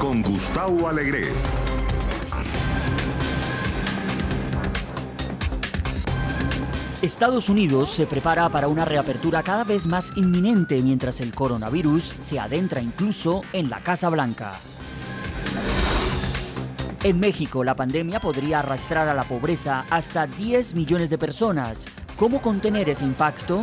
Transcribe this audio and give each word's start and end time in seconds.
Con 0.00 0.22
Gustavo 0.22 0.88
Alegre. 0.88 1.28
Estados 7.00 7.48
Unidos 7.48 7.90
se 7.90 8.06
prepara 8.06 8.48
para 8.48 8.66
una 8.66 8.84
reapertura 8.84 9.44
cada 9.44 9.62
vez 9.62 9.86
más 9.86 10.12
inminente 10.16 10.82
mientras 10.82 11.20
el 11.20 11.32
coronavirus 11.32 12.16
se 12.18 12.40
adentra 12.40 12.80
incluso 12.80 13.42
en 13.52 13.70
la 13.70 13.78
Casa 13.78 14.08
Blanca. 14.08 14.54
En 17.04 17.20
México, 17.20 17.62
la 17.62 17.76
pandemia 17.76 18.18
podría 18.18 18.58
arrastrar 18.58 19.08
a 19.08 19.14
la 19.14 19.22
pobreza 19.22 19.86
hasta 19.90 20.26
10 20.26 20.74
millones 20.74 21.08
de 21.08 21.18
personas. 21.18 21.86
¿Cómo 22.18 22.42
contener 22.42 22.88
ese 22.88 23.04
impacto? 23.04 23.62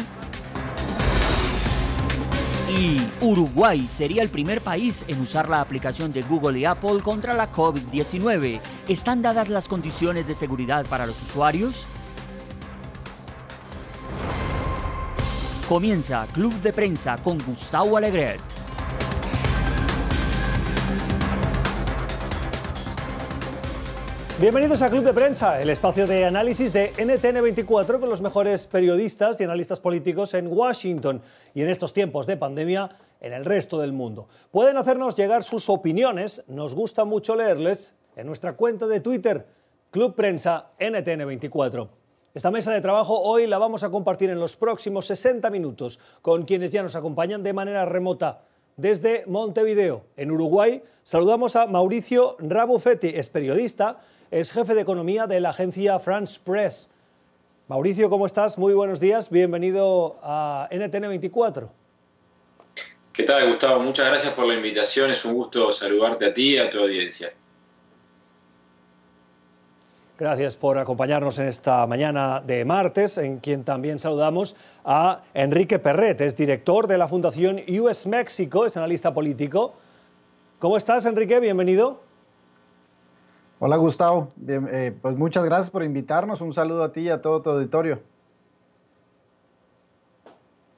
Y 2.76 3.00
Uruguay 3.22 3.88
sería 3.88 4.24
el 4.24 4.30
primer 4.30 4.62
país 4.62 5.06
en 5.08 5.22
usar 5.22 5.48
la 5.48 5.62
aplicación 5.62 6.12
de 6.12 6.24
Google 6.24 6.58
y 6.58 6.66
Apple 6.66 7.02
contra 7.04 7.36
la 7.36 7.52
COVID-19. 7.52 8.60
¿Están 8.88 9.22
dadas 9.22 9.48
las 9.50 9.68
condiciones 9.68 10.26
de 10.26 10.34
seguridad 10.34 10.84
para 10.88 11.06
los 11.06 11.22
usuarios? 11.22 11.86
Comienza 15.70 16.26
Club 16.34 16.54
de 16.62 16.74
Prensa 16.74 17.18
con 17.18 17.38
Gustavo 17.38 17.96
Alegret. 17.96 18.42
Bienvenidos 24.44 24.82
a 24.82 24.90
Club 24.90 25.06
de 25.06 25.14
Prensa, 25.14 25.62
el 25.62 25.70
espacio 25.70 26.06
de 26.06 26.26
análisis 26.26 26.74
de 26.74 26.92
NTN24 26.96 27.98
con 27.98 28.10
los 28.10 28.22
mejores 28.22 28.68
periodistas 28.68 29.40
y 29.40 29.46
analistas 29.46 29.80
políticos 29.80 30.34
en 30.34 30.48
Washington 30.48 31.22
y 31.54 31.62
en 31.62 31.70
estos 31.70 31.94
tiempos 31.94 32.28
de 32.28 32.36
pandemia 32.36 32.90
en 33.22 33.32
el 33.32 33.46
resto 33.46 33.80
del 33.80 33.94
mundo. 33.94 34.28
Pueden 34.52 34.76
hacernos 34.76 35.16
llegar 35.16 35.44
sus 35.44 35.70
opiniones, 35.70 36.44
nos 36.48 36.76
gusta 36.76 37.06
mucho 37.06 37.38
leerles 37.38 37.96
en 38.18 38.28
nuestra 38.28 38.58
cuenta 38.58 38.86
de 38.86 39.00
Twitter, 39.00 39.48
Club 39.92 40.14
Prensa 40.14 40.72
NTN24. 40.78 41.88
Esta 42.34 42.52
mesa 42.52 42.74
de 42.74 42.82
trabajo 42.82 43.22
hoy 43.22 43.48
la 43.48 43.60
vamos 43.60 43.86
a 43.86 43.92
compartir 43.92 44.30
en 44.30 44.42
los 44.42 44.58
próximos 44.58 45.06
60 45.06 45.50
minutos 45.52 46.02
con 46.22 46.44
quienes 46.44 46.70
ya 46.70 46.84
nos 46.84 46.98
acompañan 46.98 47.44
de 47.44 47.54
manera 47.54 47.86
remota. 47.86 48.42
Desde 48.76 49.24
Montevideo, 49.26 50.04
en 50.18 50.32
Uruguay, 50.32 50.84
saludamos 51.04 51.56
a 51.56 51.66
Mauricio 51.68 52.36
Rabufetti, 52.40 53.08
es 53.08 53.30
periodista, 53.30 54.02
es 54.34 54.52
jefe 54.52 54.74
de 54.74 54.82
economía 54.82 55.28
de 55.28 55.40
la 55.40 55.50
agencia 55.50 56.00
France 56.00 56.40
Press. 56.44 56.90
Mauricio, 57.68 58.10
¿cómo 58.10 58.26
estás? 58.26 58.58
Muy 58.58 58.74
buenos 58.74 59.00
días, 59.00 59.30
bienvenido 59.30 60.18
a 60.24 60.68
NTN 60.72 61.08
24. 61.08 61.70
¿Qué 63.14 63.22
tal, 63.22 63.48
Gustavo? 63.50 63.80
Muchas 63.82 64.08
gracias 64.08 64.34
por 64.34 64.48
la 64.48 64.56
invitación, 64.56 65.12
es 65.12 65.24
un 65.24 65.36
gusto 65.36 65.72
saludarte 65.72 66.26
a 66.26 66.34
ti 66.34 66.56
y 66.56 66.58
a 66.58 66.68
tu 66.68 66.80
audiencia. 66.80 67.28
Gracias 70.18 70.58
por 70.58 70.80
acompañarnos 70.80 71.38
en 71.38 71.48
esta 71.48 71.86
mañana 71.86 72.42
de 72.42 72.66
martes, 72.66 73.20
en 73.20 73.38
quien 73.38 73.64
también 73.64 74.00
saludamos 74.00 74.56
a 74.84 75.22
Enrique 75.36 75.78
Perret, 75.78 76.22
es 76.22 76.36
director 76.36 76.88
de 76.88 76.98
la 76.98 77.08
Fundación 77.08 77.62
US 77.80 78.08
México, 78.08 78.66
es 78.66 78.78
analista 78.78 79.14
político. 79.14 79.76
¿Cómo 80.58 80.76
estás, 80.76 81.06
Enrique? 81.06 81.40
Bienvenido. 81.40 82.13
Hola, 83.66 83.78
Gustavo. 83.78 84.28
Eh, 84.46 84.94
pues 85.02 85.16
muchas 85.16 85.46
gracias 85.46 85.70
por 85.70 85.86
invitarnos. 85.86 86.42
Un 86.42 86.54
saludo 86.54 86.84
a 86.84 86.92
ti 86.92 87.00
y 87.00 87.10
a 87.10 87.22
todo 87.22 87.42
tu 87.42 87.50
auditorio. 87.50 88.02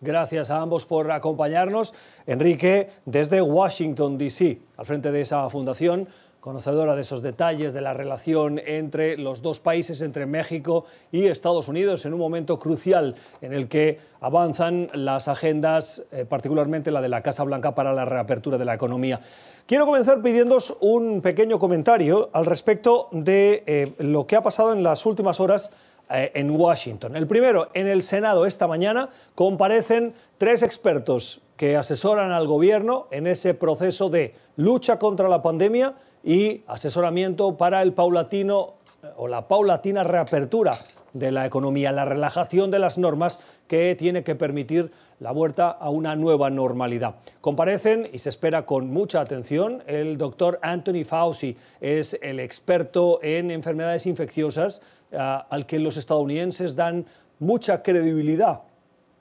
Gracias 0.02 0.52
a 0.52 0.62
ambos 0.62 0.86
por 0.86 1.10
acompañarnos. 1.10 1.96
Enrique, 2.28 2.92
desde 3.06 3.42
Washington, 3.42 4.20
D.C., 4.20 4.62
al 4.78 4.86
frente 4.86 5.12
de 5.12 5.22
esa 5.22 5.50
fundación, 5.50 6.08
conocedora 6.46 6.94
de 6.94 7.02
esos 7.02 7.24
detalles 7.24 7.74
de 7.74 7.82
la 7.82 7.96
relación 7.96 8.62
entre 8.64 9.18
los 9.18 9.42
dos 9.42 9.60
países, 9.60 10.02
entre 10.02 10.28
México 10.28 10.86
y 11.12 11.26
Estados 11.26 11.68
Unidos, 11.68 12.06
en 12.06 12.14
un 12.14 12.20
momento 12.20 12.60
crucial 12.60 13.16
en 13.42 13.52
el 13.52 13.68
que 13.68 13.98
avanzan 14.22 14.86
las 14.94 15.28
agendas, 15.28 16.04
eh, 16.12 16.24
particularmente 16.30 16.92
la 16.92 17.02
de 17.02 17.10
la 17.10 17.24
Casa 17.24 17.44
Blanca 17.44 17.74
para 17.74 17.94
la 17.94 18.06
reapertura 18.06 18.60
de 18.60 18.66
la 18.66 18.76
economía. 18.76 19.22
Quiero 19.66 19.88
comenzar 19.88 20.22
pidiéndoos 20.22 20.78
un 20.82 21.22
pequeño 21.22 21.58
comentario 21.58 22.30
al 22.32 22.46
respecto 22.46 23.10
de 23.12 23.64
eh, 23.66 23.94
lo 23.98 24.28
que 24.28 24.36
ha 24.36 24.44
pasado 24.44 24.72
en 24.72 24.84
las 24.84 25.04
últimas 25.08 25.40
horas 25.40 25.72
eh, 26.12 26.32
en 26.36 26.52
Washington. 26.52 27.16
El 27.16 27.26
primero, 27.26 27.70
en 27.74 27.88
el 27.88 28.04
Senado 28.04 28.46
esta 28.46 28.68
mañana 28.68 29.10
comparecen 29.34 30.14
tres 30.38 30.62
expertos 30.62 31.42
que 31.58 31.78
asesoran 31.78 32.32
al 32.32 32.48
gobierno 32.48 33.08
en 33.12 33.28
ese 33.28 33.54
proceso 33.54 34.10
de 34.10 34.36
lucha 34.58 35.00
contra 35.00 35.30
la 35.30 35.42
pandemia 35.42 35.96
y 36.24 36.64
asesoramiento 36.68 37.56
para 37.56 37.82
el 37.82 37.94
paulatino 37.94 38.74
eh, 39.04 39.08
o 39.18 39.28
la 39.28 39.48
paulatina 39.48 40.04
reapertura 40.04 40.72
de 41.14 41.32
la 41.32 41.46
economía, 41.46 41.94
la 41.94 42.04
relajación 42.04 42.72
de 42.72 42.80
las 42.80 42.98
normas 42.98 43.40
que 43.68 43.96
tiene 43.96 44.24
que 44.24 44.36
permitir 44.36 44.92
la 45.20 45.32
vuelta 45.32 45.70
a 45.70 45.90
una 45.90 46.16
nueva 46.18 46.50
normalidad. 46.50 47.16
Comparecen 47.40 48.10
y 48.12 48.20
se 48.20 48.30
espera 48.30 48.66
con 48.66 48.90
mucha 48.92 49.22
atención 49.22 49.82
el 49.88 50.18
doctor 50.18 50.60
Anthony 50.62 51.06
Fauci, 51.06 51.56
es 51.80 52.20
el 52.22 52.42
experto 52.42 53.20
en 53.24 53.50
enfermedades 53.50 54.06
infecciosas 54.08 54.82
eh, 55.12 55.18
al 55.18 55.66
que 55.66 55.80
los 55.80 55.96
estadounidenses 55.96 56.76
dan 56.76 57.06
mucha 57.40 57.82
credibilidad 57.82 58.64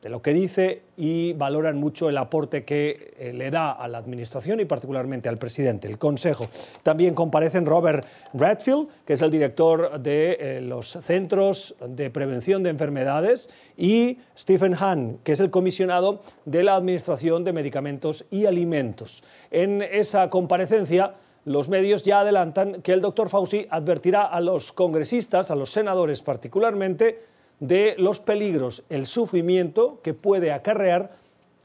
lo 0.09 0.23
que 0.23 0.33
dice 0.33 0.83
y 0.97 1.33
valoran 1.33 1.77
mucho 1.77 2.09
el 2.09 2.19
aporte 2.19 2.65
que 2.65 3.15
eh, 3.19 3.33
le 3.33 3.51
da 3.51 3.73
a 3.73 3.89
la 3.89 3.99
Administración 3.99 4.61
y 4.61 4.65
particularmente 4.65 5.29
al 5.29 5.39
presidente, 5.39 5.89
el 5.89 5.99
Consejo. 5.99 6.49
También 6.83 7.15
comparecen 7.15 7.67
Robert 7.67 8.07
Redfield, 8.33 8.89
que 9.05 9.15
es 9.15 9.23
el 9.23 9.31
director 9.31 10.01
de 10.01 10.37
eh, 10.39 10.61
los 10.61 10.89
Centros 10.89 11.75
de 11.87 12.11
Prevención 12.11 12.63
de 12.63 12.71
Enfermedades, 12.71 13.51
y 13.77 14.19
Stephen 14.37 14.75
Hahn, 14.75 15.19
que 15.25 15.33
es 15.33 15.41
el 15.41 15.51
comisionado 15.51 16.21
de 16.45 16.63
la 16.63 16.77
Administración 16.77 17.45
de 17.45 17.53
Medicamentos 17.53 18.25
y 18.31 18.47
Alimentos. 18.47 19.23
En 19.51 19.83
esa 19.83 20.31
comparecencia, 20.31 21.15
los 21.45 21.69
medios 21.69 22.03
ya 22.03 22.21
adelantan 22.21 22.81
que 22.83 22.93
el 22.93 23.01
doctor 23.01 23.29
Fauci 23.29 23.67
advertirá 23.69 24.23
a 24.23 24.41
los 24.41 24.73
congresistas, 24.73 25.51
a 25.51 25.55
los 25.55 25.71
senadores 25.71 26.23
particularmente, 26.23 27.34
de 27.61 27.95
los 27.99 28.21
peligros, 28.21 28.85
el 28.89 29.07
sufrimiento 29.07 30.01
que 30.03 30.15
puede 30.15 30.53
acarrear 30.53 31.17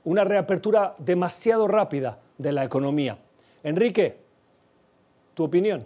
una 0.03 0.23
reapertura 0.23 0.95
demasiado 0.97 1.67
rápida 1.67 2.19
de 2.37 2.51
la 2.51 2.63
economía. 2.63 3.17
Enrique, 3.63 4.17
tu 5.33 5.43
opinión. 5.43 5.85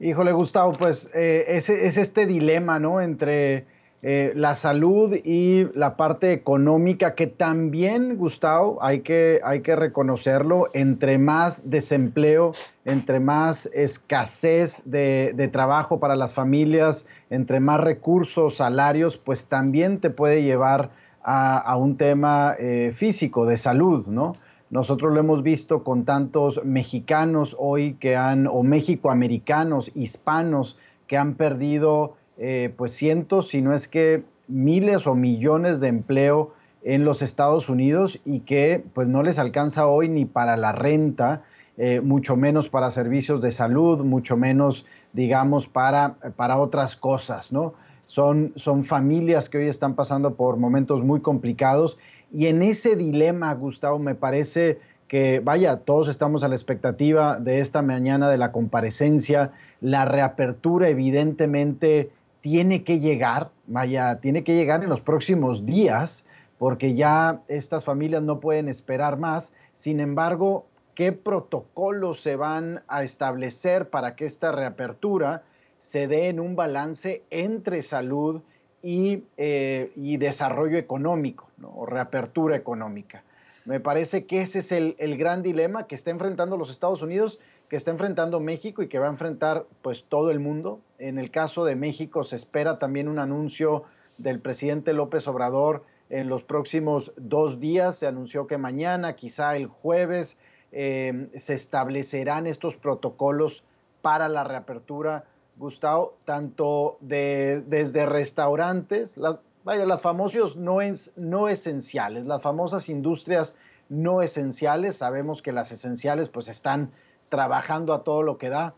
Híjole, 0.00 0.32
Gustavo, 0.32 0.70
pues 0.72 1.10
eh, 1.14 1.44
es, 1.48 1.68
este 1.68 2.26
dilema, 2.26 2.78
¿no? 2.78 3.00
Entre 3.00 3.66
eh, 4.00 4.32
la 4.36 4.54
salud 4.54 5.12
y 5.24 5.66
la 5.74 5.96
parte 5.96 6.32
económica, 6.32 7.16
que 7.16 7.26
también, 7.26 8.16
Gustavo, 8.16 8.78
hay 8.80 9.00
que, 9.00 9.40
hay 9.42 9.60
que 9.60 9.74
reconocerlo, 9.74 10.68
entre 10.72 11.18
más 11.18 11.68
desempleo, 11.68 12.52
entre 12.84 13.18
más 13.18 13.66
escasez 13.74 14.82
de, 14.84 15.50
trabajo 15.50 15.98
para 15.98 16.14
las 16.14 16.32
familias, 16.32 17.06
entre 17.28 17.58
más 17.58 17.80
recursos, 17.80 18.58
salarios, 18.58 19.18
pues 19.18 19.46
también 19.46 19.98
te 19.98 20.10
puede 20.10 20.44
llevar 20.44 20.90
a, 21.24 21.76
un 21.76 21.96
tema 21.96 22.54
eh, 22.58 22.92
físico, 22.94 23.46
de 23.46 23.56
salud, 23.56 24.06
¿no? 24.06 24.34
Nosotros 24.70 25.12
lo 25.12 25.20
hemos 25.20 25.42
visto 25.42 25.82
con 25.82 26.04
tantos 26.04 26.64
mexicanos 26.64 27.56
hoy 27.58 27.94
que 27.94 28.16
han, 28.16 28.46
o 28.46 28.62
mexicoamericanos, 28.62 29.90
hispanos, 29.94 30.78
que 31.06 31.16
han 31.16 31.34
perdido 31.34 32.17
eh, 32.38 32.72
pues 32.76 32.92
cientos, 32.92 33.48
si 33.48 33.62
no 33.62 33.74
es 33.74 33.88
que 33.88 34.22
miles 34.46 35.06
o 35.06 35.14
millones 35.14 35.80
de 35.80 35.88
empleo 35.88 36.54
en 36.82 37.04
los 37.04 37.20
Estados 37.20 37.68
Unidos 37.68 38.20
y 38.24 38.40
que 38.40 38.84
pues 38.94 39.08
no 39.08 39.22
les 39.22 39.38
alcanza 39.38 39.86
hoy 39.86 40.08
ni 40.08 40.24
para 40.24 40.56
la 40.56 40.72
renta, 40.72 41.42
eh, 41.76 42.00
mucho 42.00 42.36
menos 42.36 42.68
para 42.68 42.90
servicios 42.90 43.42
de 43.42 43.50
salud, 43.50 44.04
mucho 44.04 44.36
menos, 44.36 44.86
digamos, 45.12 45.68
para, 45.68 46.14
para 46.36 46.58
otras 46.58 46.96
cosas, 46.96 47.52
¿no? 47.52 47.74
Son, 48.06 48.52
son 48.56 48.84
familias 48.84 49.48
que 49.48 49.58
hoy 49.58 49.68
están 49.68 49.94
pasando 49.94 50.34
por 50.34 50.56
momentos 50.56 51.04
muy 51.04 51.20
complicados 51.20 51.98
y 52.32 52.46
en 52.46 52.62
ese 52.62 52.96
dilema, 52.96 53.52
Gustavo, 53.54 53.98
me 53.98 54.14
parece 54.14 54.78
que, 55.08 55.40
vaya, 55.40 55.78
todos 55.78 56.08
estamos 56.08 56.44
a 56.44 56.48
la 56.48 56.54
expectativa 56.54 57.38
de 57.38 57.60
esta 57.60 57.82
mañana 57.82 58.30
de 58.30 58.38
la 58.38 58.52
comparecencia, 58.52 59.52
la 59.80 60.04
reapertura 60.04 60.88
evidentemente 60.88 62.10
tiene 62.40 62.84
que 62.84 63.00
llegar, 63.00 63.50
vaya, 63.66 64.20
tiene 64.20 64.44
que 64.44 64.54
llegar 64.54 64.82
en 64.82 64.88
los 64.88 65.00
próximos 65.00 65.66
días, 65.66 66.26
porque 66.58 66.94
ya 66.94 67.42
estas 67.48 67.84
familias 67.84 68.22
no 68.22 68.40
pueden 68.40 68.68
esperar 68.68 69.18
más. 69.18 69.52
Sin 69.74 70.00
embargo, 70.00 70.66
¿qué 70.94 71.12
protocolos 71.12 72.20
se 72.20 72.36
van 72.36 72.82
a 72.88 73.02
establecer 73.02 73.88
para 73.90 74.16
que 74.16 74.24
esta 74.24 74.52
reapertura 74.52 75.42
se 75.78 76.08
dé 76.08 76.28
en 76.28 76.40
un 76.40 76.56
balance 76.56 77.22
entre 77.30 77.82
salud 77.82 78.42
y, 78.82 79.24
eh, 79.36 79.92
desarrollo 79.96 80.78
económico, 80.78 81.48
o 81.62 81.86
reapertura 81.86 82.56
económica? 82.56 83.22
Me 83.68 83.80
parece 83.80 84.24
que 84.24 84.40
ese 84.40 84.60
es 84.60 84.72
el, 84.72 85.18
gran 85.18 85.42
dilema 85.42 85.86
que 85.86 85.94
está 85.94 86.10
enfrentando 86.10 86.56
los 86.56 86.70
Estados 86.70 87.02
Unidos, 87.02 87.38
que 87.68 87.76
está 87.76 87.90
enfrentando 87.90 88.40
México 88.40 88.82
y 88.82 88.88
que 88.88 88.98
va 88.98 89.06
a 89.06 89.10
enfrentar 89.10 89.66
pues 89.82 90.04
todo 90.04 90.30
el 90.30 90.40
mundo. 90.40 90.80
En 90.98 91.18
el 91.18 91.30
caso 91.30 91.64
de 91.64 91.76
México 91.76 92.22
se 92.22 92.36
espera 92.36 92.78
también 92.78 93.08
un 93.08 93.18
anuncio 93.18 93.84
del 94.16 94.40
presidente 94.40 94.92
López 94.92 95.28
Obrador 95.28 95.84
en 96.10 96.28
los 96.28 96.42
próximos 96.42 97.12
dos 97.16 97.60
días. 97.60 97.96
Se 97.96 98.06
anunció 98.06 98.46
que 98.46 98.58
mañana, 98.58 99.16
quizá 99.16 99.56
el 99.56 99.66
jueves, 99.66 100.38
eh, 100.72 101.28
se 101.34 101.54
establecerán 101.54 102.46
estos 102.46 102.76
protocolos 102.76 103.64
para 104.02 104.28
la 104.28 104.44
reapertura, 104.44 105.24
Gustavo, 105.56 106.16
tanto 106.24 106.98
de, 107.00 107.62
desde 107.66 108.06
restaurantes, 108.06 109.20
vaya, 109.64 109.84
las 109.86 110.00
famosos 110.00 110.56
no, 110.56 110.78
no 111.16 111.48
esenciales, 111.48 112.26
las 112.26 112.40
famosas 112.40 112.88
industrias 112.88 113.56
no 113.88 114.22
esenciales, 114.22 114.96
sabemos 114.96 115.42
que 115.42 115.52
las 115.52 115.72
esenciales 115.72 116.28
pues 116.28 116.48
están 116.48 116.92
trabajando 117.28 117.92
a 117.92 118.04
todo 118.04 118.22
lo 118.22 118.38
que 118.38 118.48
da. 118.48 118.74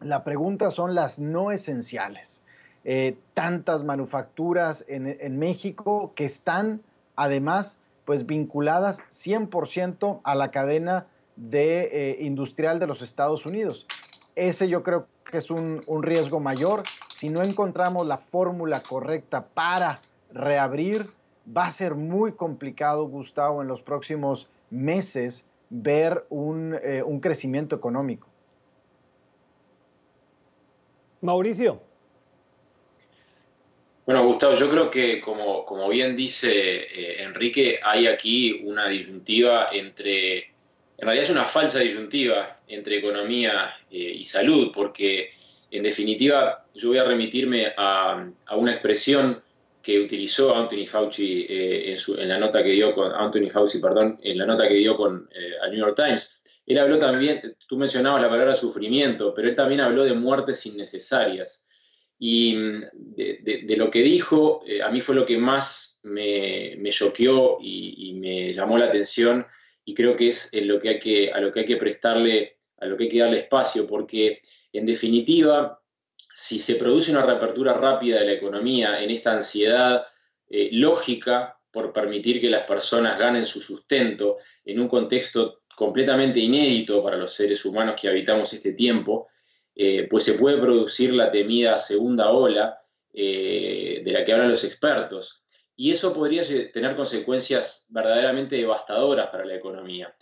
La 0.00 0.24
pregunta 0.24 0.70
son 0.70 0.94
las 0.94 1.18
no 1.18 1.50
esenciales. 1.50 2.42
Eh, 2.84 3.16
tantas 3.34 3.84
manufacturas 3.84 4.84
en, 4.88 5.38
México 5.38 6.12
que 6.14 6.24
están 6.24 6.80
además 7.16 7.78
pues 8.04 8.24
vinculadas 8.24 9.02
100% 9.10 10.20
a 10.22 10.34
la 10.34 10.50
cadena 10.50 11.06
de, 11.36 11.82
eh, 11.92 12.18
industrial 12.20 12.78
de 12.78 12.86
los 12.86 13.02
Estados 13.02 13.44
Unidos. 13.44 13.86
Ese 14.36 14.68
yo 14.68 14.82
creo 14.82 15.06
que 15.30 15.38
es 15.38 15.50
un, 15.50 15.82
un 15.86 16.02
riesgo 16.02 16.40
mayor. 16.40 16.84
Si 17.10 17.28
no 17.28 17.42
encontramos 17.42 18.06
la 18.06 18.18
fórmula 18.18 18.80
correcta 18.80 19.44
para 19.44 19.98
reabrir, 20.32 21.06
va 21.54 21.66
a 21.66 21.70
ser 21.70 21.94
muy 21.94 22.32
complicado, 22.32 23.06
Gustavo, 23.06 23.60
en 23.60 23.68
los 23.68 23.82
próximos 23.82 24.48
meses 24.70 25.44
ver 25.70 26.24
un, 26.30 26.78
eh, 26.82 27.02
crecimiento 27.20 27.76
económico. 27.76 28.28
Mauricio. 31.20 31.82
Bueno, 34.06 34.24
Gustavo, 34.24 34.54
yo 34.54 34.70
creo 34.70 34.90
que 34.90 35.20
como, 35.20 35.66
como 35.66 35.88
bien 35.88 36.16
dice 36.16 36.50
eh, 36.50 37.22
Enrique, 37.22 37.78
hay 37.84 38.06
aquí 38.06 38.62
una 38.64 38.88
disyuntiva 38.88 39.68
entre, 39.70 40.38
en 40.38 41.02
realidad 41.02 41.24
es 41.24 41.30
una 41.30 41.44
falsa 41.44 41.80
disyuntiva 41.80 42.58
entre 42.68 42.98
economía 42.98 43.76
eh, 43.90 44.14
y 44.18 44.24
salud, 44.24 44.72
porque 44.74 45.32
en 45.70 45.82
definitiva 45.82 46.64
yo 46.74 46.88
voy 46.88 46.98
a 46.98 47.04
remitirme 47.04 47.74
a, 47.76 48.26
a 48.46 48.56
una 48.56 48.72
expresión 48.72 49.42
que 49.88 49.98
utilizó 49.98 50.54
Anthony 50.54 50.86
Fauci 50.86 51.46
eh, 51.48 51.96
en, 52.18 52.28
la 52.28 52.38
nota 52.38 52.62
que 52.62 52.72
dio 52.72 52.94
con 52.94 53.10
Anthony 53.10 53.48
Fauci, 53.50 53.78
perdón, 53.78 54.20
en 54.22 54.36
la 54.36 54.44
nota 54.44 54.68
que 54.68 54.74
dio 54.74 54.94
con 54.94 55.26
eh, 55.34 55.54
al 55.62 55.70
New 55.70 55.80
York 55.80 55.96
Times. 55.96 56.44
Él 56.66 56.76
habló 56.76 56.98
también, 56.98 57.56
tú 57.66 57.78
mencionabas 57.78 58.20
la 58.20 58.28
palabra 58.28 58.54
sufrimiento, 58.54 59.32
pero 59.32 59.48
él 59.48 59.54
también 59.54 59.80
habló 59.80 60.04
de 60.04 60.12
muertes 60.12 60.66
innecesarias. 60.66 61.70
Y 62.18 62.54
mm, 62.54 62.82
de, 63.16 63.76
lo 63.78 63.90
que 63.90 64.02
dijo, 64.02 64.60
eh, 64.66 64.82
a 64.82 64.90
mí 64.90 65.00
fue 65.00 65.14
lo 65.14 65.24
que 65.24 65.38
más 65.38 66.02
me, 66.02 66.76
choqueó 66.90 67.56
y, 67.58 68.12
me 68.20 68.52
llamó 68.52 68.76
la 68.76 68.88
atención 68.88 69.46
y 69.86 69.94
creo 69.94 70.14
que 70.16 70.28
es 70.28 70.52
en 70.52 70.68
lo 70.68 70.78
que 70.78 70.88
hay 70.90 70.98
que, 70.98 71.32
a 71.32 71.40
lo 71.40 71.50
que 71.50 71.60
hay 71.60 71.66
que 71.66 71.78
prestarle, 71.78 72.58
a 72.76 72.84
lo 72.84 72.98
que 72.98 73.04
hay 73.04 73.08
que 73.08 73.20
darle 73.20 73.38
espacio, 73.38 73.86
porque 73.86 74.42
en 74.70 74.84
definitiva 74.84 75.77
si 76.40 76.60
se 76.60 76.76
produce 76.76 77.10
una 77.10 77.26
reapertura 77.26 77.72
rápida 77.72 78.20
de 78.20 78.26
la 78.26 78.32
economía 78.32 79.02
en 79.02 79.10
esta 79.10 79.32
ansiedad 79.32 80.06
eh, 80.48 80.68
lógica 80.70 81.58
por 81.68 81.92
permitir 81.92 82.40
que 82.40 82.48
las 82.48 82.62
personas 82.62 83.18
ganen 83.18 83.44
su 83.44 83.60
sustento 83.60 84.36
en 84.64 84.78
un 84.78 84.86
contexto 84.86 85.62
completamente 85.74 86.38
inédito 86.38 87.02
para 87.02 87.16
los 87.16 87.34
seres 87.34 87.64
humanos 87.64 87.96
que 88.00 88.08
habitamos 88.08 88.52
este 88.52 88.74
tiempo, 88.74 89.26
eh, 89.74 90.06
pues 90.08 90.22
se 90.22 90.34
puede 90.34 90.58
producir 90.58 91.12
la 91.12 91.28
temida 91.28 91.80
segunda 91.80 92.30
ola 92.30 92.78
eh, 93.12 94.00
de 94.04 94.12
la 94.12 94.24
que 94.24 94.32
hablan 94.32 94.52
los 94.52 94.62
expertos. 94.62 95.44
Y 95.74 95.90
eso 95.90 96.14
podría 96.14 96.44
tener 96.72 96.94
consecuencias 96.94 97.88
verdaderamente 97.90 98.54
devastadoras 98.54 99.26
para 99.30 99.44
la 99.44 99.56
economía. 99.56 100.14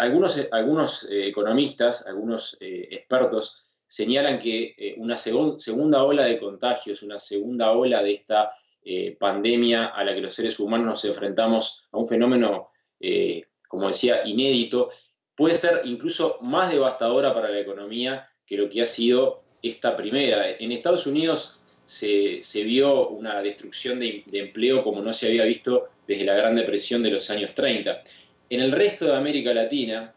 algunos, 0.00 0.48
algunos 0.50 1.08
economistas, 1.08 2.08
algunos 2.08 2.56
expertos, 2.60 3.73
señalan 3.86 4.38
que 4.38 4.74
eh, 4.76 4.94
una 4.96 5.16
segunda 5.16 6.02
ola 6.02 6.24
de 6.24 6.38
contagios, 6.38 7.02
una 7.02 7.18
segunda 7.18 7.72
ola 7.72 8.02
de 8.02 8.12
esta 8.12 8.52
eh, 8.84 9.16
pandemia 9.18 9.86
a 9.86 10.04
la 10.04 10.14
que 10.14 10.20
los 10.20 10.34
seres 10.34 10.58
humanos 10.58 10.86
nos 10.86 11.04
enfrentamos 11.04 11.88
a 11.92 11.98
un 11.98 12.08
fenómeno, 12.08 12.70
eh, 13.00 13.44
como 13.68 13.88
decía, 13.88 14.26
inédito, 14.26 14.90
puede 15.34 15.56
ser 15.56 15.82
incluso 15.84 16.38
más 16.42 16.70
devastadora 16.70 17.32
para 17.34 17.50
la 17.50 17.60
economía 17.60 18.28
que 18.46 18.56
lo 18.56 18.68
que 18.68 18.82
ha 18.82 18.86
sido 18.86 19.42
esta 19.62 19.96
primera. 19.96 20.50
En 20.50 20.72
Estados 20.72 21.06
Unidos 21.06 21.60
se, 21.84 22.40
vio 22.64 23.08
una 23.08 23.42
destrucción 23.42 24.00
de, 24.00 24.22
de, 24.26 24.40
empleo 24.40 24.84
como 24.84 25.02
no 25.02 25.12
se 25.12 25.28
había 25.28 25.44
visto 25.44 25.86
desde 26.06 26.24
la 26.24 26.34
Gran 26.34 26.54
Depresión 26.56 27.02
de 27.02 27.10
los 27.10 27.30
años 27.30 27.54
30. 27.54 28.02
En 28.50 28.60
el 28.60 28.72
resto 28.72 29.06
de 29.06 29.16
América 29.16 29.52
Latina, 29.54 30.14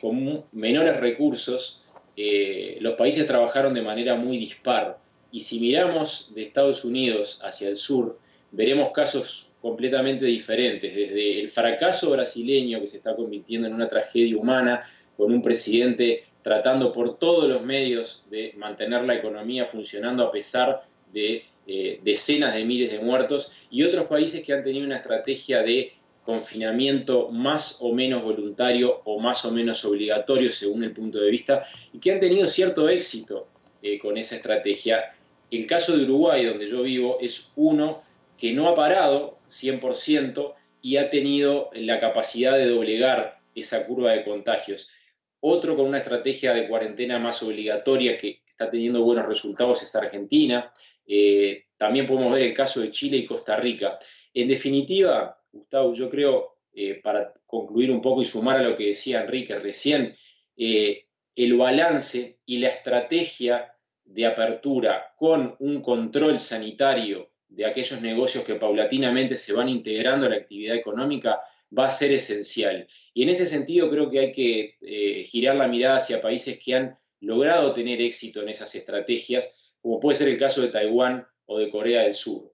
con 0.00 0.44
menores 0.52 1.00
recursos, 1.00 1.81
eh, 2.16 2.78
los 2.80 2.94
países 2.94 3.26
trabajaron 3.26 3.74
de 3.74 3.82
manera 3.82 4.14
muy 4.16 4.38
dispar. 4.38 4.98
Y 5.30 5.40
si 5.40 5.60
miramos 5.60 6.32
de 6.34 6.42
Estados 6.42 6.84
Unidos 6.84 7.40
hacia 7.42 7.68
el 7.68 7.76
sur, 7.76 8.18
veremos 8.50 8.92
casos 8.92 9.50
completamente 9.60 10.26
diferentes, 10.26 10.94
desde 10.94 11.40
el 11.40 11.50
fracaso 11.50 12.10
brasileño 12.10 12.80
que 12.80 12.88
se 12.88 12.98
está 12.98 13.14
convirtiendo 13.14 13.68
en 13.68 13.74
una 13.74 13.88
tragedia 13.88 14.36
humana, 14.36 14.84
con 15.16 15.32
un 15.32 15.42
presidente 15.42 16.24
tratando 16.42 16.92
por 16.92 17.18
todos 17.18 17.48
los 17.48 17.62
medios 17.62 18.24
de 18.28 18.52
mantener 18.56 19.04
la 19.04 19.14
economía 19.14 19.64
funcionando 19.64 20.24
a 20.24 20.32
pesar 20.32 20.82
de 21.12 21.44
eh, 21.66 22.00
decenas 22.02 22.54
de 22.54 22.64
miles 22.64 22.90
de 22.90 22.98
muertos, 22.98 23.52
y 23.70 23.84
otros 23.84 24.08
países 24.08 24.44
que 24.44 24.52
han 24.52 24.64
tenido 24.64 24.84
una 24.84 24.96
estrategia 24.96 25.62
de 25.62 25.92
confinamiento 26.24 27.30
más 27.30 27.78
o 27.80 27.92
menos 27.92 28.22
voluntario 28.22 29.02
o 29.04 29.20
más 29.20 29.44
o 29.44 29.50
menos 29.50 29.84
obligatorio 29.84 30.50
según 30.50 30.84
el 30.84 30.92
punto 30.92 31.18
de 31.18 31.30
vista 31.30 31.66
y 31.92 31.98
que 31.98 32.12
han 32.12 32.20
tenido 32.20 32.46
cierto 32.46 32.88
éxito 32.88 33.48
eh, 33.82 33.98
con 33.98 34.16
esa 34.16 34.36
estrategia. 34.36 35.14
El 35.50 35.66
caso 35.66 35.96
de 35.96 36.04
Uruguay, 36.04 36.46
donde 36.46 36.68
yo 36.68 36.82
vivo, 36.82 37.18
es 37.20 37.52
uno 37.56 38.02
que 38.38 38.52
no 38.52 38.68
ha 38.68 38.76
parado 38.76 39.38
100% 39.50 40.54
y 40.80 40.96
ha 40.96 41.10
tenido 41.10 41.70
la 41.74 42.00
capacidad 42.00 42.56
de 42.56 42.66
doblegar 42.66 43.40
esa 43.54 43.86
curva 43.86 44.12
de 44.12 44.24
contagios. 44.24 44.92
Otro 45.40 45.76
con 45.76 45.86
una 45.86 45.98
estrategia 45.98 46.54
de 46.54 46.68
cuarentena 46.68 47.18
más 47.18 47.42
obligatoria 47.42 48.16
que 48.16 48.42
está 48.46 48.70
teniendo 48.70 49.02
buenos 49.02 49.26
resultados 49.26 49.82
es 49.82 49.94
Argentina. 49.96 50.72
Eh, 51.06 51.64
también 51.76 52.06
podemos 52.06 52.32
ver 52.32 52.42
el 52.42 52.54
caso 52.54 52.80
de 52.80 52.92
Chile 52.92 53.16
y 53.16 53.26
Costa 53.26 53.56
Rica. 53.56 53.98
En 54.32 54.48
definitiva, 54.48 55.41
Gustavo, 55.52 55.94
yo 55.94 56.10
creo, 56.10 56.56
eh, 56.72 57.00
para 57.02 57.32
concluir 57.46 57.90
un 57.90 58.00
poco 58.00 58.22
y 58.22 58.26
sumar 58.26 58.58
a 58.58 58.62
lo 58.62 58.76
que 58.76 58.88
decía 58.88 59.22
Enrique 59.22 59.58
recién, 59.58 60.16
eh, 60.56 61.06
el 61.36 61.56
balance 61.56 62.40
y 62.44 62.58
la 62.58 62.68
estrategia 62.68 63.74
de 64.04 64.26
apertura 64.26 65.14
con 65.16 65.54
un 65.60 65.82
control 65.82 66.40
sanitario 66.40 67.30
de 67.48 67.66
aquellos 67.66 68.00
negocios 68.00 68.44
que 68.44 68.54
paulatinamente 68.54 69.36
se 69.36 69.52
van 69.52 69.68
integrando 69.68 70.26
a 70.26 70.30
la 70.30 70.36
actividad 70.36 70.76
económica 70.76 71.40
va 71.76 71.86
a 71.86 71.90
ser 71.90 72.12
esencial. 72.12 72.88
Y 73.14 73.22
en 73.22 73.28
este 73.30 73.46
sentido 73.46 73.90
creo 73.90 74.10
que 74.10 74.20
hay 74.20 74.32
que 74.32 74.76
eh, 74.80 75.24
girar 75.24 75.56
la 75.56 75.68
mirada 75.68 75.98
hacia 75.98 76.22
países 76.22 76.58
que 76.58 76.74
han 76.74 76.98
logrado 77.20 77.72
tener 77.72 78.00
éxito 78.00 78.42
en 78.42 78.48
esas 78.48 78.74
estrategias, 78.74 79.74
como 79.80 80.00
puede 80.00 80.16
ser 80.16 80.28
el 80.28 80.38
caso 80.38 80.62
de 80.62 80.68
Taiwán 80.68 81.26
o 81.46 81.58
de 81.58 81.70
Corea 81.70 82.02
del 82.02 82.14
Sur. 82.14 82.51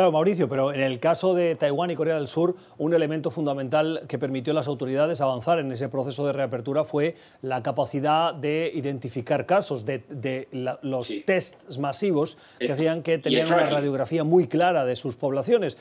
Claro, 0.00 0.12
Mauricio, 0.12 0.48
pero 0.48 0.72
en 0.72 0.80
el 0.80 0.98
caso 0.98 1.34
de 1.34 1.56
Taiwán 1.56 1.90
y 1.90 1.94
Corea 1.94 2.14
del 2.14 2.26
Sur, 2.26 2.56
un 2.78 2.94
elemento 2.94 3.30
fundamental 3.30 4.04
que 4.08 4.18
permitió 4.18 4.52
a 4.52 4.54
las 4.54 4.66
autoridades 4.66 5.20
avanzar 5.20 5.58
en 5.58 5.70
ese 5.70 5.90
proceso 5.90 6.26
de 6.26 6.32
reapertura 6.32 6.84
fue 6.84 7.16
la 7.42 7.62
capacidad 7.62 8.32
de 8.32 8.72
identificar 8.74 9.44
casos, 9.44 9.84
de, 9.84 10.48
los 10.80 11.10
tests 11.26 11.78
masivos 11.78 12.38
que 12.58 12.72
hacían 12.72 13.02
que 13.02 13.18
tenían 13.18 13.48
una 13.48 13.66
radiografía 13.66 14.24
muy 14.24 14.46
clara 14.46 14.86
de 14.86 14.96
sus 14.96 15.16
poblaciones. 15.16 15.76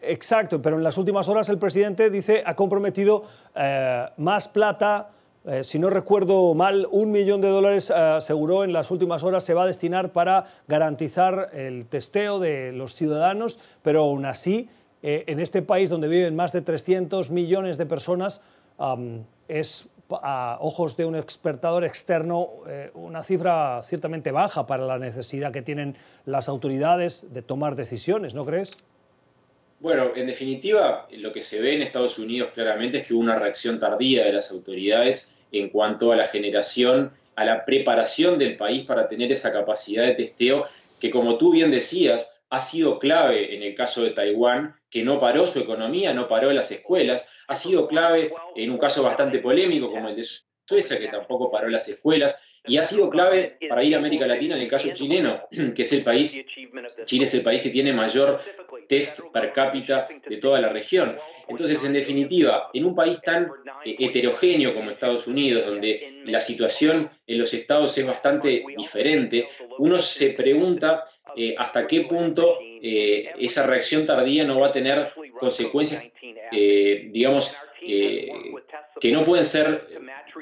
Exacto, 0.00 0.62
pero 0.62 0.78
en 0.78 0.82
las 0.82 0.96
últimas 0.96 1.28
horas 1.28 1.50
el 1.50 1.58
presidente 1.58 2.08
dice 2.08 2.42
ha 2.46 2.56
comprometido 2.56 3.24
eh, 3.54 4.06
más 4.16 4.48
plata 4.48 5.10
eh, 5.48 5.64
si 5.64 5.78
no 5.78 5.88
recuerdo 5.88 6.52
mal, 6.54 6.86
un 6.90 7.10
millón 7.10 7.40
de 7.40 7.48
dólares, 7.48 7.88
eh, 7.88 7.94
aseguró 7.94 8.64
en 8.64 8.74
las 8.74 8.90
últimas 8.90 9.22
horas, 9.22 9.44
se 9.44 9.54
va 9.54 9.62
a 9.62 9.66
destinar 9.66 10.12
para 10.12 10.46
garantizar 10.66 11.48
el 11.54 11.86
testeo 11.86 12.38
de 12.38 12.72
los 12.72 12.94
ciudadanos, 12.94 13.58
pero 13.82 14.02
aún 14.02 14.26
así, 14.26 14.68
eh, 15.02 15.24
en 15.26 15.40
este 15.40 15.62
país 15.62 15.88
donde 15.88 16.06
viven 16.08 16.36
más 16.36 16.52
de 16.52 16.60
300 16.60 17.30
millones 17.30 17.78
de 17.78 17.86
personas, 17.86 18.42
es 19.48 19.88
a 20.10 20.58
ojos 20.60 20.96
de 20.96 21.04
un 21.04 21.16
expertador 21.16 21.84
externo 21.84 22.48
una 22.94 23.24
cifra 23.24 23.82
ciertamente 23.82 24.30
baja 24.30 24.68
para 24.68 24.86
la 24.86 25.00
necesidad 25.00 25.50
que 25.50 25.62
tienen 25.62 25.96
las 26.26 26.48
autoridades 26.48 27.34
de 27.34 27.42
tomar 27.42 27.74
decisiones, 27.74 28.34
¿no 28.34 28.46
crees? 28.46 28.76
Bueno, 29.80 30.12
en 30.14 30.28
definitiva, 30.28 31.08
lo 31.10 31.32
que 31.32 31.42
se 31.42 31.60
ve 31.60 31.74
en 31.74 31.82
Estados 31.82 32.20
Unidos 32.20 32.50
claramente 32.54 32.98
es 32.98 33.06
que 33.06 33.14
hubo 33.14 33.20
una 33.20 33.36
reacción 33.36 33.80
tardía 33.80 34.24
de 34.24 34.32
las 34.32 34.52
autoridades 34.52 35.37
en 35.52 35.70
cuanto 35.70 36.12
a 36.12 36.16
la 36.16 36.26
generación, 36.26 37.12
a 37.36 37.44
la 37.44 37.64
preparación 37.64 38.38
del 38.38 38.56
país 38.56 38.84
para 38.84 39.08
tener 39.08 39.30
esa 39.32 39.52
capacidad 39.52 40.04
de 40.04 40.14
testeo 40.14 40.66
que, 41.00 41.10
como 41.10 41.38
tú 41.38 41.52
bien 41.52 41.70
decías, 41.70 42.42
ha 42.50 42.60
sido 42.60 42.98
clave 42.98 43.54
en 43.54 43.62
el 43.62 43.74
caso 43.74 44.02
de 44.02 44.10
Taiwán, 44.10 44.74
que 44.90 45.02
no 45.02 45.20
paró 45.20 45.46
su 45.46 45.60
economía, 45.60 46.14
no 46.14 46.28
paró 46.28 46.52
las 46.52 46.70
escuelas, 46.72 47.30
ha 47.46 47.54
sido 47.54 47.86
clave 47.86 48.32
en 48.56 48.70
un 48.70 48.78
caso 48.78 49.02
bastante 49.02 49.38
polémico 49.38 49.90
como 49.90 50.08
el 50.08 50.16
de 50.16 50.26
Suecia, 50.66 50.98
que 50.98 51.08
tampoco 51.08 51.50
paró 51.50 51.68
las 51.68 51.88
escuelas, 51.88 52.47
y 52.68 52.76
ha 52.76 52.84
sido 52.84 53.10
clave 53.10 53.56
para 53.68 53.82
ir 53.82 53.94
a 53.94 53.98
América 53.98 54.26
Latina 54.26 54.56
en 54.56 54.62
el 54.62 54.68
caso 54.68 54.90
chileno, 54.92 55.42
que 55.74 55.82
es 55.82 55.92
el 55.92 56.02
país, 56.02 56.46
Chile 57.04 57.24
es 57.24 57.34
el 57.34 57.42
país 57.42 57.62
que 57.62 57.70
tiene 57.70 57.92
mayor 57.92 58.40
test 58.88 59.20
per 59.32 59.52
cápita 59.52 60.08
de 60.28 60.36
toda 60.38 60.60
la 60.60 60.68
región. 60.68 61.16
Entonces, 61.46 61.84
en 61.84 61.92
definitiva, 61.92 62.70
en 62.72 62.84
un 62.84 62.94
país 62.94 63.20
tan 63.22 63.50
eh, 63.84 63.96
heterogéneo 63.98 64.74
como 64.74 64.90
Estados 64.90 65.26
Unidos, 65.26 65.66
donde 65.66 66.22
la 66.24 66.40
situación 66.40 67.10
en 67.26 67.38
los 67.38 67.52
estados 67.54 67.96
es 67.96 68.06
bastante 68.06 68.64
diferente, 68.76 69.48
uno 69.78 69.98
se 69.98 70.30
pregunta 70.30 71.04
eh, 71.36 71.54
hasta 71.56 71.86
qué 71.86 72.02
punto 72.02 72.58
eh, 72.60 73.30
esa 73.38 73.66
reacción 73.66 74.06
tardía 74.06 74.44
no 74.44 74.60
va 74.60 74.68
a 74.68 74.72
tener 74.72 75.12
consecuencias, 75.38 76.10
digamos, 76.50 77.54
que 77.80 79.12
no 79.12 79.24
pueden 79.24 79.44
ser, 79.44 79.86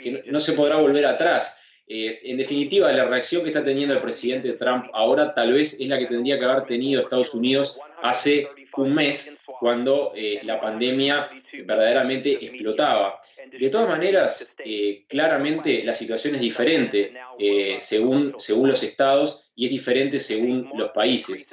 que 0.02 0.24
no 0.26 0.40
se 0.40 0.52
podrá 0.52 0.76
volver 0.76 1.06
atrás. 1.06 1.62
En 1.88 2.36
definitiva, 2.36 2.90
la 2.90 3.04
reacción 3.04 3.42
que 3.42 3.50
está 3.50 3.64
teniendo 3.64 3.94
el 3.94 4.00
presidente 4.00 4.52
Trump 4.54 4.86
ahora 4.92 5.32
tal 5.34 5.52
vez 5.52 5.80
es 5.80 5.88
la 5.88 5.98
que 5.98 6.06
tendría 6.06 6.38
que 6.38 6.44
haber 6.44 6.66
tenido 6.66 7.00
Estados 7.00 7.34
Unidos 7.34 7.80
hace 8.02 8.48
un 8.76 8.94
mes, 8.94 9.38
cuando 9.58 10.12
eh, 10.14 10.40
la 10.42 10.60
pandemia 10.60 11.30
verdaderamente 11.64 12.32
explotaba. 12.44 13.20
De 13.58 13.70
todas 13.70 13.88
maneras, 13.88 14.56
eh, 14.64 15.04
claramente 15.08 15.82
la 15.84 15.94
situación 15.94 16.34
es 16.34 16.40
diferente 16.40 17.12
eh, 17.38 17.76
según, 17.80 18.34
según 18.38 18.68
los 18.68 18.82
estados 18.82 19.50
y 19.54 19.66
es 19.66 19.70
diferente 19.70 20.18
según 20.18 20.70
los 20.74 20.90
países. 20.90 21.50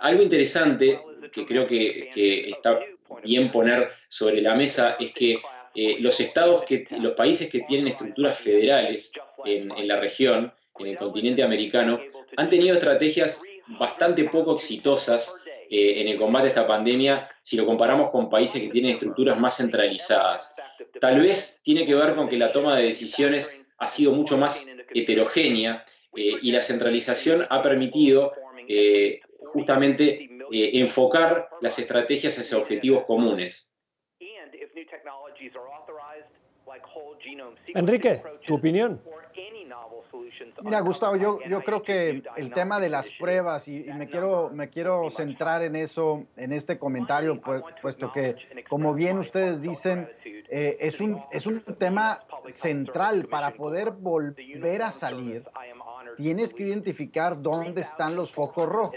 algo 0.00 0.22
interesante 0.22 1.00
que 1.32 1.46
creo 1.46 1.66
que, 1.66 2.10
está 2.48 2.80
bien 3.24 3.50
poner 3.50 3.90
sobre 4.08 4.42
la 4.42 4.54
mesa 4.54 4.96
es 5.00 5.12
que 5.12 5.38
los 6.00 6.20
estados, 6.20 6.64
que, 6.64 6.86
los 7.00 7.14
países 7.14 7.50
que 7.50 7.60
tienen 7.60 7.88
estructuras 7.88 8.38
federales 8.38 9.12
en, 9.44 9.88
la 9.88 9.98
región, 10.00 10.52
en 10.78 10.86
el 10.86 10.98
continente 10.98 11.42
americano, 11.42 12.00
han 12.36 12.50
tenido 12.50 12.74
estrategias 12.74 13.42
bastante 13.78 14.24
poco 14.24 14.54
exitosas 14.54 15.44
eh, 15.68 16.00
en 16.00 16.08
el 16.08 16.18
combate 16.18 16.46
a 16.46 16.48
esta 16.48 16.66
pandemia 16.66 17.28
si 17.42 17.56
lo 17.56 17.66
comparamos 17.66 18.10
con 18.10 18.30
países 18.30 18.62
que 18.62 18.68
tienen 18.68 18.92
estructuras 18.92 19.38
más 19.38 19.56
centralizadas. 19.56 20.56
Tal 21.00 21.20
vez 21.20 21.62
tiene 21.64 21.86
que 21.86 21.94
ver 21.94 22.14
con 22.14 22.28
que 22.28 22.36
la 22.36 22.52
toma 22.52 22.76
de 22.76 22.84
decisiones 22.84 23.66
ha 23.78 23.86
sido 23.88 24.12
mucho 24.12 24.38
más 24.38 24.74
heterogénea 24.94 25.84
eh, 26.14 26.32
y 26.40 26.52
la 26.52 26.62
centralización 26.62 27.46
ha 27.50 27.62
permitido 27.62 28.32
eh, 28.68 29.20
justamente 29.52 30.30
enfocar 30.50 31.48
las 31.60 31.78
estrategias 31.78 32.38
hacia 32.38 32.56
objetivos 32.56 33.04
comunes. 33.04 33.76
Enrique, 37.74 38.22
tu 38.46 38.54
opinión. 38.54 39.00
Mira, 40.62 40.80
Gustavo, 40.80 41.16
yo, 41.16 41.40
yo 41.48 41.62
creo 41.62 41.82
que 41.82 42.22
el 42.36 42.52
tema 42.52 42.80
de 42.80 42.88
las 42.88 43.10
pruebas, 43.10 43.68
y, 43.68 43.84
me, 43.94 44.08
quiero, 44.08 44.50
me 44.50 44.70
quiero 44.70 45.10
centrar 45.10 45.62
en 45.62 45.76
eso, 45.76 46.24
en 46.36 46.52
este 46.52 46.78
comentario, 46.78 47.40
pues, 47.40 47.62
puesto 47.82 48.12
que, 48.12 48.36
como 48.68 48.94
bien 48.94 49.18
ustedes 49.18 49.62
dicen, 49.62 50.08
eh, 50.24 50.76
es, 50.80 51.00
un, 51.00 51.22
es 51.30 51.46
un 51.46 51.60
tema 51.78 52.24
central 52.48 53.26
para 53.26 53.54
poder 53.54 53.90
volver 53.90 54.82
a 54.82 54.92
salir. 54.92 55.44
Tienes 56.16 56.54
que 56.54 56.64
identificar 56.64 57.40
dónde 57.42 57.82
están 57.82 58.16
los 58.16 58.32
focos 58.32 58.68
rojos. 58.68 58.96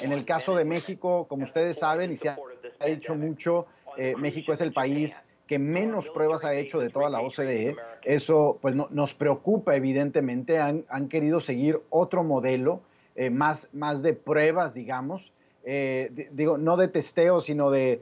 En 0.00 0.12
el 0.12 0.24
caso 0.24 0.54
de 0.56 0.64
México, 0.64 1.26
como 1.28 1.44
ustedes 1.44 1.78
saben, 1.78 2.12
y 2.12 2.16
se 2.16 2.30
ha 2.30 2.38
dicho 2.86 3.14
mucho, 3.14 3.66
eh, 3.96 4.14
México 4.16 4.52
es 4.52 4.60
el 4.60 4.72
país 4.72 5.24
que 5.46 5.58
menos 5.58 6.08
pruebas 6.08 6.44
ha 6.44 6.54
hecho 6.54 6.80
de 6.80 6.90
toda 6.90 7.10
la 7.10 7.20
OCDE. 7.20 7.76
Eso 8.02 8.58
pues 8.60 8.74
nos 8.74 9.14
preocupa 9.14 9.76
evidentemente. 9.76 10.58
Han, 10.58 11.08
querido 11.08 11.40
seguir 11.40 11.80
otro 11.90 12.24
modelo 12.24 12.80
eh, 13.14 13.30
más, 13.30 13.68
más 13.72 14.02
de 14.02 14.14
pruebas, 14.14 14.74
digamos. 14.74 15.32
Eh, 15.64 16.28
digo, 16.32 16.58
no 16.58 16.76
de 16.76 16.88
testeo, 16.88 17.40
sino 17.40 17.70
de, 17.70 18.00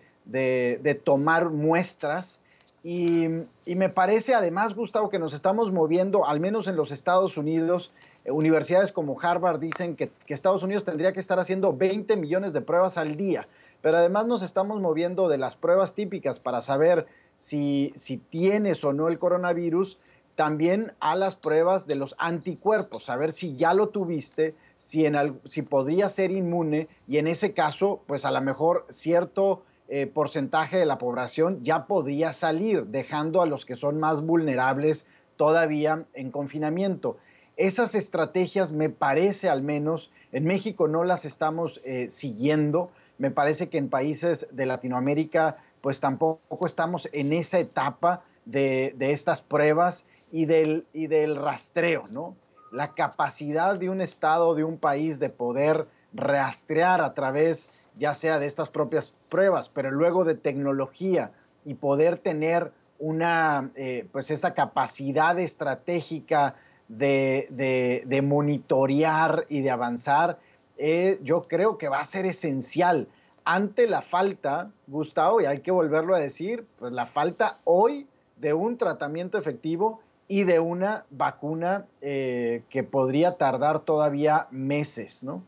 tomar 1.04 1.50
muestras. 1.50 2.38
Y, 2.84 3.28
me 3.66 3.88
parece 3.88 4.34
además, 4.34 4.74
Gustavo, 4.74 5.08
que 5.08 5.18
nos 5.18 5.34
estamos 5.34 5.72
moviendo, 5.72 6.26
al 6.26 6.40
menos 6.40 6.66
en 6.66 6.76
los 6.76 6.90
Estados 6.90 7.36
Unidos, 7.36 7.92
eh, 8.24 8.30
universidades 8.30 8.92
como 8.92 9.20
Harvard 9.20 9.58
dicen 9.58 9.96
que, 9.96 10.10
que 10.26 10.34
Estados 10.34 10.62
Unidos 10.62 10.84
tendría 10.84 11.12
que 11.12 11.20
estar 11.20 11.40
haciendo 11.40 11.76
20 11.76 12.16
millones 12.16 12.52
de 12.52 12.60
pruebas 12.60 12.98
al 12.98 13.16
día 13.16 13.48
pero 13.82 13.98
además 13.98 14.26
nos 14.26 14.42
estamos 14.42 14.80
moviendo 14.80 15.28
de 15.28 15.36
las 15.36 15.56
pruebas 15.56 15.94
típicas 15.94 16.38
para 16.38 16.60
saber 16.60 17.06
si, 17.36 17.92
si 17.94 18.18
tienes 18.18 18.84
o 18.84 18.92
no 18.92 19.08
el 19.08 19.18
coronavirus, 19.18 19.98
también 20.34 20.92
a 21.00 21.14
las 21.14 21.36
pruebas 21.36 21.86
de 21.86 21.96
los 21.96 22.14
anticuerpos, 22.18 23.04
saber 23.04 23.32
si 23.32 23.56
ya 23.56 23.74
lo 23.74 23.88
tuviste, 23.88 24.54
si, 24.76 25.04
en 25.04 25.40
si 25.46 25.62
podría 25.62 26.08
ser 26.08 26.30
inmune 26.30 26.88
y 27.06 27.18
en 27.18 27.26
ese 27.26 27.52
caso, 27.52 28.02
pues 28.06 28.24
a 28.24 28.30
lo 28.30 28.40
mejor 28.40 28.86
cierto 28.88 29.62
eh, 29.88 30.06
porcentaje 30.06 30.78
de 30.78 30.86
la 30.86 30.98
población 30.98 31.62
ya 31.62 31.86
podría 31.86 32.32
salir, 32.32 32.86
dejando 32.86 33.42
a 33.42 33.46
los 33.46 33.66
que 33.66 33.76
son 33.76 34.00
más 34.00 34.22
vulnerables 34.22 35.06
todavía 35.36 36.06
en 36.14 36.30
confinamiento. 36.30 37.18
Esas 37.56 37.94
estrategias 37.94 38.72
me 38.72 38.88
parece 38.88 39.50
al 39.50 39.62
menos, 39.62 40.10
en 40.32 40.46
México 40.46 40.88
no 40.88 41.04
las 41.04 41.26
estamos 41.26 41.82
eh, 41.84 42.08
siguiendo, 42.08 42.90
me 43.18 43.30
parece 43.30 43.68
que 43.68 43.76
en 43.76 43.90
países 43.90 44.48
de 44.52 44.64
Latinoamérica 44.64 45.58
pues 45.82 46.00
tampoco 46.00 46.64
estamos 46.64 47.10
en 47.12 47.34
esa 47.34 47.58
etapa 47.58 48.22
de, 48.46 48.94
estas 48.98 49.42
pruebas 49.42 50.06
y 50.30 50.46
del, 50.46 50.86
y 50.94 51.08
del 51.08 51.36
rastreo, 51.36 52.08
¿no? 52.08 52.34
La 52.70 52.94
capacidad 52.94 53.76
de 53.76 53.90
un 53.90 54.00
Estado, 54.00 54.54
de 54.54 54.64
un 54.64 54.78
país 54.78 55.20
de 55.20 55.28
poder 55.28 55.86
rastrear 56.14 57.02
a 57.02 57.12
través 57.12 57.68
ya 57.98 58.14
sea 58.14 58.38
de 58.38 58.46
estas 58.46 58.70
propias 58.70 59.14
pruebas, 59.28 59.68
pero 59.68 59.90
luego 59.90 60.24
de 60.24 60.34
tecnología 60.34 61.32
y 61.64 61.74
poder 61.74 62.16
tener 62.16 62.72
una, 62.98 63.70
eh, 63.74 64.06
pues 64.12 64.30
esa 64.30 64.54
capacidad 64.54 65.38
estratégica 65.38 66.54
de, 66.88 68.20
monitorear 68.24 69.44
y 69.48 69.60
de 69.60 69.70
avanzar, 69.70 70.38
eh, 70.78 71.18
yo 71.22 71.42
creo 71.42 71.76
que 71.76 71.88
va 71.88 72.00
a 72.00 72.04
ser 72.04 72.24
esencial 72.24 73.08
ante 73.44 73.88
la 73.88 74.02
falta, 74.02 74.70
Gustavo, 74.86 75.40
y 75.40 75.46
hay 75.46 75.60
que 75.60 75.70
volverlo 75.70 76.14
a 76.14 76.18
decir, 76.18 76.64
pues 76.78 76.92
la 76.92 77.06
falta 77.06 77.58
hoy 77.64 78.06
de 78.36 78.52
un 78.54 78.76
tratamiento 78.76 79.38
efectivo 79.38 80.00
y 80.28 80.44
de 80.44 80.60
una 80.60 81.04
vacuna 81.10 81.86
eh, 82.00 82.62
que 82.70 82.82
podría 82.82 83.32
tardar 83.32 83.84
todavía 83.84 84.46
meses, 84.50 85.22
¿no? 85.22 85.44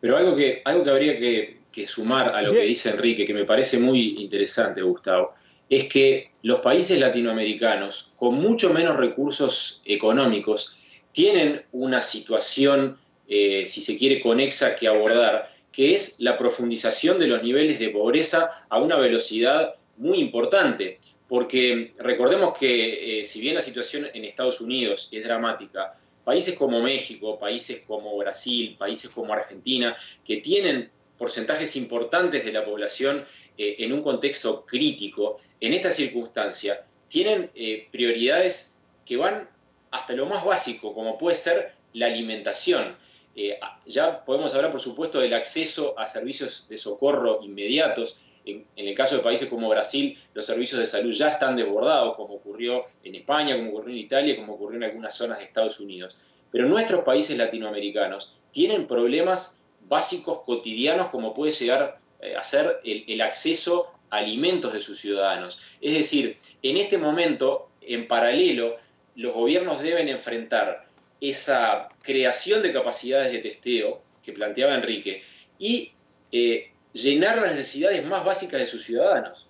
Pero 0.00 0.16
algo 0.16 0.36
que, 0.36 0.62
algo 0.64 0.84
que 0.84 0.90
habría 0.90 1.18
que, 1.18 1.86
sumar 1.86 2.34
a 2.34 2.42
lo 2.42 2.50
que 2.52 2.62
dice 2.62 2.90
Enrique, 2.90 3.24
que 3.24 3.32
me 3.32 3.44
parece 3.44 3.78
muy 3.78 4.20
interesante, 4.20 4.82
Gustavo, 4.82 5.32
es 5.68 5.88
que 5.88 6.30
los 6.42 6.60
países 6.60 7.00
latinoamericanos, 7.00 8.12
con 8.16 8.34
mucho 8.34 8.74
menos 8.74 8.96
recursos 8.96 9.82
económicos, 9.86 10.78
tienen 11.12 11.62
una 11.72 12.02
situación, 12.02 12.98
eh, 13.26 13.64
si 13.66 13.80
se 13.80 13.96
quiere, 13.96 14.20
conexa 14.20 14.76
que 14.76 14.86
abordar, 14.86 15.50
que 15.72 15.94
es 15.94 16.20
la 16.20 16.38
profundización 16.38 17.18
de 17.18 17.26
los 17.26 17.42
niveles 17.42 17.78
de 17.78 17.88
pobreza 17.88 18.66
a 18.68 18.78
una 18.78 18.96
velocidad 18.96 19.74
muy 19.96 20.18
importante. 20.18 21.00
Porque 21.28 21.94
recordemos 21.98 22.56
que 22.58 23.20
eh, 23.20 23.24
si 23.24 23.40
bien 23.40 23.54
la 23.54 23.62
situación 23.62 24.06
en 24.12 24.24
Estados 24.24 24.60
Unidos 24.60 25.08
es 25.12 25.24
dramática, 25.24 25.94
países 26.24 26.56
como 26.56 26.80
México, 26.80 27.38
países 27.38 27.84
como 27.86 28.16
Brasil, 28.18 28.76
países 28.78 29.10
como 29.10 29.32
Argentina, 29.32 29.96
que 30.24 30.36
tienen 30.36 30.90
porcentajes 31.16 31.76
importantes 31.76 32.44
de 32.44 32.52
la 32.52 32.64
población 32.64 33.24
eh, 33.56 33.76
en 33.78 33.92
un 33.92 34.02
contexto 34.02 34.66
crítico, 34.66 35.38
en 35.60 35.72
esta 35.72 35.90
circunstancia, 35.90 36.84
tienen 37.08 37.50
eh, 37.54 37.88
prioridades 37.90 38.78
que 39.06 39.16
van 39.16 39.48
hasta 39.90 40.14
lo 40.14 40.26
más 40.26 40.44
básico, 40.44 40.94
como 40.94 41.18
puede 41.18 41.36
ser 41.36 41.72
la 41.92 42.06
alimentación. 42.06 42.96
Eh, 43.34 43.58
ya 43.86 44.24
podemos 44.24 44.54
hablar, 44.54 44.70
por 44.70 44.80
supuesto, 44.80 45.20
del 45.20 45.34
acceso 45.34 45.98
a 45.98 46.06
servicios 46.06 46.68
de 46.68 46.76
socorro 46.76 47.40
inmediatos. 47.42 48.20
En, 48.44 48.66
el 48.76 48.94
caso 48.94 49.16
de 49.16 49.22
países 49.22 49.48
como 49.48 49.68
Brasil, 49.68 50.18
los 50.34 50.46
servicios 50.46 50.80
de 50.80 50.86
salud 50.86 51.12
ya 51.12 51.28
están 51.28 51.56
desbordados, 51.56 52.16
como 52.16 52.34
ocurrió 52.34 52.84
en 53.04 53.14
España, 53.14 53.56
como 53.56 53.70
ocurrió 53.70 53.90
en 53.90 53.98
Italia, 53.98 54.36
como 54.36 54.54
ocurrió 54.54 54.78
en 54.78 54.84
algunas 54.84 55.14
zonas 55.14 55.38
de 55.38 55.44
Estados 55.44 55.80
Unidos. 55.80 56.18
Pero 56.50 56.68
nuestros 56.68 57.04
países 57.04 57.38
latinoamericanos 57.38 58.36
tienen 58.50 58.86
problemas 58.86 59.64
básicos 59.88 60.40
cotidianos 60.40 61.08
como 61.08 61.34
puede 61.34 61.52
llegar 61.52 62.00
eh, 62.22 62.36
hacer 62.36 62.80
el, 62.84 63.20
acceso 63.20 63.88
a 64.10 64.18
alimentos 64.18 64.72
de 64.72 64.80
sus 64.80 65.00
ciudadanos. 65.00 65.60
Es 65.80 65.92
decir, 65.92 66.38
en 66.62 66.76
este 66.76 66.96
momento, 66.96 67.68
en 67.80 68.06
paralelo, 68.06 68.76
los 69.16 69.34
gobiernos 69.34 69.82
deben 69.82 70.08
enfrentar 70.08 70.86
esa 71.22 71.88
creación 72.02 72.62
de 72.62 72.72
capacidades 72.72 73.32
de 73.32 73.38
testeo 73.38 74.02
que 74.24 74.32
planteaba 74.32 74.74
Enrique 74.74 75.22
y 75.56 75.92
eh, 76.32 76.72
llenar 76.92 77.38
las 77.38 77.52
necesidades 77.52 78.04
más 78.04 78.24
básicas 78.24 78.60
de 78.60 78.66
sus 78.66 78.82
ciudadanos. 78.82 79.48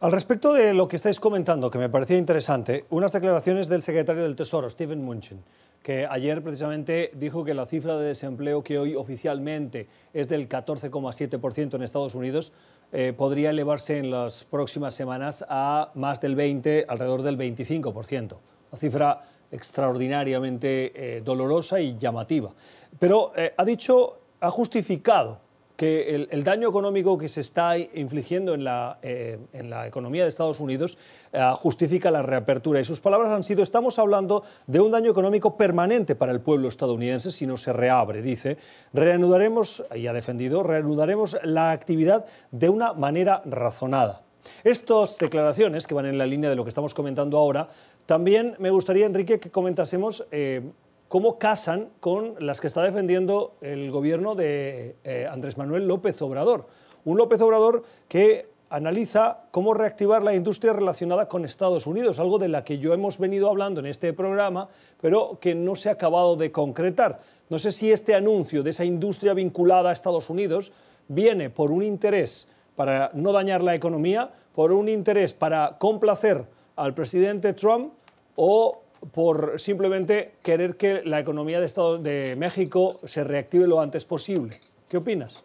Al 0.00 0.12
respecto 0.12 0.52
de 0.52 0.74
lo 0.74 0.86
que 0.86 0.94
estáis 0.94 1.18
comentando, 1.18 1.72
que 1.72 1.78
me 1.78 1.88
parecía 1.88 2.16
interesante, 2.16 2.84
unas 2.90 3.10
declaraciones 3.10 3.66
del 3.66 3.82
secretario 3.82 4.22
del 4.22 4.36
Tesoro, 4.36 4.70
Steven 4.70 5.02
Mnuchin, 5.02 5.42
que 5.82 6.06
ayer 6.06 6.40
precisamente 6.40 7.10
dijo 7.16 7.44
que 7.44 7.52
la 7.52 7.66
cifra 7.66 7.96
de 7.96 8.06
desempleo 8.06 8.62
que 8.62 8.78
hoy 8.78 8.94
oficialmente 8.94 9.88
es 10.14 10.28
del 10.28 10.48
14,7% 10.48 11.74
en 11.74 11.82
Estados 11.82 12.14
Unidos 12.14 12.52
eh, 12.92 13.12
podría 13.12 13.50
elevarse 13.50 13.98
en 13.98 14.12
las 14.12 14.44
próximas 14.44 14.94
semanas 14.94 15.44
a 15.48 15.90
más 15.94 16.20
del 16.20 16.36
20, 16.36 16.86
alrededor 16.88 17.22
del 17.22 17.36
25%. 17.36 18.36
Una 18.70 18.78
cifra 18.78 19.22
extraordinariamente 19.50 20.92
eh, 20.94 21.22
dolorosa 21.22 21.80
y 21.80 21.98
llamativa. 21.98 22.52
Pero 23.00 23.32
eh, 23.34 23.52
ha 23.56 23.64
dicho, 23.64 24.20
ha 24.38 24.50
justificado 24.52 25.40
que 25.78 26.26
el, 26.28 26.42
daño 26.42 26.68
económico 26.68 27.16
que 27.16 27.28
se 27.28 27.40
está 27.40 27.78
infligiendo 27.78 28.52
en 28.52 28.64
la, 28.64 28.98
eh, 29.00 29.38
en 29.52 29.70
la 29.70 29.86
economía 29.86 30.24
de 30.24 30.28
Estados 30.28 30.58
Unidos 30.58 30.98
eh, 31.32 31.40
justifica 31.54 32.10
la 32.10 32.20
reapertura. 32.20 32.80
Y 32.80 32.84
sus 32.84 33.00
palabras 33.00 33.30
han 33.30 33.44
sido, 33.44 33.62
estamos 33.62 33.96
hablando 34.00 34.42
de 34.66 34.80
un 34.80 34.90
daño 34.90 35.08
económico 35.08 35.56
permanente 35.56 36.16
para 36.16 36.32
el 36.32 36.40
pueblo 36.40 36.66
estadounidense 36.66 37.30
si 37.30 37.46
no 37.46 37.56
se 37.56 37.72
reabre. 37.72 38.22
Dice, 38.22 38.58
reanudaremos, 38.92 39.84
y 39.94 40.08
ha 40.08 40.12
defendido, 40.12 40.64
reanudaremos 40.64 41.36
la 41.44 41.70
actividad 41.70 42.26
de 42.50 42.70
una 42.70 42.92
manera 42.92 43.40
razonada. 43.44 44.22
Estas 44.64 45.16
declaraciones, 45.18 45.86
que 45.86 45.94
van 45.94 46.06
en 46.06 46.18
la 46.18 46.26
línea 46.26 46.50
de 46.50 46.56
lo 46.56 46.64
que 46.64 46.70
estamos 46.70 46.92
comentando 46.92 47.38
ahora, 47.38 47.68
también 48.04 48.56
me 48.58 48.70
gustaría, 48.70 49.06
Enrique, 49.06 49.38
que 49.38 49.52
comentásemos 49.52 50.26
eh, 50.32 50.72
cómo 51.08 51.38
casan 51.38 51.88
con 52.00 52.34
las 52.38 52.60
que 52.60 52.66
está 52.66 52.82
defendiendo 52.82 53.54
el 53.60 53.90
gobierno 53.90 54.34
de 54.34 54.96
eh, 55.04 55.26
Andrés 55.30 55.56
Manuel 55.56 55.88
López 55.88 56.20
Obrador. 56.22 56.66
Un 57.04 57.16
López 57.16 57.40
Obrador 57.40 57.82
que 58.08 58.48
analiza 58.70 59.44
cómo 59.50 59.72
reactivar 59.72 60.22
la 60.22 60.34
industria 60.34 60.74
relacionada 60.74 61.26
con 61.26 61.44
Estados 61.44 61.86
Unidos, 61.86 62.18
algo 62.18 62.38
de 62.38 62.48
la 62.48 62.64
que 62.64 62.78
yo 62.78 62.92
hemos 62.92 63.18
venido 63.18 63.48
hablando 63.48 63.80
en 63.80 63.86
este 63.86 64.12
programa, 64.12 64.68
pero 65.00 65.38
que 65.40 65.54
no 65.54 65.74
se 65.74 65.88
ha 65.88 65.92
acabado 65.92 66.36
de 66.36 66.50
concretar. 66.50 67.20
No 67.48 67.58
sé 67.58 67.72
si 67.72 67.90
este 67.90 68.14
anuncio 68.14 68.62
de 68.62 68.70
esa 68.70 68.84
industria 68.84 69.32
vinculada 69.32 69.90
a 69.90 69.92
Estados 69.94 70.28
Unidos 70.28 70.72
viene 71.08 71.48
por 71.48 71.70
un 71.70 71.82
interés 71.82 72.50
para 72.76 73.10
no 73.14 73.32
dañar 73.32 73.62
la 73.62 73.74
economía, 73.74 74.30
por 74.54 74.72
un 74.72 74.88
interés 74.88 75.32
para 75.32 75.78
complacer 75.78 76.44
al 76.76 76.92
presidente 76.92 77.54
Trump 77.54 77.94
o 78.36 78.82
por 79.12 79.58
simplemente 79.58 80.32
querer 80.42 80.76
que 80.76 81.02
la 81.04 81.20
economía 81.20 81.60
de, 81.60 81.66
Estado, 81.66 81.98
de 81.98 82.36
México 82.36 82.98
se 83.04 83.24
reactive 83.24 83.66
lo 83.66 83.80
antes 83.80 84.04
posible. 84.04 84.56
¿Qué 84.88 84.96
opinas? 84.96 85.42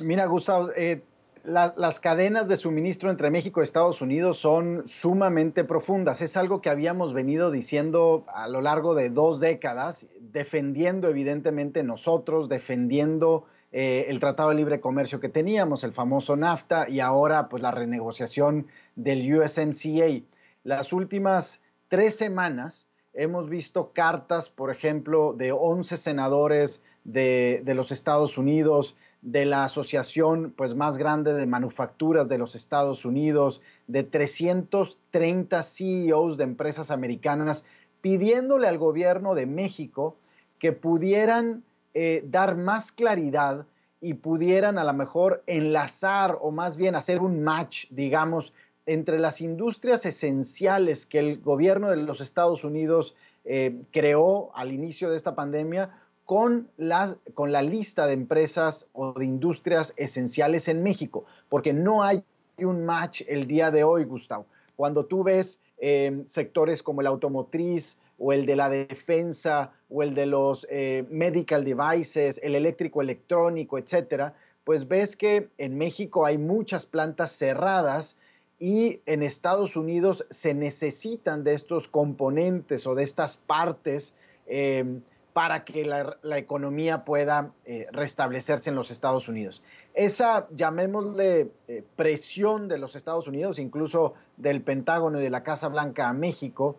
Mira, 0.00 0.26
Gustavo, 0.26 0.70
eh, 0.76 1.02
las 1.44 2.00
cadenas 2.00 2.48
de 2.48 2.56
suministro 2.56 3.10
entre 3.10 3.30
México 3.30 3.60
y 3.60 3.64
Estados 3.64 4.00
Unidos 4.00 4.38
son 4.38 4.84
sumamente 4.86 5.62
profundas. 5.62 6.22
Es 6.22 6.38
algo 6.38 6.62
que 6.62 6.70
habíamos 6.70 7.12
venido 7.12 7.50
diciendo 7.50 8.24
a 8.28 8.48
lo 8.48 8.62
largo 8.62 8.94
de 8.94 9.10
dos 9.10 9.40
décadas, 9.40 10.06
defendiendo 10.20 11.08
evidentemente 11.08 11.82
nosotros, 11.82 12.48
defendiendo 12.48 13.44
eh, 13.72 14.06
el 14.08 14.20
Tratado 14.20 14.50
de 14.50 14.54
Libre 14.54 14.80
Comercio 14.80 15.20
que 15.20 15.28
teníamos, 15.28 15.84
el 15.84 15.92
famoso 15.92 16.34
NAFTA, 16.34 16.88
y 16.88 17.00
ahora 17.00 17.48
pues 17.50 17.62
la 17.62 17.72
renegociación 17.72 18.66
del 18.96 19.30
USMCA. 19.34 20.22
Las 20.62 20.94
últimas 20.94 21.60
tres 21.94 22.16
semanas 22.16 22.88
hemos 23.12 23.48
visto 23.48 23.92
cartas, 23.92 24.48
por 24.48 24.72
ejemplo, 24.72 25.32
de 25.32 25.52
11 25.52 25.96
senadores 25.96 26.82
de, 27.04 27.62
los 27.66 27.92
Estados 27.92 28.36
Unidos, 28.36 28.96
de 29.22 29.44
la 29.44 29.62
asociación 29.62 30.52
pues, 30.56 30.74
más 30.74 30.98
grande 30.98 31.34
de 31.34 31.46
manufacturas 31.46 32.26
de 32.26 32.36
los 32.36 32.56
Estados 32.56 33.04
Unidos, 33.04 33.60
de 33.86 34.02
330 34.02 35.62
CEOs 35.62 36.36
de 36.36 36.42
empresas 36.42 36.90
americanas, 36.90 37.64
pidiéndole 38.00 38.66
al 38.66 38.78
gobierno 38.78 39.36
de 39.36 39.46
México 39.46 40.16
que 40.58 40.72
pudieran 40.72 41.62
eh, 41.94 42.24
dar 42.26 42.56
más 42.56 42.90
claridad 42.90 43.66
y 44.00 44.14
pudieran 44.14 44.78
a 44.78 44.84
lo 44.84 44.94
mejor 44.94 45.44
enlazar 45.46 46.38
o 46.40 46.50
más 46.50 46.76
bien 46.76 46.96
hacer 46.96 47.20
un 47.20 47.44
match, 47.44 47.86
digamos, 47.90 48.52
entre 48.86 49.18
las 49.18 49.40
industrias 49.40 50.04
esenciales 50.06 51.06
que 51.06 51.18
el 51.18 51.40
gobierno 51.40 51.90
de 51.90 51.96
los 51.96 52.20
Estados 52.20 52.64
Unidos 52.64 53.14
eh, 53.44 53.80
creó 53.92 54.50
al 54.54 54.72
inicio 54.72 55.10
de 55.10 55.16
esta 55.16 55.34
pandemia 55.34 55.90
con, 56.24 56.68
las, 56.76 57.18
con 57.34 57.52
la 57.52 57.62
lista 57.62 58.06
de 58.06 58.14
empresas 58.14 58.88
o 58.92 59.12
de 59.12 59.24
industrias 59.24 59.92
esenciales 59.96 60.68
en 60.68 60.82
México, 60.82 61.24
porque 61.48 61.72
no 61.72 62.02
hay 62.02 62.24
un 62.58 62.84
match 62.84 63.22
el 63.28 63.46
día 63.46 63.70
de 63.70 63.84
hoy, 63.84 64.04
Gustavo. 64.04 64.46
Cuando 64.76 65.04
tú 65.04 65.22
ves 65.22 65.60
eh, 65.78 66.22
sectores 66.26 66.82
como 66.82 67.00
el 67.00 67.06
automotriz 67.06 67.98
o 68.18 68.32
el 68.32 68.46
de 68.46 68.56
la 68.56 68.68
defensa 68.68 69.72
o 69.90 70.02
el 70.02 70.14
de 70.14 70.26
los 70.26 70.66
eh, 70.70 71.04
medical 71.10 71.64
devices, 71.64 72.40
el 72.42 72.54
eléctrico 72.54 73.02
electrónico, 73.02 73.78
etcétera, 73.78 74.34
pues 74.64 74.88
ves 74.88 75.16
que 75.16 75.50
en 75.58 75.76
México 75.76 76.24
hay 76.24 76.38
muchas 76.38 76.86
plantas 76.86 77.32
cerradas 77.32 78.16
y 78.64 79.02
en 79.04 79.22
Estados 79.22 79.76
Unidos 79.76 80.24
se 80.30 80.54
necesitan 80.54 81.44
de 81.44 81.52
estos 81.52 81.86
componentes 81.86 82.86
o 82.86 82.94
de 82.94 83.02
estas 83.02 83.36
partes 83.36 84.14
em, 84.46 85.02
para 85.34 85.66
que 85.66 85.84
la, 85.84 86.38
economía 86.38 87.04
pueda 87.04 87.52
eh, 87.66 87.86
restablecerse 87.92 88.70
en 88.70 88.76
los 88.76 88.90
Estados 88.90 89.28
Unidos. 89.28 89.62
Esa, 89.92 90.48
llamémosle, 90.50 91.50
eh, 91.68 91.84
presión 91.94 92.66
de 92.68 92.78
los 92.78 92.96
Estados 92.96 93.28
Unidos, 93.28 93.58
incluso 93.58 94.14
del 94.38 94.62
Pentágono 94.62 95.20
y 95.20 95.24
de 95.24 95.28
la 95.28 95.42
Casa 95.42 95.68
Blanca 95.68 96.08
a 96.08 96.14
México, 96.14 96.78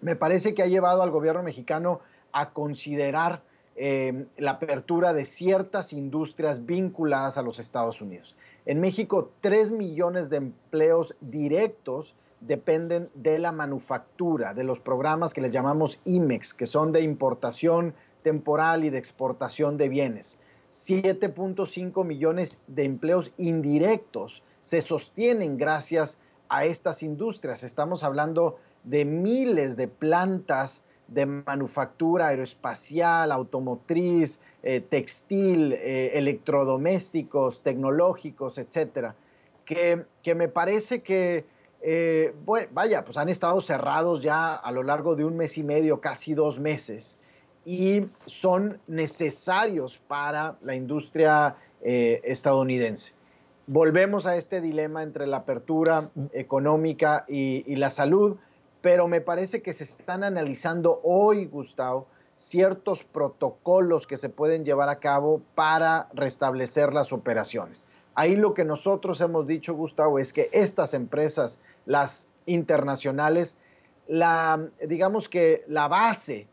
me 0.00 0.16
parece 0.16 0.54
que 0.54 0.62
ha 0.62 0.66
llevado 0.66 1.02
al 1.02 1.10
gobierno 1.10 1.42
mexicano 1.42 2.00
a 2.32 2.54
considerar 2.54 3.42
em, 3.76 4.26
la 4.36 4.52
apertura 4.52 5.12
de 5.12 5.24
ciertas 5.24 5.92
industrias 5.92 6.66
vinculadas 6.66 7.38
a 7.38 7.42
los 7.42 7.58
Estados 7.58 8.00
Unidos. 8.00 8.36
En 8.66 8.80
México, 8.80 9.30
3 9.40 9.72
millones 9.72 10.30
de 10.30 10.36
empleos 10.36 11.16
directos 11.20 12.14
dependen 12.40 13.08
de 13.14 13.38
la 13.38 13.52
manufactura, 13.52 14.54
de 14.54 14.64
los 14.64 14.80
programas 14.80 15.32
que 15.32 15.40
les 15.40 15.52
llamamos 15.52 16.00
IMEX, 16.04 16.54
que 16.54 16.66
son 16.66 16.92
de 16.92 17.02
importación 17.02 17.94
temporal 18.22 18.84
y 18.84 18.90
de 18.90 18.98
exportación 18.98 19.76
de 19.76 19.88
bienes. 19.88 20.38
7.5 20.72 22.04
millones 22.04 22.58
de 22.66 22.84
empleos 22.84 23.32
indirectos 23.36 24.42
se 24.60 24.80
sostienen 24.80 25.58
gracias 25.58 26.18
a 26.48 26.64
estas 26.64 27.02
industrias. 27.02 27.62
Estamos 27.62 28.04
hablando 28.04 28.58
de 28.84 29.04
miles 29.04 29.76
de 29.76 29.88
plantas 29.88 30.82
de 31.08 31.26
manufactura 31.26 32.28
aeroespacial, 32.28 33.32
automotriz, 33.32 34.40
eh, 34.62 34.80
textil, 34.80 35.72
eh, 35.72 36.12
electrodomésticos, 36.14 37.62
tecnológicos, 37.62 38.58
etcétera, 38.58 39.14
que, 39.64 40.04
que, 40.22 40.34
me 40.34 40.48
parece 40.48 41.02
que, 41.02 41.44
eh, 41.82 42.34
vaya, 42.72 43.04
pues 43.04 43.18
han 43.18 43.28
estado 43.28 43.60
cerrados 43.60 44.22
ya 44.22 44.54
a 44.54 44.72
lo 44.72 44.82
largo 44.82 45.16
de 45.16 45.24
un 45.24 45.36
mes 45.36 45.58
y 45.58 45.62
medio, 45.62 46.00
casi 46.00 46.34
dos 46.34 46.58
meses, 46.60 47.18
y 47.64 48.06
son 48.26 48.78
necesarios 48.86 50.00
para 50.08 50.56
la 50.62 50.74
industria 50.74 51.56
estadounidense. 51.84 53.12
Volvemos 53.66 54.26
a 54.26 54.36
este 54.36 54.60
dilema 54.60 55.02
entre 55.02 55.26
la 55.26 55.38
apertura 55.38 56.10
económica 56.32 57.24
y, 57.28 57.64
y 57.66 57.74
la 57.74 57.90
salud 57.90 58.36
pero 58.82 59.06
me 59.08 59.20
parece 59.20 59.62
que 59.62 59.72
se 59.72 59.84
están 59.84 60.24
analizando 60.24 61.00
hoy, 61.04 61.46
Gustavo, 61.46 62.08
ciertos 62.36 63.04
protocolos 63.04 64.06
que 64.06 64.18
se 64.18 64.28
pueden 64.28 64.64
llevar 64.64 64.88
a 64.88 64.98
cabo 64.98 65.40
para 65.54 66.08
restablecer 66.12 66.92
las 66.92 67.12
operaciones. 67.12 67.86
Ahí 68.14 68.36
lo 68.36 68.52
que 68.52 68.64
nosotros 68.64 69.20
hemos 69.20 69.46
dicho, 69.46 69.74
Gustavo, 69.74 70.18
es 70.18 70.32
que 70.32 70.50
estas 70.52 70.92
empresas, 70.92 71.60
las 71.86 72.28
internacionales, 72.44 73.56
la, 74.08 74.68
digamos 74.86 75.28
que 75.28 75.64
la 75.68 75.86
base 75.86 76.48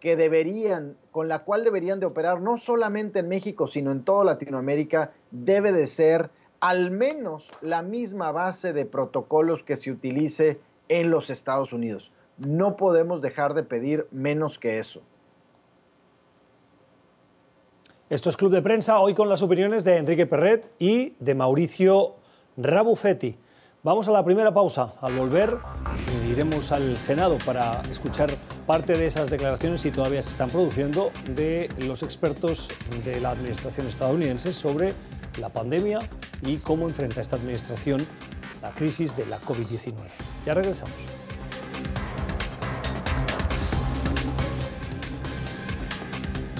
que 0.00 0.16
deberían, 0.16 0.96
con 1.12 1.28
la 1.28 1.44
cual 1.44 1.64
deberían 1.64 2.00
de 2.00 2.06
operar 2.06 2.40
no 2.40 2.56
solamente 2.56 3.20
en 3.20 3.28
México, 3.28 3.66
sino 3.66 3.92
en 3.92 4.04
toda 4.04 4.24
Latinoamérica, 4.24 5.12
debe 5.30 5.72
de 5.72 5.86
ser 5.86 6.30
al 6.60 6.90
menos 6.90 7.50
la 7.60 7.82
misma 7.82 8.32
base 8.32 8.72
de 8.72 8.86
protocolos 8.86 9.62
que 9.62 9.76
se 9.76 9.90
utilice 9.90 10.58
en 10.88 11.10
los 11.10 11.30
Estados 11.30 11.72
Unidos. 11.72 12.12
No 12.38 12.76
podemos 12.76 13.20
dejar 13.20 13.54
de 13.54 13.62
pedir 13.62 14.06
menos 14.10 14.58
que 14.58 14.78
eso. 14.78 15.02
Esto 18.10 18.30
es 18.30 18.36
Club 18.36 18.52
de 18.52 18.62
Prensa, 18.62 19.00
hoy 19.00 19.14
con 19.14 19.28
las 19.28 19.42
opiniones 19.42 19.82
de 19.82 19.96
Enrique 19.96 20.26
Perret 20.26 20.74
y 20.78 21.14
de 21.20 21.34
Mauricio 21.34 22.16
Rabuffetti. 22.56 23.36
Vamos 23.82 24.08
a 24.08 24.12
la 24.12 24.24
primera 24.24 24.52
pausa. 24.52 24.94
Al 25.00 25.14
volver 25.14 25.58
iremos 26.30 26.72
al 26.72 26.96
Senado 26.96 27.38
para 27.44 27.82
escuchar 27.90 28.30
parte 28.66 28.96
de 28.96 29.06
esas 29.06 29.30
declaraciones, 29.30 29.82
si 29.82 29.90
todavía 29.90 30.22
se 30.22 30.30
están 30.30 30.50
produciendo, 30.50 31.12
de 31.34 31.68
los 31.78 32.02
expertos 32.02 32.68
de 33.04 33.20
la 33.20 33.30
administración 33.30 33.86
estadounidense 33.86 34.52
sobre 34.52 34.92
la 35.38 35.48
pandemia 35.48 36.00
y 36.42 36.56
cómo 36.56 36.88
enfrenta 36.88 37.20
esta 37.20 37.36
administración 37.36 38.06
la 38.62 38.70
crisis 38.70 39.16
de 39.16 39.26
la 39.26 39.38
COVID-19. 39.40 40.33
Ya 40.44 40.54
regresamos. 40.54 40.94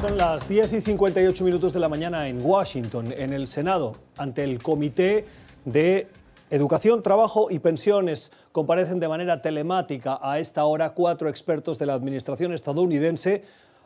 Son 0.00 0.16
las 0.18 0.48
10 0.48 0.72
y 0.74 0.80
58 0.80 1.44
minutos 1.44 1.72
de 1.72 1.80
la 1.80 1.88
mañana 1.88 2.28
en 2.28 2.44
Washington, 2.44 3.12
en 3.16 3.32
el 3.32 3.46
Senado, 3.46 3.96
ante 4.18 4.44
el 4.44 4.62
Comité 4.62 5.24
de 5.64 6.08
Educación, 6.50 7.02
Trabajo 7.02 7.50
y 7.50 7.58
Pensiones. 7.58 8.30
Comparecen 8.52 9.00
de 9.00 9.08
manera 9.08 9.40
telemática 9.40 10.18
a 10.22 10.38
esta 10.38 10.64
hora 10.66 10.90
cuatro 10.90 11.28
expertos 11.28 11.78
de 11.78 11.86
la 11.86 11.94
Administración 11.94 12.52
estadounidense 12.52 13.44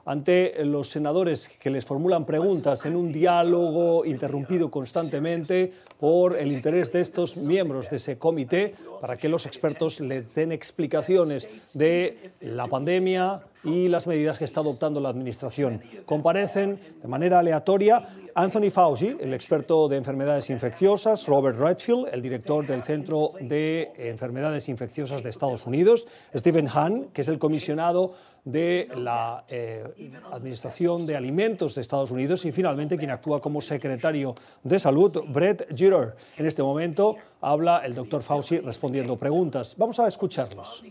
ante 0.08 0.64
los 0.64 0.88
senadores 0.88 1.50
que 1.60 1.68
les 1.68 1.84
formulan 1.84 2.24
preguntas 2.24 2.86
en 2.86 2.96
un 2.96 3.12
diálogo 3.12 4.06
interrumpido 4.06 4.70
constantemente 4.70 5.70
por 6.00 6.38
el 6.38 6.50
interés 6.50 6.90
de 6.90 7.02
estos 7.02 7.36
miembros 7.36 7.90
de 7.90 7.98
ese 7.98 8.16
comité 8.16 8.74
para 9.02 9.18
que 9.18 9.28
los 9.28 9.44
expertos 9.44 10.00
les 10.00 10.34
den 10.34 10.50
explicaciones 10.50 11.50
de 11.74 12.32
la 12.40 12.64
pandemia 12.66 13.42
y 13.64 13.88
las 13.88 14.06
medidas 14.06 14.38
que 14.38 14.46
está 14.46 14.60
adoptando 14.60 14.98
la 14.98 15.10
Administración. 15.10 15.82
Comparecen 16.06 16.80
de 17.02 17.08
manera 17.08 17.40
aleatoria 17.40 18.08
Anthony 18.34 18.70
Fauci, 18.70 19.16
el 19.20 19.34
experto 19.34 19.88
de 19.88 19.96
enfermedades 19.96 20.48
infecciosas, 20.48 21.26
Robert 21.26 21.58
Redfield, 21.58 22.08
el 22.12 22.22
director 22.22 22.64
del 22.66 22.82
Centro 22.82 23.32
de 23.40 23.92
Enfermedades 23.98 24.68
Infecciosas 24.68 25.22
de 25.22 25.30
Estados 25.30 25.66
Unidos, 25.66 26.06
Stephen 26.34 26.68
Hahn, 26.72 27.08
que 27.12 27.22
es 27.22 27.28
el 27.28 27.38
comisionado 27.38 28.14
de 28.50 28.88
la 28.96 29.44
eh, 29.48 29.84
Administración 30.32 31.04
de 31.04 31.14
Alimentos 31.14 31.74
de 31.74 31.82
Estados 31.82 32.10
Unidos 32.10 32.46
y 32.46 32.52
finalmente 32.52 32.96
quien 32.96 33.10
actúa 33.10 33.42
como 33.42 33.60
secretario 33.60 34.34
de 34.62 34.80
Salud, 34.80 35.12
Brett 35.28 35.68
Giroir. 35.74 36.14
En 36.38 36.46
este 36.46 36.62
momento 36.62 37.16
habla 37.42 37.82
el 37.84 37.94
doctor 37.94 38.22
Fauci 38.22 38.60
respondiendo 38.60 39.16
preguntas. 39.16 39.74
Vamos 39.76 40.00
a 40.00 40.08
escucharlos. 40.08 40.82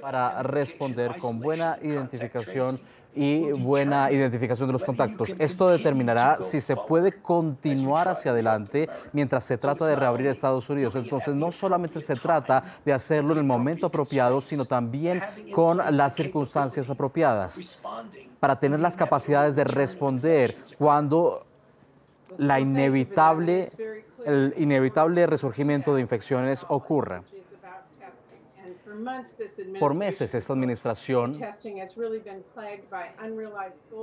Para 0.00 0.42
responder 0.42 1.12
con 1.18 1.38
buena 1.38 1.78
identificación 1.80 2.80
y 3.14 3.52
buena 3.52 4.10
identificación 4.10 4.68
de 4.68 4.72
los 4.72 4.84
contactos. 4.84 5.34
Esto 5.38 5.68
determinará 5.68 6.38
si 6.40 6.60
se 6.60 6.76
puede 6.76 7.12
continuar 7.20 8.08
hacia 8.08 8.32
adelante 8.32 8.88
mientras 9.12 9.44
se 9.44 9.56
trata 9.56 9.86
de 9.86 9.96
reabrir 9.96 10.26
Estados 10.26 10.68
Unidos. 10.68 10.94
Entonces, 10.96 11.34
no 11.34 11.52
solamente 11.52 12.00
se 12.00 12.14
trata 12.14 12.62
de 12.84 12.92
hacerlo 12.92 13.32
en 13.32 13.38
el 13.38 13.44
momento 13.44 13.86
apropiado, 13.86 14.40
sino 14.40 14.64
también 14.64 15.22
con 15.54 15.80
las 15.90 16.14
circunstancias 16.14 16.90
apropiadas 16.90 17.80
para 18.40 18.58
tener 18.58 18.80
las 18.80 18.96
capacidades 18.96 19.56
de 19.56 19.64
responder 19.64 20.56
cuando 20.78 21.46
la 22.36 22.58
inevitable, 22.58 23.70
el 24.26 24.54
inevitable 24.58 25.26
resurgimiento 25.26 25.94
de 25.94 26.00
infecciones 26.00 26.66
ocurra. 26.68 27.22
Por 29.80 29.94
meses 29.94 30.34
esta 30.34 30.52
administración 30.52 31.34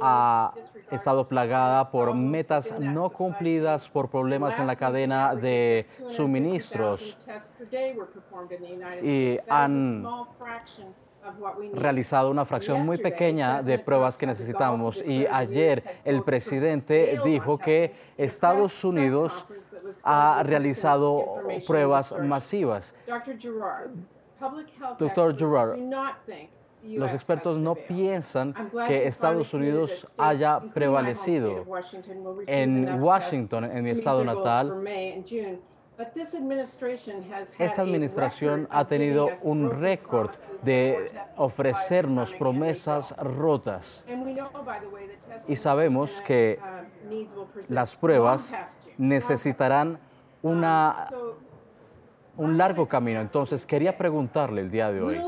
ha 0.01 0.53
estado 0.91 1.27
plagada 1.27 1.91
por 1.91 2.13
metas 2.13 2.79
no 2.79 3.09
cumplidas, 3.09 3.89
por 3.89 4.09
problemas 4.09 4.59
en 4.59 4.67
la 4.67 4.75
cadena 4.75 5.35
de 5.35 5.87
suministros 6.07 7.17
y 9.01 9.37
han 9.47 10.05
realizado 11.73 12.31
una 12.31 12.45
fracción 12.45 12.81
muy 12.81 12.97
pequeña 12.97 13.61
de 13.61 13.79
pruebas 13.79 14.17
que 14.17 14.25
necesitamos. 14.25 15.03
Y 15.05 15.25
ayer 15.27 15.83
el 16.03 16.23
presidente 16.23 17.19
dijo 17.23 17.57
que 17.57 17.93
Estados 18.17 18.83
Unidos 18.83 19.45
ha 20.03 20.41
realizado 20.43 21.43
pruebas 21.67 22.15
masivas. 22.19 22.95
Doctor 24.97 25.37
Gerard, 25.37 25.79
los 26.83 27.13
expertos 27.13 27.59
no 27.59 27.75
piensan 27.75 28.53
que 28.87 29.07
Estados 29.07 29.53
Unidos 29.53 30.07
haya 30.17 30.59
prevalecido 30.59 31.65
en 32.47 33.01
Washington, 33.01 33.65
en 33.65 33.83
mi 33.83 33.91
estado 33.91 34.23
natal. 34.23 34.83
Esta 37.59 37.81
administración 37.83 38.67
ha 38.71 38.85
tenido 38.85 39.29
un 39.43 39.69
récord 39.69 40.31
de 40.63 41.11
ofrecernos 41.37 42.33
promesas 42.33 43.15
rotas. 43.17 44.05
Y 45.47 45.55
sabemos 45.55 46.21
que 46.21 46.59
las 47.69 47.95
pruebas 47.95 48.55
necesitarán 48.97 49.99
una 50.41 51.09
un 52.37 52.57
largo 52.57 52.87
camino. 52.87 53.21
Entonces, 53.21 53.65
quería 53.65 53.97
preguntarle 53.97 54.61
el 54.61 54.71
día 54.71 54.91
de 54.91 55.01
hoy, 55.01 55.21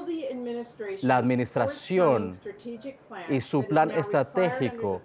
la 1.01 1.17
administración 1.17 2.37
y 3.29 3.41
su 3.41 3.67
plan 3.67 3.91
estratégico 3.91 5.01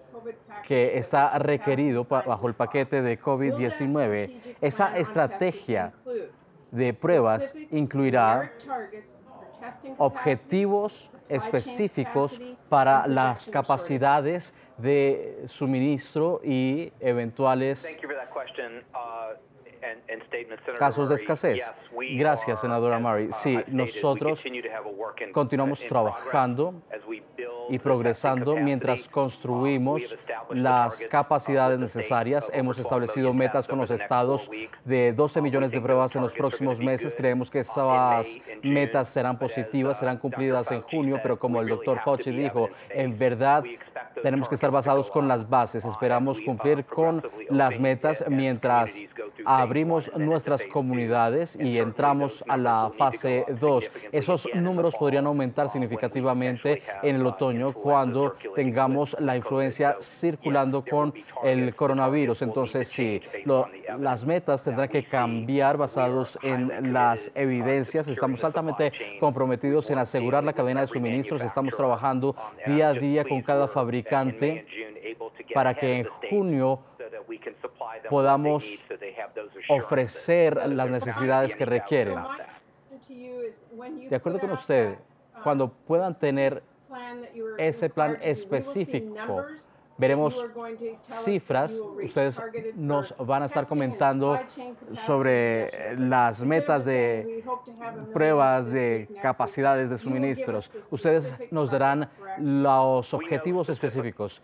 que 0.63 0.99
está 0.99 1.39
requerido 1.39 2.05
bajo 2.05 2.49
el 2.49 2.55
paquete 2.55 3.03
de 3.03 3.21
COVID-19, 3.21 4.57
esa 4.61 4.97
estrategia 4.97 5.93
de 6.71 6.93
pruebas 6.93 7.55
incluirá 7.71 8.53
objetivos 9.97 11.11
específicos 11.29 12.41
para 12.69 13.07
las 13.07 13.47
capacidades 13.47 14.55
de 14.77 15.43
suministro 15.47 16.41
y 16.45 16.93
eventuales 17.01 17.99
casos 20.79 21.09
de 21.09 21.14
escasez. 21.14 21.73
Gracias, 22.17 22.61
senadora 22.61 22.99
Murray. 22.99 23.29
Sí, 23.31 23.59
nosotros 23.69 24.45
continuamos 25.33 25.87
trabajando 25.87 26.75
y 27.69 27.79
progresando 27.79 28.57
mientras 28.57 29.09
construimos 29.09 30.19
las 30.51 31.07
capacidades 31.07 31.79
necesarias. 31.79 32.51
Hemos 32.55 32.79
establecido 32.79 33.33
metas 33.35 33.69
con 33.69 33.79
los 33.79 33.91
estados 33.91 34.51
de 34.85 35.12
12 35.12 35.43
millones 35.43 35.71
de 35.71 35.81
pruebas 35.81 36.17
en 36.17 36.23
los 36.23 36.35
próximos 36.35 36.81
meses. 36.81 37.14
Creemos 37.14 37.51
que 37.51 37.61
esas 37.61 38.38
metas 38.62 39.09
serán 39.09 39.38
positivas, 39.38 39.99
serán 39.99 40.19
cumplidas 40.19 40.71
en 40.71 40.83
junio, 40.83 41.21
pero 41.23 41.38
como 41.38 41.61
el 41.61 41.69
doctor 41.69 42.01
Fauci 42.01 42.31
dijo, 42.31 42.69
en 42.91 43.19
verdad 43.19 43.64
tenemos 44.23 44.49
que 44.49 44.55
estar 44.55 44.71
basados 44.71 45.11
con 45.11 45.29
las 45.29 45.49
bases. 45.49 45.85
Esperamos 45.85 46.41
cumplir 46.41 46.85
con 46.85 47.23
las 47.51 47.79
metas 47.79 48.25
mientras 48.29 49.03
abrimos 49.68 50.11
nuestras 50.16 50.64
comunidades 50.64 51.59
y 51.61 51.76
entramos 51.76 52.42
a 52.48 52.57
la 52.57 52.90
fase 52.96 53.44
2. 53.61 53.90
Esos 54.12 54.48
números 54.54 54.96
podrían 54.96 55.26
aumentar 55.26 55.68
significativamente 55.68 56.83
en 57.02 57.16
el 57.16 57.26
otoño 57.26 57.74
cuando 57.74 58.35
tengamos 58.54 59.14
la 59.20 59.37
influencia 59.37 59.96
circulando 60.00 60.83
con 60.83 61.12
el 61.44 61.74
coronavirus. 61.74 62.40
Entonces, 62.40 62.88
sí, 62.88 63.20
las 64.00 64.24
metas 64.24 64.64
tendrán 64.64 64.88
que 64.88 65.04
cambiar 65.04 65.76
basados 65.76 66.38
en 66.42 66.94
las 66.94 67.31
evidencias. 67.35 68.09
Estamos 68.09 68.42
altamente 68.44 68.90
comprometidos 69.20 69.90
en 69.90 69.98
asegurar 69.98 70.44
la 70.44 70.54
cadena 70.54 70.81
de 70.81 70.87
suministros. 70.87 71.42
Estamos 71.42 71.76
trabajando 71.76 72.35
día 72.66 72.88
a 72.88 72.94
día 72.94 73.22
con 73.22 73.42
cada 73.42 73.68
fabricante 73.68 74.64
para 75.52 75.74
que 75.74 75.98
en 75.98 76.04
junio 76.07 76.81
podamos 78.09 78.87
ofrecer 79.69 80.57
las 80.69 80.91
necesidades 80.91 81.55
que 81.55 81.65
requieren. 81.65 82.19
De 84.09 84.17
acuerdo 84.17 84.41
con 84.41 84.53
usted, 84.53 84.97
cuando 85.43 85.69
puedan 85.69 86.19
tener 86.19 86.63
ese 87.59 87.91
plan 87.91 88.19
específico, 88.23 89.45
veremos 89.99 90.47
cifras. 91.03 91.83
Ustedes 92.03 92.41
nos 92.77 93.15
van 93.19 93.43
a 93.43 93.47
estar 93.47 93.67
comentando 93.67 94.39
sobre 94.93 95.95
las 95.97 96.45
metas 96.45 96.85
de 96.85 97.45
pruebas 98.13 98.73
de 98.73 99.09
capacidades 99.21 99.91
de 99.91 99.99
suministros. 99.99 100.71
Ustedes 100.91 101.37
nos 101.51 101.71
darán 101.71 102.09
los 102.39 103.13
objetivos 103.13 103.69
específicos. 103.69 104.41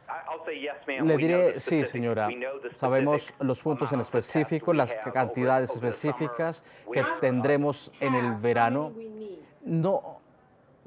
Le 0.87 1.17
diré, 1.17 1.59
sí, 1.59 1.85
señora. 1.85 2.29
Sabemos 2.73 3.33
los 3.39 3.63
puntos 3.63 3.93
en 3.93 4.01
específico, 4.01 4.75
las 4.75 4.97
cantidades 4.97 5.75
específicas 5.75 6.65
que 6.93 7.05
tendremos 7.21 7.93
en 8.01 8.15
el 8.15 8.35
verano. 8.35 8.93
No, 9.63 10.21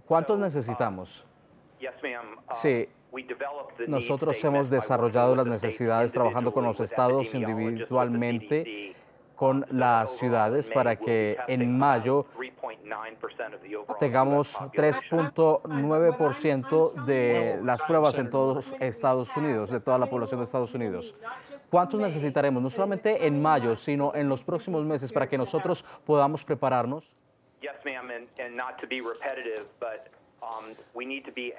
¿cuántos 0.05 0.39
necesitamos? 0.39 1.25
Sí, 2.51 2.89
Nosotros 3.87 4.43
hemos 4.43 4.69
desarrollado 4.69 5.35
las 5.35 5.47
necesidades 5.47 6.11
trabajando 6.11 6.51
con 6.51 6.63
los 6.63 6.79
estados 6.79 7.33
individualmente 7.33 8.95
con 9.37 9.65
las 9.69 10.17
ciudades 10.17 10.69
para 10.69 10.97
que 10.97 11.37
en 11.47 11.77
mayo 11.77 12.25
tengamos 13.99 14.59
3.9% 14.59 17.05
de 17.05 17.59
las 17.63 17.83
pruebas 17.83 18.17
en 18.17 18.29
todos 18.31 18.73
Estados 18.79 19.37
Unidos, 19.37 19.69
de 19.69 19.79
toda 19.79 19.99
la 19.99 20.09
población 20.09 20.39
de 20.39 20.43
Estados 20.43 20.73
Unidos. 20.73 21.13
¿Cuántos 21.69 21.99
necesitaremos, 21.99 22.63
no 22.63 22.69
solamente 22.69 23.27
en 23.27 23.39
mayo, 23.41 23.75
sino 23.75 24.15
en 24.15 24.27
los 24.27 24.43
próximos 24.43 24.83
meses 24.83 25.13
para 25.13 25.29
que 25.29 25.37
nosotros 25.37 25.85
podamos 26.05 26.43
prepararnos? 26.43 27.15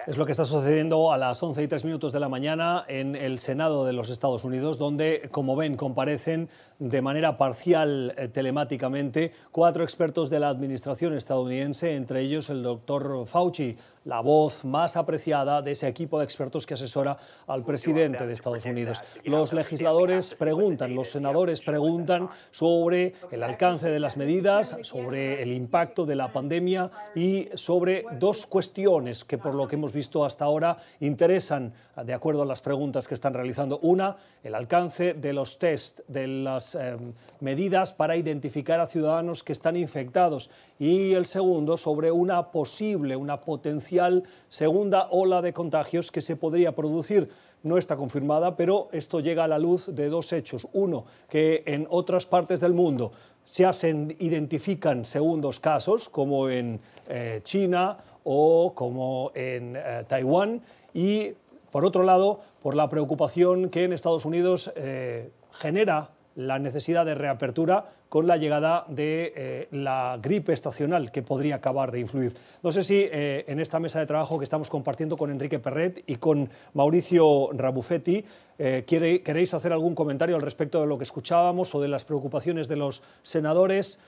Es 0.06 0.16
lo 0.16 0.26
que 0.26 0.32
está 0.32 0.44
sucediendo 0.44 1.12
a 1.12 1.18
las 1.18 1.42
11 1.42 1.62
y 1.62 1.68
3 1.68 1.84
minutos 1.84 2.12
de 2.12 2.20
la 2.20 2.28
mañana 2.28 2.84
en 2.88 3.16
el 3.16 3.38
Senado 3.38 3.84
de 3.84 3.92
los 3.92 4.10
Estados 4.10 4.44
Unidos, 4.44 4.78
donde, 4.78 5.28
como 5.30 5.56
ven, 5.56 5.76
comparecen 5.76 6.48
de 6.78 7.02
manera 7.02 7.36
parcial 7.36 8.14
eh, 8.16 8.28
telemáticamente 8.28 9.32
cuatro 9.50 9.82
expertos 9.82 10.30
de 10.30 10.40
la 10.40 10.48
administración 10.48 11.14
estadounidense, 11.14 11.96
entre 11.96 12.20
ellos 12.20 12.50
el 12.50 12.62
doctor 12.62 13.26
Fauci, 13.26 13.76
la 14.04 14.20
voz 14.20 14.64
más 14.64 14.96
apreciada 14.96 15.60
de 15.60 15.72
ese 15.72 15.86
equipo 15.86 16.18
de 16.18 16.24
expertos 16.24 16.64
que 16.66 16.74
asesora 16.74 17.18
al 17.46 17.64
presidente 17.64 18.26
de 18.26 18.32
Estados 18.32 18.64
Unidos. 18.64 19.02
Los 19.24 19.52
legisladores 19.52 20.34
preguntan, 20.34 20.94
los 20.94 21.10
senadores 21.10 21.60
preguntan 21.60 22.30
sobre 22.50 23.14
el 23.30 23.42
alcance 23.42 23.90
de 23.90 24.00
las 24.00 24.16
medidas, 24.16 24.76
sobre 24.82 25.42
el 25.42 25.52
impacto 25.52 26.06
de 26.06 26.16
la 26.16 26.32
pandemia 26.32 26.90
y 27.14 27.48
sobre 27.54 28.04
dos 28.18 28.46
cuestiones 28.46 29.24
que 29.24 29.36
por 29.36 29.54
lo 29.54 29.68
que 29.68 29.76
hemos 29.76 29.92
visto 29.92 30.24
hasta 30.24 30.46
ahora 30.46 30.78
interesan, 31.00 31.74
de 32.02 32.14
acuerdo 32.14 32.42
a 32.42 32.46
las 32.46 32.62
preguntas 32.62 33.08
que 33.08 33.14
están 33.14 33.34
realizando. 33.34 33.78
Una, 33.82 34.16
el 34.42 34.54
alcance 34.54 35.12
de 35.12 35.32
los 35.34 35.58
test, 35.58 36.00
de 36.08 36.26
las 36.26 36.67
eh, 36.74 36.96
medidas 37.40 37.92
para 37.92 38.16
identificar 38.16 38.80
a 38.80 38.86
ciudadanos 38.86 39.44
que 39.44 39.52
están 39.52 39.76
infectados 39.76 40.50
y 40.78 41.12
el 41.14 41.26
segundo 41.26 41.76
sobre 41.76 42.10
una 42.10 42.50
posible, 42.50 43.16
una 43.16 43.40
potencial 43.40 44.24
segunda 44.48 45.08
ola 45.10 45.42
de 45.42 45.52
contagios 45.52 46.10
que 46.10 46.22
se 46.22 46.36
podría 46.36 46.74
producir. 46.74 47.30
No 47.62 47.76
está 47.76 47.96
confirmada, 47.96 48.56
pero 48.56 48.88
esto 48.92 49.20
llega 49.20 49.44
a 49.44 49.48
la 49.48 49.58
luz 49.58 49.94
de 49.94 50.08
dos 50.08 50.32
hechos. 50.32 50.68
Uno, 50.72 51.06
que 51.28 51.64
en 51.66 51.86
otras 51.90 52.26
partes 52.26 52.60
del 52.60 52.72
mundo 52.72 53.12
se 53.44 53.64
hacen, 53.64 54.14
identifican 54.20 55.04
segundos 55.04 55.58
casos, 55.58 56.08
como 56.08 56.48
en 56.50 56.80
eh, 57.08 57.40
China 57.44 57.98
o 58.24 58.72
como 58.74 59.32
en 59.34 59.74
eh, 59.76 60.04
Taiwán, 60.06 60.62
y 60.94 61.32
por 61.70 61.84
otro 61.84 62.02
lado, 62.02 62.40
por 62.62 62.74
la 62.74 62.88
preocupación 62.88 63.68
que 63.68 63.84
en 63.84 63.92
Estados 63.92 64.24
Unidos 64.24 64.72
eh, 64.76 65.30
genera 65.52 66.10
la 66.38 66.60
necesidad 66.60 67.04
de 67.04 67.16
reapertura 67.16 67.90
con 68.08 68.28
la 68.28 68.36
llegada 68.36 68.84
de 68.88 69.32
eh, 69.34 69.68
la 69.72 70.18
gripe 70.22 70.52
estacional 70.52 71.10
que 71.10 71.20
podría 71.20 71.56
acabar 71.56 71.90
de 71.90 71.98
influir. 71.98 72.36
No 72.62 72.70
sé 72.70 72.84
si 72.84 73.08
eh, 73.10 73.44
en 73.48 73.58
esta 73.58 73.80
mesa 73.80 73.98
de 73.98 74.06
trabajo 74.06 74.38
que 74.38 74.44
estamos 74.44 74.70
compartiendo 74.70 75.16
con 75.16 75.32
Enrique 75.32 75.58
Perret 75.58 76.04
y 76.06 76.14
con 76.14 76.48
Mauricio 76.74 77.50
Rabuffetti 77.52 78.24
eh, 78.56 78.84
queréis 78.86 79.52
hacer 79.52 79.72
algún 79.72 79.96
comentario 79.96 80.36
al 80.36 80.42
respecto 80.42 80.80
de 80.80 80.86
lo 80.86 80.96
que 80.96 81.02
escuchábamos 81.02 81.74
o 81.74 81.80
de 81.80 81.88
las 81.88 82.04
preocupaciones 82.04 82.68
de 82.68 82.76
los 82.76 83.02
senadores, 83.24 83.98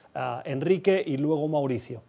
Enrique 0.44 1.02
y 1.04 1.16
luego 1.16 1.48
Mauricio. 1.48 2.00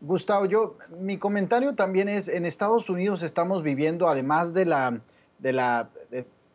Gustavo, 0.00 0.46
yo 0.46 0.78
mi 0.98 1.18
comentario 1.18 1.74
también 1.74 2.08
es 2.08 2.28
en 2.28 2.46
Estados 2.46 2.88
Unidos 2.88 3.22
estamos 3.22 3.62
viviendo 3.62 4.08
además 4.08 4.54
de 4.54 4.64
la 4.64 5.00
de 5.38 5.52
la 5.52 5.90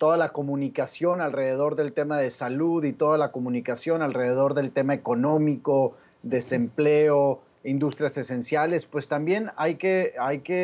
toda 0.04 0.18
la 0.18 0.34
comunicación 0.34 1.22
alrededor 1.22 1.78
del 1.78 1.94
tema 1.94 2.18
de 2.18 2.30
salud 2.30 2.84
y 2.84 2.92
toda 2.92 3.18
la 3.18 3.32
comunicación 3.32 4.02
alrededor 4.02 4.54
del 4.54 4.72
tema 4.72 4.94
económico, 4.94 5.96
desempleo, 6.24 7.40
industrias 7.64 8.18
esenciales, 8.18 8.86
pues 8.86 9.08
también 9.08 9.52
hay 9.56 9.76
que, 9.76 10.14
hay 10.20 10.40
que 10.40 10.58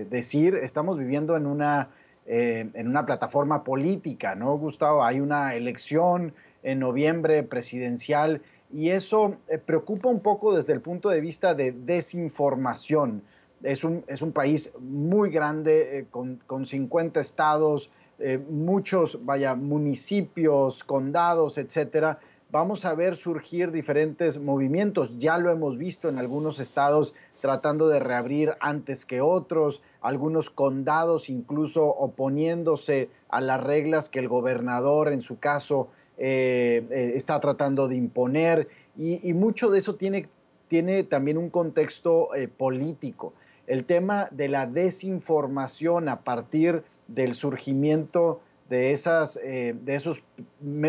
eh, 0.00 0.06
decir, 0.08 0.54
estamos 0.54 0.98
viviendo 0.98 1.36
en 1.36 1.44
una, 1.44 1.90
eh, 2.24 2.70
en 2.72 2.88
una 2.88 3.04
plataforma 3.04 3.62
política, 3.62 4.34
¿no, 4.34 4.56
Gustavo? 4.56 5.04
Hay 5.04 5.20
una 5.20 5.54
elección 5.54 6.32
en 6.62 6.78
noviembre 6.78 7.42
presidencial 7.42 8.40
y 8.72 8.88
eso 8.88 9.36
eh, 9.48 9.58
preocupa 9.58 10.08
un 10.08 10.20
poco 10.20 10.56
desde 10.56 10.72
el 10.72 10.80
punto 10.80 11.10
de 11.10 11.20
vista 11.20 11.54
de 11.54 11.72
desinformación. 11.72 13.22
Es 13.62 13.84
un, 13.84 14.02
es 14.06 14.22
un 14.22 14.32
país 14.32 14.72
muy 14.80 15.28
grande, 15.28 16.06
con, 16.10 16.40
con 16.46 16.64
50 16.64 17.20
estados, 17.20 17.90
eh, 18.18 18.38
muchos, 18.38 19.26
vaya, 19.26 19.54
municipios, 19.54 20.84
condados, 20.84 21.58
etcétera, 21.58 22.18
vamos 22.50 22.86
a 22.86 22.94
ver 22.94 23.14
surgir 23.14 23.70
diferentes 23.72 24.40
movimientos. 24.40 25.18
Ya 25.18 25.36
lo 25.36 25.50
hemos 25.50 25.76
visto 25.76 26.08
en 26.08 26.18
algunos 26.18 26.58
estados 26.58 27.14
tratando 27.42 27.88
de 27.88 27.98
reabrir 27.98 28.54
antes 28.60 29.04
que 29.04 29.20
otros, 29.20 29.82
algunos 30.00 30.48
condados 30.48 31.28
incluso 31.28 31.84
oponiéndose 31.84 33.10
a 33.28 33.42
las 33.42 33.62
reglas 33.62 34.08
que 34.08 34.20
el 34.20 34.28
gobernador, 34.28 35.12
en 35.12 35.20
su 35.20 35.38
caso, 35.38 35.88
eh, 36.16 36.86
eh, 36.90 37.12
está 37.16 37.38
tratando 37.40 37.86
de 37.86 37.96
imponer. 37.96 38.68
Y, 38.96 39.34
mucho 39.34 39.68
de 39.68 39.80
eso 39.80 39.96
tiene, 39.96 40.26
tiene 40.68 41.02
también 41.02 41.36
un 41.36 41.50
contexto 41.50 42.30
político. 42.56 43.34
El 43.66 43.84
tema 43.84 44.28
de 44.30 44.48
la 44.48 44.66
desinformación 44.66 46.08
a 46.08 46.20
partir 46.20 46.82
del 47.08 47.34
surgimiento 47.34 48.40
de, 48.68 48.92
esas, 48.92 49.38
eh, 49.42 49.74
de 49.80 49.94
esos 49.94 50.24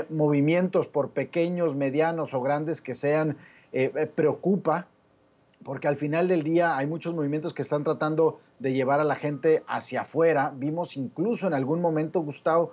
movimientos, 0.10 0.88
por 0.88 1.12
pequeños, 1.12 1.76
medianos 1.76 2.34
o 2.34 2.42
grandes 2.42 2.82
que 2.82 2.94
sean, 2.94 3.38
eh, 3.72 3.92
eh, 3.96 4.06
preocupa, 4.08 4.88
porque 5.64 5.88
al 5.88 5.98
final 5.98 6.28
del 6.28 6.44
día 6.44 6.78
hay 6.78 6.88
muchos 6.88 7.14
movimientos 7.14 7.54
que 7.54 7.62
están 7.62 7.84
tratando 7.84 8.40
de 8.60 8.74
llevar 8.74 9.00
a 9.00 9.04
la 9.04 9.16
gente 9.16 9.64
hacia 9.68 10.02
afuera. 10.02 10.54
Vimos 10.56 10.98
incluso 10.98 11.48
en 11.48 11.54
algún 11.54 11.82
momento, 11.82 12.22
Gustavo, 12.22 12.72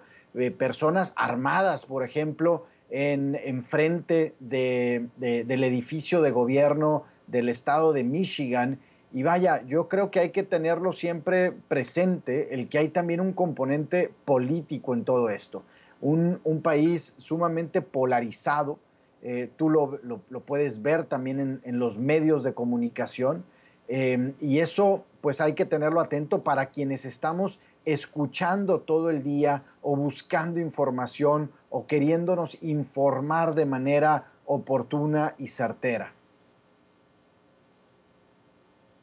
personas 0.59 1.13
armadas, 1.17 1.87
por 1.87 2.05
ejemplo, 2.05 2.67
en, 2.91 3.65
frente 3.65 4.35
del 4.41 5.65
edificio 5.65 6.23
de 6.23 6.31
gobierno 6.31 7.05
del 7.27 7.49
estado 7.49 7.93
de 7.93 8.05
Michigan 8.05 8.79
y 9.15 9.23
vaya, 9.23 9.63
yo 9.65 9.87
creo 9.87 10.11
que 10.11 10.19
hay 10.19 10.31
que 10.31 10.43
tenerlo 10.43 10.91
siempre 10.93 11.53
presente, 11.53 12.53
el 12.53 12.69
que 12.69 12.79
hay 12.79 12.89
también 12.89 13.21
un 13.21 13.33
componente 13.33 14.13
político 14.25 14.93
en 14.93 15.05
todo 15.05 15.31
esto. 15.31 15.63
Un, 16.01 16.41
país 16.65 17.15
sumamente 17.19 17.81
polarizado, 17.81 18.81
eh, 19.23 19.49
tú 19.57 19.71
lo, 19.71 20.01
puedes 20.45 20.83
ver 20.83 21.05
también 21.05 21.61
en, 21.63 21.79
los 21.79 22.01
medios 22.01 22.43
de 22.43 22.55
comunicación, 22.55 23.45
eh, 23.87 24.33
y 24.41 24.59
eso 24.59 25.05
pues 25.21 25.41
hay 25.41 25.53
que 25.53 25.65
tenerlo 25.65 26.01
atento 26.01 26.43
para 26.43 26.67
quienes 26.67 27.05
estamos 27.05 27.61
escuchando 27.85 28.81
todo 28.81 29.11
el 29.11 29.23
día 29.23 29.63
o 29.81 29.95
buscando 29.95 30.59
información 30.59 31.53
o 31.71 31.87
queriéndonos 31.87 32.61
informar 32.63 33.55
de 33.55 33.67
manera 33.67 34.33
oportuna 34.45 35.37
y 35.39 35.47
certera. 35.47 36.13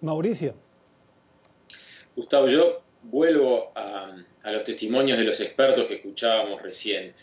Mauricio. 0.02 0.56
Gustavo, 2.16 2.48
yo 2.48 2.82
vuelvo 3.04 3.72
a, 3.76 4.16
los 4.44 4.64
testimonios 4.64 5.18
de 5.18 5.24
los 5.24 5.40
expertos 5.40 5.88
que 5.88 5.96
escuchábamos 5.96 6.62
recién. 6.62 7.14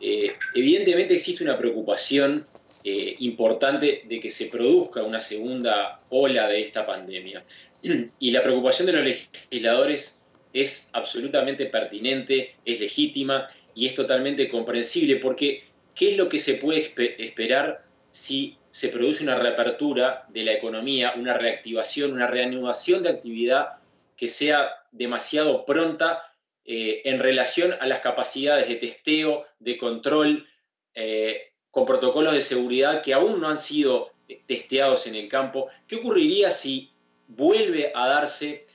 Eh, 0.00 0.32
evidentemente 0.54 1.14
existe 1.14 1.44
una 1.44 1.58
preocupación 1.58 2.46
eh, 2.84 3.14
importante 3.20 4.02
de 4.06 4.20
que 4.20 4.30
se 4.30 4.46
produzca 4.46 5.02
una 5.02 5.20
segunda 5.20 6.00
ola 6.10 6.48
de 6.48 6.60
esta 6.60 6.84
pandemia. 6.84 7.44
Y 8.18 8.30
la 8.30 8.42
preocupación 8.42 8.86
de 8.86 8.92
los 8.92 9.04
legisladores 9.04 10.26
es 10.52 10.90
absolutamente 10.92 11.66
pertinente, 11.66 12.56
es 12.64 12.80
legítima 12.80 13.48
y 13.74 13.86
es 13.86 13.94
totalmente 13.94 14.48
comprensible, 14.48 15.16
porque 15.16 15.64
¿qué 15.94 16.12
es 16.12 16.16
lo 16.16 16.28
que 16.28 16.38
se 16.38 16.54
puede 16.54 16.92
esperar 17.18 17.84
si 18.10 18.56
se 18.72 18.88
produce 18.88 19.22
una 19.22 19.38
reapertura 19.38 20.24
de 20.30 20.44
la 20.44 20.54
economía, 20.54 21.12
una 21.16 21.34
reactivación, 21.36 22.12
una 22.12 22.26
reanudación 22.26 23.02
de 23.02 23.10
actividad 23.10 23.74
que 24.16 24.28
sea 24.28 24.70
demasiado 24.92 25.66
pronta 25.66 26.22
eh, 26.64 27.02
en 27.04 27.18
relación 27.18 27.74
a 27.78 27.86
las 27.86 28.00
capacidades 28.00 28.68
de 28.68 28.76
testeo, 28.76 29.44
de 29.58 29.76
control, 29.76 30.48
eh, 30.94 31.52
con 31.70 31.84
protocolos 31.84 32.32
de 32.32 32.40
seguridad 32.40 33.02
que 33.02 33.12
aún 33.12 33.40
no 33.40 33.48
han 33.48 33.58
sido 33.58 34.10
eh, 34.26 34.40
testeados 34.46 35.06
en 35.06 35.16
el 35.16 35.28
campo. 35.28 35.68
¿Qué 35.86 35.96
ocurriría 35.96 36.50
si 36.50 36.92
vuelve 37.28 37.92
a 37.94 38.08
darse 38.08 38.66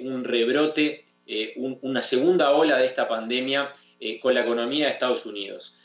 un 0.00 0.24
rebrote, 0.24 1.06
una 1.66 2.02
segunda 2.02 2.50
ola 2.50 2.76
de 2.78 2.86
esta 2.86 3.06
pandemia 3.06 3.72
con 4.20 4.34
la 4.34 4.40
economía 4.40 4.86
de 4.86 4.92
Estados 4.92 5.26
Unidos? 5.26 5.76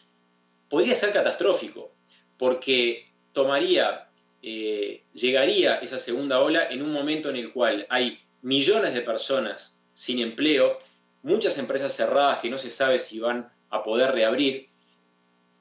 Podría 0.68 0.96
ser 0.96 1.14
catastrófico, 1.14 1.94
porque 2.36 3.06
tomaría, 3.36 4.08
eh, 4.42 5.04
llegaría 5.14 5.76
esa 5.76 6.00
segunda 6.00 6.40
ola 6.40 6.68
en 6.70 6.82
un 6.82 6.92
momento 6.92 7.30
en 7.30 7.36
el 7.36 7.52
cual 7.54 7.86
hay 7.90 8.18
millones 8.42 8.96
de 8.96 9.02
personas 9.02 9.84
sin 9.94 10.20
empleo, 10.20 10.80
muchas 11.22 11.60
empresas 11.60 11.94
cerradas 11.94 12.40
que 12.40 12.50
no 12.50 12.58
se 12.58 12.72
sabe 12.72 12.98
si 12.98 13.20
van 13.20 13.52
a 13.70 13.84
poder 13.84 14.12
reabrir, 14.12 14.70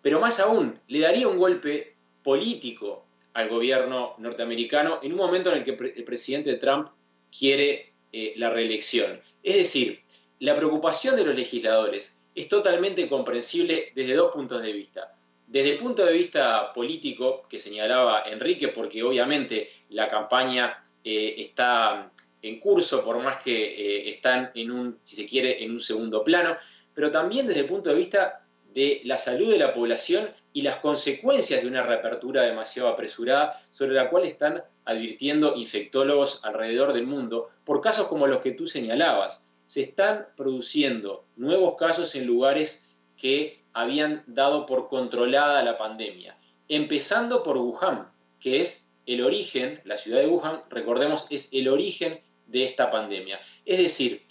pero 0.01 0.21
más 0.21 0.41
aún, 0.41 0.79
le 0.89 1.01
daría 1.01 1.29
un 1.29 1.39
golpe 1.39 1.97
político 2.23 3.05
al 3.35 3.49
gobierno 3.49 4.15
norteamericano 4.19 5.01
en 5.03 5.13
un 5.13 5.19
momento 5.19 5.51
en 5.51 5.59
el 5.59 5.65
que 5.65 5.93
el 5.97 6.05
presidente 6.05 6.55
Trump 6.55 6.89
quiere 7.37 7.93
eh, 8.13 8.35
la 8.37 8.51
reelección. 8.51 9.21
Es 9.43 9.57
decir, 9.57 10.01
la 10.39 10.55
preocupación 10.55 11.17
de 11.17 11.25
los 11.25 11.35
legisladores 11.35 12.21
es 12.35 12.49
totalmente 12.49 13.09
comprensible 13.09 13.93
desde 13.95 14.15
dos 14.15 14.33
puntos 14.33 14.63
de 14.63 14.73
vista. 14.73 15.15
Desde 15.55 15.75
el 15.75 15.79
punto 15.79 16.05
de 16.05 16.13
vista 16.13 16.73
político 16.73 17.47
que 17.49 17.61
señalaba 17.61 18.25
Enrique, 18.27 18.67
porque 18.67 19.05
obviamente 19.05 19.71
la 19.91 20.11
campaña 20.11 20.85
eh, 21.05 21.37
está 21.39 22.11
en 22.43 22.59
curso, 22.59 23.05
por 23.05 23.23
más 23.23 23.41
que 23.41 23.53
eh, 23.55 24.11
están 24.11 24.51
en 24.57 24.73
un, 24.73 24.99
si 25.03 25.15
se 25.15 25.29
quiere, 25.29 25.63
en 25.63 25.71
un 25.71 25.81
segundo 25.81 26.25
plano, 26.25 26.57
pero 26.93 27.13
también 27.13 27.47
desde 27.47 27.61
el 27.61 27.67
punto 27.67 27.91
de 27.91 27.95
vista 27.95 28.45
de 28.75 29.01
la 29.05 29.17
salud 29.17 29.49
de 29.49 29.59
la 29.59 29.73
población 29.73 30.29
y 30.53 30.63
las 30.63 30.79
consecuencias 30.79 31.63
de 31.63 31.69
una 31.69 31.85
reapertura 31.85 32.43
demasiado 32.43 32.89
apresurada, 32.89 33.63
sobre 33.71 33.95
la 33.95 34.11
cual 34.11 34.25
están 34.25 34.65
advirtiendo 34.85 35.55
infectólogos 35.55 36.45
alrededor 36.45 36.93
del 36.93 37.07
mundo, 37.07 37.51
por 37.65 37.81
casos 37.81 38.09
como 38.09 38.27
los 38.27 38.41
que 38.41 38.51
tú 38.51 38.67
señalabas. 38.67 39.55
Se 39.67 39.83
están 39.83 40.27
produciendo 40.37 41.27
nuevos 41.37 41.77
casos 41.77 42.17
en 42.17 42.27
lugares 42.27 42.91
que 43.17 43.64
habían 43.75 44.23
dado 44.27 44.67
por 44.67 44.89
controlada 44.89 45.63
la 45.63 45.77
pandemia, 45.77 46.37
empezando 46.69 47.43
por 47.43 47.59
Wuhan, 47.59 48.09
que 48.41 48.61
es 48.61 48.93
el 49.07 49.23
origen, 49.23 49.81
la 49.85 49.99
ciudad 49.99 50.21
de 50.21 50.29
Wuhan, 50.29 50.63
recordemos, 50.71 51.27
es 51.31 51.53
el 51.53 51.69
origen 51.69 52.21
de 52.47 52.65
esta 52.65 52.91
pandemia. 52.91 53.41
Es 53.67 53.79
decir, 53.79 54.23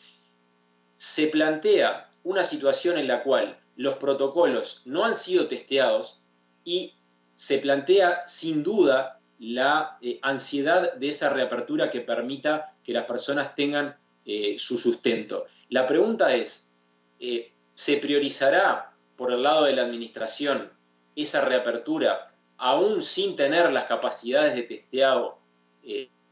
se 0.96 1.28
plantea 1.28 2.10
una 2.24 2.44
situación 2.44 2.98
en 2.98 3.08
la 3.08 3.24
cual 3.24 3.60
los 3.76 3.98
protocolos 3.98 4.84
no 4.86 5.04
han 5.04 5.16
sido 5.16 5.48
testeados 5.48 6.22
y 6.64 6.94
se 7.36 7.58
plantea 7.60 8.28
sin 8.28 8.64
duda 8.64 9.20
la 9.40 9.98
eh, 10.02 10.20
ansiedad 10.22 10.94
de 10.94 11.10
esa 11.10 11.30
reapertura 11.30 11.90
que 11.90 12.02
permita 12.02 12.74
que 12.84 12.94
las 12.94 13.06
personas 13.06 13.56
tengan 13.56 13.98
eh, 14.26 14.56
su 14.58 14.78
sustento. 14.78 15.46
La 15.70 15.86
pregunta 15.86 16.34
es, 16.34 16.74
eh, 17.20 17.52
¿se 17.76 17.98
priorizará 17.98 18.93
por 19.16 19.32
el 19.32 19.44
lado 19.44 19.66
de 19.66 19.74
la 19.74 19.84
administración 19.84 20.72
esa 21.16 21.42
reapertura 21.46 22.34
aún 22.58 23.04
sin 23.04 23.36
tener 23.36 23.72
las 23.72 23.86
capacidades 23.86 24.56
de 24.56 24.64
testeado 24.64 25.38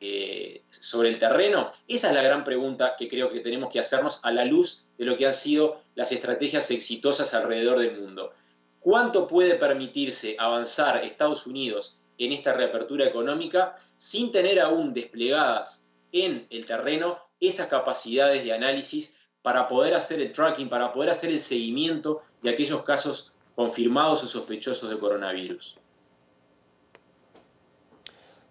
eh, 0.03 0.63
sobre 0.69 1.09
el 1.09 1.19
terreno? 1.19 1.71
Esa 1.87 2.09
es 2.09 2.15
la 2.15 2.23
gran 2.23 2.43
pregunta 2.43 2.95
que 2.97 3.07
creo 3.07 3.31
que 3.31 3.41
tenemos 3.41 3.71
que 3.71 3.79
hacernos 3.79 4.25
a 4.25 4.31
la 4.31 4.45
luz 4.45 4.87
de 4.97 5.05
lo 5.05 5.15
que 5.15 5.27
han 5.27 5.33
sido 5.33 5.81
las 5.93 6.11
estrategias 6.11 6.71
exitosas 6.71 7.33
alrededor 7.33 7.79
del 7.79 7.99
mundo. 7.99 8.31
¿Cuánto 8.79 9.27
puede 9.27 9.55
permitirse 9.55 10.35
avanzar 10.39 11.03
Estados 11.03 11.45
Unidos 11.45 12.01
en 12.17 12.31
esta 12.31 12.53
reapertura 12.53 13.05
económica 13.05 13.75
sin 13.97 14.31
tener 14.31 14.59
aún 14.59 14.93
desplegadas 14.93 15.93
en 16.11 16.47
el 16.49 16.65
terreno 16.65 17.19
esas 17.39 17.67
capacidades 17.67 18.43
de 18.43 18.53
análisis 18.53 19.17
para 19.41 19.67
poder 19.67 19.93
hacer 19.95 20.21
el 20.21 20.33
tracking, 20.33 20.69
para 20.69 20.93
poder 20.93 21.09
hacer 21.09 21.29
el 21.29 21.39
seguimiento 21.39 22.21
de 22.41 22.49
aquellos 22.49 22.83
casos 22.83 23.33
confirmados 23.55 24.23
o 24.23 24.27
sospechosos 24.27 24.89
de 24.89 24.97
coronavirus. 24.97 25.75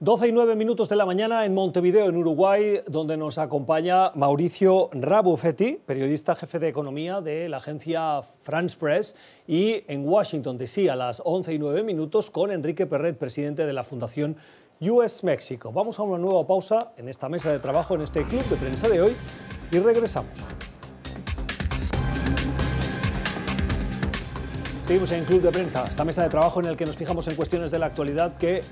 12 0.02 0.28
y 0.28 0.32
9 0.32 0.56
minutos 0.56 0.88
de 0.88 0.96
la 0.96 1.04
mañana 1.04 1.44
en 1.44 1.52
Montevideo, 1.52 2.06
en 2.06 2.16
Uruguay, 2.16 2.80
donde 2.86 3.18
nos 3.18 3.36
acompaña 3.36 4.12
Mauricio 4.14 4.88
Rabuffetti, 4.94 5.78
periodista 5.84 6.34
jefe 6.34 6.58
de 6.58 6.68
economía 6.68 7.20
de 7.20 7.50
la 7.50 7.58
agencia 7.58 8.22
France 8.40 8.78
Press, 8.80 9.14
y 9.46 9.84
en 9.88 10.08
Washington, 10.08 10.56
D.C., 10.56 10.88
a 10.88 10.96
las 10.96 11.20
11 11.22 11.52
y 11.52 11.58
9 11.58 11.82
minutos, 11.82 12.30
con 12.30 12.50
Enrique 12.50 12.86
Perret, 12.86 13.18
presidente 13.18 13.66
de 13.66 13.74
la 13.74 13.84
Fundación 13.84 14.36
US 14.80 15.22
México. 15.22 15.70
Vamos 15.70 15.98
a 15.98 16.02
una 16.02 16.16
nueva 16.16 16.46
pausa 16.46 16.92
en 16.96 17.10
esta 17.10 17.28
mesa 17.28 17.52
de 17.52 17.58
trabajo, 17.58 17.94
en 17.94 18.00
este 18.00 18.24
club 18.24 18.42
de 18.44 18.56
prensa 18.56 18.88
de 18.88 19.02
hoy, 19.02 19.12
y 19.70 19.80
regresamos. 19.80 20.32
Seguimos 24.90 25.12
en 25.12 25.24
Club 25.24 25.42
de 25.42 25.52
Prensa, 25.52 25.84
esta 25.88 26.04
mesa 26.04 26.24
de 26.24 26.30
trabajo 26.30 26.58
en 26.58 26.66
el 26.66 26.76
que 26.76 26.84
nos 26.84 26.96
fijamos 26.96 27.28
en 27.28 27.36
cuestiones 27.36 27.70
de 27.70 27.78
la 27.78 27.86
actualidad 27.86 28.36
que 28.36 28.62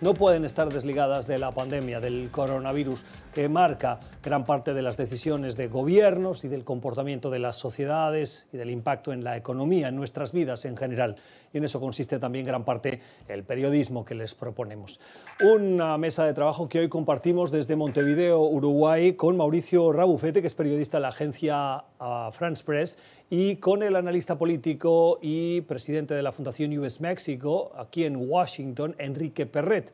no 0.00 0.14
pueden 0.14 0.44
estar 0.44 0.72
desligadas 0.72 1.26
de 1.26 1.38
la 1.38 1.50
pandemia, 1.50 1.98
del 1.98 2.28
coronavirus, 2.30 3.04
que 3.34 3.48
marca 3.48 3.98
gran 4.22 4.44
parte 4.44 4.74
de 4.74 4.82
las 4.82 4.96
decisiones 4.96 5.56
de 5.56 5.66
gobiernos 5.66 6.44
y 6.44 6.48
del 6.48 6.62
comportamiento 6.62 7.30
de 7.30 7.40
las 7.40 7.56
sociedades 7.56 8.46
y 8.52 8.58
del 8.58 8.70
impacto 8.70 9.12
en 9.12 9.24
la 9.24 9.36
economía, 9.36 9.88
en 9.88 9.96
nuestras 9.96 10.32
vidas 10.32 10.66
en 10.66 10.76
general. 10.76 11.16
Y 11.52 11.58
en 11.58 11.64
eso 11.64 11.80
consiste 11.80 12.18
también 12.18 12.44
gran 12.44 12.64
parte 12.64 13.00
el 13.26 13.42
periodismo 13.42 14.04
que 14.04 14.14
les 14.14 14.34
proponemos. 14.34 15.00
Una 15.40 15.98
mesa 15.98 16.24
de 16.26 16.34
trabajo 16.34 16.68
que 16.68 16.78
hoy 16.78 16.88
compartimos 16.88 17.50
desde 17.50 17.74
Montevideo, 17.74 18.40
Uruguay, 18.42 19.14
con 19.14 19.36
Mauricio 19.36 19.92
Rabufete, 19.92 20.42
que 20.42 20.46
es 20.46 20.54
periodista 20.54 20.98
de 20.98 21.02
la 21.02 21.08
agencia 21.08 21.84
ah, 21.98 22.30
France 22.32 22.62
Press, 22.62 22.98
y 23.28 23.56
con 23.56 23.82
el 23.82 23.96
analista 23.96 24.38
político 24.38 25.18
y 25.20 25.60
presidente 25.62 26.14
de 26.14 26.22
la 26.22 26.32
Fundación 26.32 26.76
US 26.78 27.00
México, 27.00 27.72
aquí 27.76 28.04
en 28.04 28.16
Washington, 28.16 28.94
Enrique 28.98 29.46
Perret. 29.46 29.92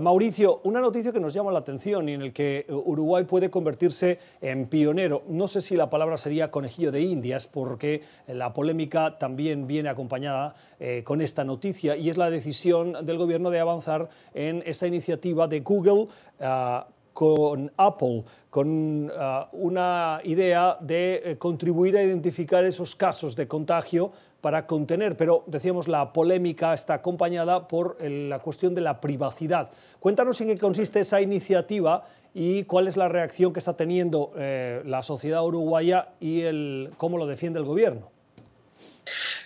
Mauricio, 0.00 0.62
una 0.64 0.80
noticia 0.80 1.12
que 1.12 1.20
nos 1.20 1.34
llama 1.34 1.52
la 1.52 1.58
atención 1.58 2.08
y 2.08 2.14
en 2.14 2.22
el 2.22 2.32
que 2.32 2.64
eh, 2.66 2.72
Uruguay 2.72 3.24
puede 3.24 3.50
convertirse 3.50 4.18
en 4.40 4.66
pionero. 4.66 5.22
No 5.28 5.48
sé 5.48 5.60
si 5.60 5.76
la 5.76 5.90
palabra 5.90 6.16
sería 6.16 6.50
conejillo 6.50 6.90
de 6.90 7.02
indias, 7.02 7.46
porque 7.46 8.00
la 8.26 8.54
polémica 8.54 9.18
también 9.18 9.66
viene 9.66 9.90
acompañada 9.90 10.54
eh, 10.80 11.02
con 11.04 11.20
esta 11.20 11.44
noticia 11.44 11.94
y 11.94 12.08
es 12.08 12.16
la 12.16 12.30
decisión 12.30 13.04
del 13.04 13.18
gobierno 13.18 13.50
de 13.50 13.60
avanzar 13.60 14.08
en 14.32 14.62
esta 14.64 14.86
iniciativa 14.86 15.46
de 15.46 15.60
Google. 15.60 16.06
Ah, 16.40 16.86
con 17.12 17.70
Apple, 17.76 18.24
con 18.50 19.10
ah, 19.16 19.48
una 19.52 20.20
idea 20.24 20.76
de 20.80 21.22
eh, 21.24 21.38
contribuir 21.38 21.96
a 21.96 22.02
identificar 22.02 22.64
esos 22.64 22.94
casos 22.96 23.36
de 23.36 23.46
contagio 23.48 24.12
para 24.40 24.66
contener, 24.66 25.16
pero 25.16 25.44
decíamos 25.46 25.86
la 25.86 26.12
polémica 26.12 26.74
está 26.74 26.94
acompañada 26.94 27.68
por 27.68 27.96
la 28.02 28.40
cuestión 28.40 28.74
de 28.74 28.80
la 28.80 29.00
privacidad. 29.00 29.70
Cuéntanos 30.00 30.40
en 30.40 30.48
qué 30.48 30.58
consiste 30.58 31.00
esa 31.00 31.20
iniciativa 31.20 32.04
y 32.34 32.64
cuál 32.64 32.88
es 32.88 32.96
la 32.96 33.08
reacción 33.08 33.52
que 33.52 33.60
está 33.60 33.76
teniendo 33.76 34.32
eh, 34.36 34.82
la 34.84 35.02
sociedad 35.02 35.44
uruguaya 35.44 36.08
y 36.18 36.40
el, 36.40 36.90
cómo 36.96 37.18
lo 37.18 37.26
defiende 37.26 37.60
el 37.60 37.64
gobierno. 37.64 38.10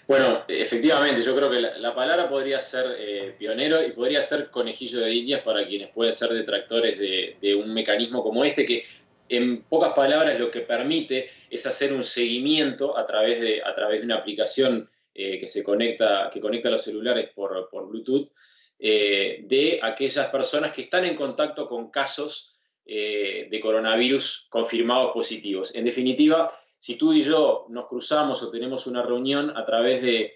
Bueno, 0.07 0.45
efectivamente, 0.47 1.21
yo 1.23 1.35
creo 1.35 1.51
que 1.51 1.61
la, 1.61 1.93
palabra 1.93 2.29
podría 2.29 2.63
ser 2.63 2.95
eh, 2.97 3.35
pionero 3.37 3.85
y 3.85 3.91
podría 3.91 4.23
ser 4.23 4.51
conejillo 4.51 5.01
de 5.01 5.13
indias 5.13 5.41
para 5.41 5.67
quienes 5.67 5.91
pueden 5.91 6.13
ser 6.13 6.29
detractores 6.29 6.97
de, 6.97 7.55
un 7.57 7.75
mecanismo 7.75 8.23
como 8.23 8.45
este 8.45 8.65
que 8.65 8.85
en 9.29 9.63
pocas 9.63 9.95
palabras, 9.95 10.39
lo 10.39 10.53
que 10.53 10.61
permite 10.61 11.29
es 11.51 11.67
hacer 11.67 11.93
un 11.93 12.05
seguimiento 12.05 12.97
a 12.97 13.05
través 13.05 13.41
de, 13.41 13.61
a 13.65 13.75
través 13.75 13.99
de 13.99 14.07
una 14.07 14.19
aplicación 14.19 14.89
eh, 15.13 15.41
que, 15.41 15.49
se 15.49 15.65
conecta, 15.65 16.31
que 16.33 16.41
conecta 16.41 16.71
los 16.71 16.85
celulares 16.85 17.31
por, 17.35 17.69
Bluetooth 17.89 18.31
eh, 18.79 19.41
de 19.43 19.81
aquellas 19.83 20.29
personas 20.29 20.73
que 20.73 20.83
están 20.83 21.05
en 21.05 21.17
contacto 21.17 21.69
con 21.69 21.91
casos 21.91 22.53
de 22.89 23.59
coronavirus 23.61 24.47
confirmados 24.49 25.13
positivos. 25.13 25.75
En 25.75 25.85
definitiva, 25.85 26.57
si 26.79 26.97
tú 26.97 27.13
y 27.13 27.23
yo 27.23 27.67
nos 27.69 27.87
cruzamos 27.87 28.43
o 28.43 28.51
tenemos 28.51 28.87
una 28.87 29.03
reunión 29.03 29.57
a 29.57 29.65
través 29.65 30.03
de 30.03 30.35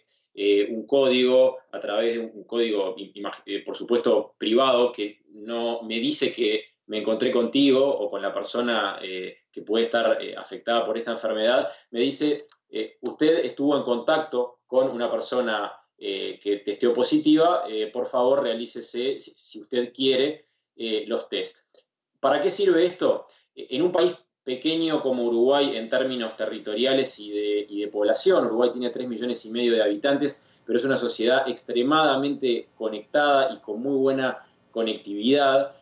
un 0.71 0.87
código, 0.87 1.59
a 1.73 1.81
través 1.81 2.15
de 2.15 2.21
un 2.21 2.45
código, 2.45 2.95
por 3.67 3.77
supuesto, 3.77 4.35
privado, 4.39 4.93
que 4.93 5.21
no 5.29 5.83
me 5.83 5.99
dice 5.99 6.33
que 6.33 6.71
me 6.91 6.99
encontré 6.99 7.31
contigo 7.31 7.89
o 7.89 8.11
con 8.11 8.21
la 8.21 8.35
persona 8.35 8.99
eh, 9.01 9.43
que 9.53 9.63
puede 9.63 9.85
estar 9.85 10.21
eh, 10.21 10.35
afectada 10.37 10.85
por 10.85 10.99
esta 10.99 11.13
enfermedad, 11.13 11.71
me 11.93 12.01
dice, 12.01 12.39
eh, 12.69 12.99
usted 13.03 13.45
estuvo 13.45 13.77
en 13.77 13.85
contacto 13.85 14.59
con 14.67 14.91
una 14.91 15.09
persona 15.09 15.73
que 16.03 16.63
testeó 16.65 16.95
positiva, 16.95 17.65
por 17.93 18.07
favor 18.07 18.43
realícese, 18.43 19.21
si, 19.21 19.61
usted 19.61 19.93
quiere, 19.93 20.47
los 21.07 21.29
test. 21.29 21.77
¿Para 22.19 22.41
qué 22.41 22.51
sirve 22.51 22.87
esto? 22.87 23.27
En 23.55 23.83
un 23.83 23.93
país 23.93 24.17
pequeño 24.51 25.01
como 25.01 25.25
Uruguay 25.25 25.77
en 25.77 25.89
términos 25.89 26.37
territoriales 26.37 27.21
y 27.21 27.31
de, 27.31 27.89
población, 27.89 28.47
Uruguay 28.47 28.71
tiene 28.73 28.91
3 28.91 29.09
millones 29.09 29.45
y 29.45 29.51
medio 29.53 29.73
de 29.75 29.83
habitantes, 29.83 30.61
pero 30.67 30.77
es 30.77 30.85
una 30.85 30.97
sociedad 30.97 31.49
extremadamente 31.49 32.69
conectada 32.77 33.53
y 33.55 33.59
con 33.59 33.81
muy 33.81 33.97
buena 33.97 34.39
conectividad 34.73 35.73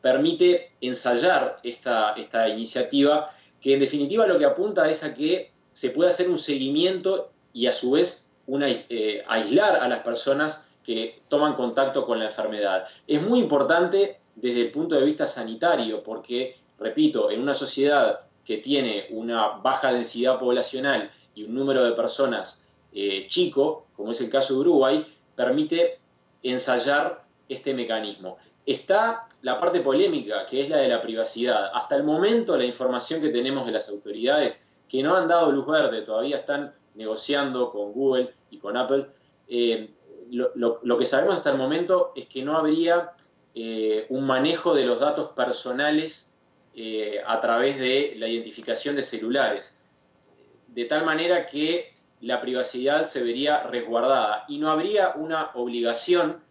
permite 0.00 0.72
ensayar 0.80 1.58
esta, 1.62 2.12
esta 2.12 2.48
iniciativa 2.48 3.30
que 3.60 3.74
en 3.74 3.80
definitiva 3.80 4.26
lo 4.26 4.38
que 4.38 4.44
apunta 4.44 4.88
es 4.88 5.04
a 5.04 5.14
que 5.14 5.50
se 5.72 5.90
pueda 5.90 6.10
hacer 6.10 6.30
un 6.30 6.38
seguimiento 6.38 7.32
y 7.52 7.66
a 7.66 7.74
su 7.74 7.90
vez 7.90 8.30
una, 8.46 8.68
eh, 8.70 9.24
aislar 9.28 9.82
a 9.82 9.88
las 9.88 10.02
personas 10.02 10.70
que 10.84 11.20
toman 11.28 11.54
contacto 11.54 12.06
con 12.06 12.18
la 12.20 12.26
enfermedad. 12.26 12.86
Es 13.06 13.20
muy 13.20 13.40
importante 13.40 14.20
desde 14.36 14.62
el 14.62 14.70
punto 14.70 14.94
de 14.94 15.04
vista 15.04 15.26
sanitario 15.26 16.02
porque 16.02 16.56
repito, 16.78 17.30
en 17.30 17.40
una 17.40 17.54
sociedad 17.54 18.20
que 18.44 18.58
tiene 18.58 19.06
una 19.10 19.48
baja 19.58 19.92
densidad 19.92 20.38
poblacional 20.38 21.10
y 21.34 21.44
un 21.44 21.54
número 21.54 21.84
de 21.84 21.92
personas 21.92 22.68
eh, 22.92 23.26
chico, 23.28 23.86
como 23.96 24.12
es 24.12 24.20
el 24.20 24.30
caso 24.30 24.54
de 24.54 24.60
Uruguay, 24.60 25.06
permite 25.34 25.98
ensayar 26.42 27.24
este 27.48 27.74
mecanismo. 27.74 28.38
Está 28.64 29.28
la 29.42 29.60
parte 29.60 29.80
polémica, 29.80 30.46
que 30.46 30.62
es 30.62 30.70
la 30.70 30.78
de 30.78 30.88
la 30.88 31.02
privacidad. 31.02 31.70
Hasta 31.74 31.96
el 31.96 32.04
momento 32.04 32.56
la 32.56 32.64
información 32.64 33.20
que 33.20 33.28
tenemos 33.28 33.66
de 33.66 33.72
las 33.72 33.88
autoridades, 33.88 34.72
que 34.88 35.02
no 35.02 35.16
han 35.16 35.28
dado 35.28 35.52
luz 35.52 35.66
verde, 35.66 36.02
todavía 36.02 36.38
están 36.38 36.74
negociando 36.94 37.70
con 37.70 37.92
Google 37.92 38.32
y 38.50 38.58
con 38.58 38.76
Apple, 38.76 39.06
eh, 39.48 39.90
lo, 40.30 40.98
que 40.98 41.06
sabemos 41.06 41.36
hasta 41.36 41.50
el 41.50 41.58
momento 41.58 42.12
es 42.16 42.26
que 42.26 42.42
no 42.42 42.56
habría 42.56 43.12
eh, 43.54 44.06
un 44.08 44.26
manejo 44.26 44.74
de 44.74 44.86
los 44.86 44.98
datos 44.98 45.30
personales 45.30 46.35
eh, 46.76 47.20
a 47.26 47.40
través 47.40 47.78
de 47.78 48.14
la 48.16 48.28
identificación 48.28 48.94
de 48.94 49.02
celulares, 49.02 49.82
de 50.68 50.84
tal 50.84 51.04
manera 51.04 51.46
que 51.46 51.94
la 52.20 52.40
privacidad 52.40 53.02
se 53.02 53.24
vería 53.24 53.62
resguardada 53.64 54.44
y 54.46 54.58
no 54.58 54.70
habría 54.70 55.14
una 55.16 55.50
obligación, 55.54 56.42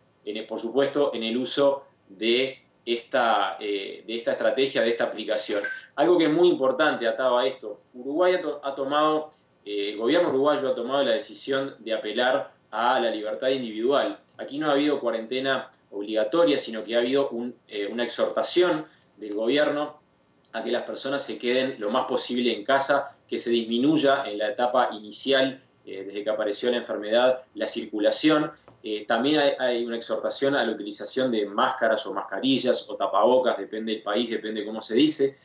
por 0.47 0.59
supuesto, 0.59 1.11
en 1.13 1.23
el 1.23 1.38
uso 1.38 1.86
de 2.09 2.59
esta, 2.86 3.57
de 3.59 4.03
esta 4.07 4.32
estrategia, 4.34 4.82
de 4.82 4.89
esta 4.89 5.05
aplicación. 5.05 5.63
Algo 5.95 6.17
que 6.17 6.26
es 6.26 6.32
muy 6.32 6.49
importante 6.49 7.07
atado 7.07 7.38
a 7.38 7.45
esto, 7.45 7.82
Uruguay 7.93 8.36
ha 8.63 8.76
tomado 8.76 9.32
eh, 9.65 9.89
el 9.89 9.97
gobierno 9.97 10.30
uruguayo 10.30 10.69
ha 10.69 10.76
tomado 10.76 11.03
la 11.03 11.13
decisión 11.13 11.76
de 11.80 11.93
apelar 11.93 12.51
a 12.69 12.99
la 12.99 13.09
libertad 13.09 13.49
individual. 13.49 14.19
Aquí 14.38 14.59
no 14.59 14.69
ha 14.69 14.73
habido 14.73 14.99
cuarentena 14.99 15.71
obligatoria, 15.89 16.59
sino 16.59 16.84
que 16.84 16.95
ha 16.95 16.99
habido 16.99 17.32
eh, 17.67 17.88
una 17.88 18.03
exhortación 18.03 18.86
del 19.17 19.34
gobierno 19.34 19.99
a 20.55 20.63
que 20.63 20.71
las 20.71 20.83
personas 20.83 21.23
se 21.23 21.37
queden 21.37 21.75
lo 21.79 21.89
más 21.91 22.05
posible 22.05 22.53
en 22.53 22.63
casa, 22.63 23.15
que 23.27 23.37
se 23.37 23.49
disminuya 23.49 24.23
en 24.25 24.37
la 24.37 24.49
etapa 24.49 24.89
inicial, 24.93 25.61
eh, 25.85 26.03
desde 26.05 26.23
que 26.23 26.29
apareció 26.29 26.71
la 26.71 26.77
enfermedad, 26.77 27.41
la 27.53 27.67
circulación. 27.67 28.51
también 29.07 29.41
hay, 29.59 29.83
una 29.83 29.97
exhortación 29.97 30.55
a 30.55 30.63
la 30.63 30.71
utilización 30.71 31.31
de 31.31 31.47
máscaras 31.47 32.05
o 32.05 32.13
mascarillas 32.13 32.87
o 32.87 32.95
tapabocas, 32.95 33.57
depende 33.57 33.93
del 33.93 34.03
país, 34.03 34.29
depende 34.29 34.63
cómo 34.63 34.81
se 34.81 34.95
dice. 34.95 35.37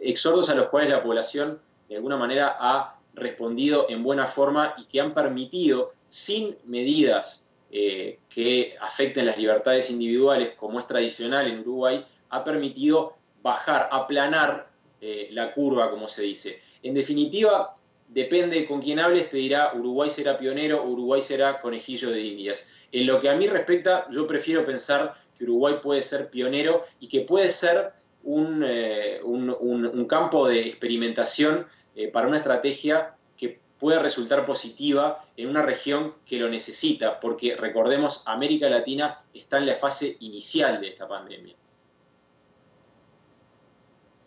exhortos 0.00 0.48
a 0.50 0.54
los 0.54 0.68
cuales 0.68 0.90
la 0.90 1.02
población 1.02 1.60
de 1.88 1.96
alguna 1.96 2.16
manera 2.16 2.56
ha 2.58 2.98
respondido 3.14 3.86
en 3.88 4.02
buena 4.02 4.26
forma 4.26 4.74
y 4.78 4.84
que 4.84 5.00
han 5.00 5.14
permitido, 5.14 5.92
sin 6.08 6.56
medidas 6.64 7.52
eh, 7.70 8.20
que 8.28 8.76
afecten 8.80 9.26
las 9.26 9.38
libertades 9.38 9.90
individuales, 9.90 10.54
como 10.56 10.80
es 10.80 10.86
tradicional 10.86 11.46
en 11.46 11.60
Uruguay, 11.60 12.04
ha 12.30 12.44
permitido 12.44 13.14
bajar, 13.44 13.90
aplanar 13.92 14.68
eh, 15.02 15.28
la 15.32 15.52
curva, 15.52 15.90
como 15.90 16.08
se 16.08 16.22
dice. 16.22 16.62
En 16.82 16.94
definitiva, 16.94 17.76
depende 18.08 18.66
con 18.66 18.80
quién 18.80 18.98
hables, 18.98 19.30
te 19.30 19.36
dirá 19.36 19.74
Uruguay 19.74 20.08
será 20.08 20.38
pionero, 20.38 20.82
Uruguay 20.82 21.20
será 21.20 21.60
conejillo 21.60 22.10
de 22.10 22.22
indias. 22.22 22.70
En 22.90 23.06
lo 23.06 23.20
que 23.20 23.28
a 23.28 23.36
mí 23.36 23.46
respecta, 23.46 24.08
yo 24.10 24.26
prefiero 24.26 24.64
pensar 24.64 25.14
que 25.36 25.44
Uruguay 25.44 25.76
puede 25.82 26.02
ser 26.02 26.30
pionero 26.30 26.84
y 27.00 27.08
que 27.08 27.20
puede 27.20 27.50
ser 27.50 27.92
eh, 28.24 29.20
un, 29.22 30.06
campo 30.08 30.48
de 30.48 30.60
experimentación 30.66 31.66
eh, 31.94 32.08
para 32.08 32.26
una 32.26 32.38
estrategia 32.38 33.14
que 33.36 33.60
pueda 33.78 33.98
resultar 33.98 34.46
positiva 34.46 35.26
en 35.36 35.50
una 35.50 35.60
región 35.60 36.14
que 36.24 36.38
lo 36.38 36.48
necesita, 36.48 37.20
porque 37.20 37.56
recordemos, 37.56 38.26
América 38.26 38.70
Latina 38.70 39.20
está 39.34 39.58
en 39.58 39.66
la 39.66 39.76
fase 39.76 40.16
inicial 40.20 40.80
de 40.80 40.88
esta 40.88 41.06
pandemia. 41.06 41.56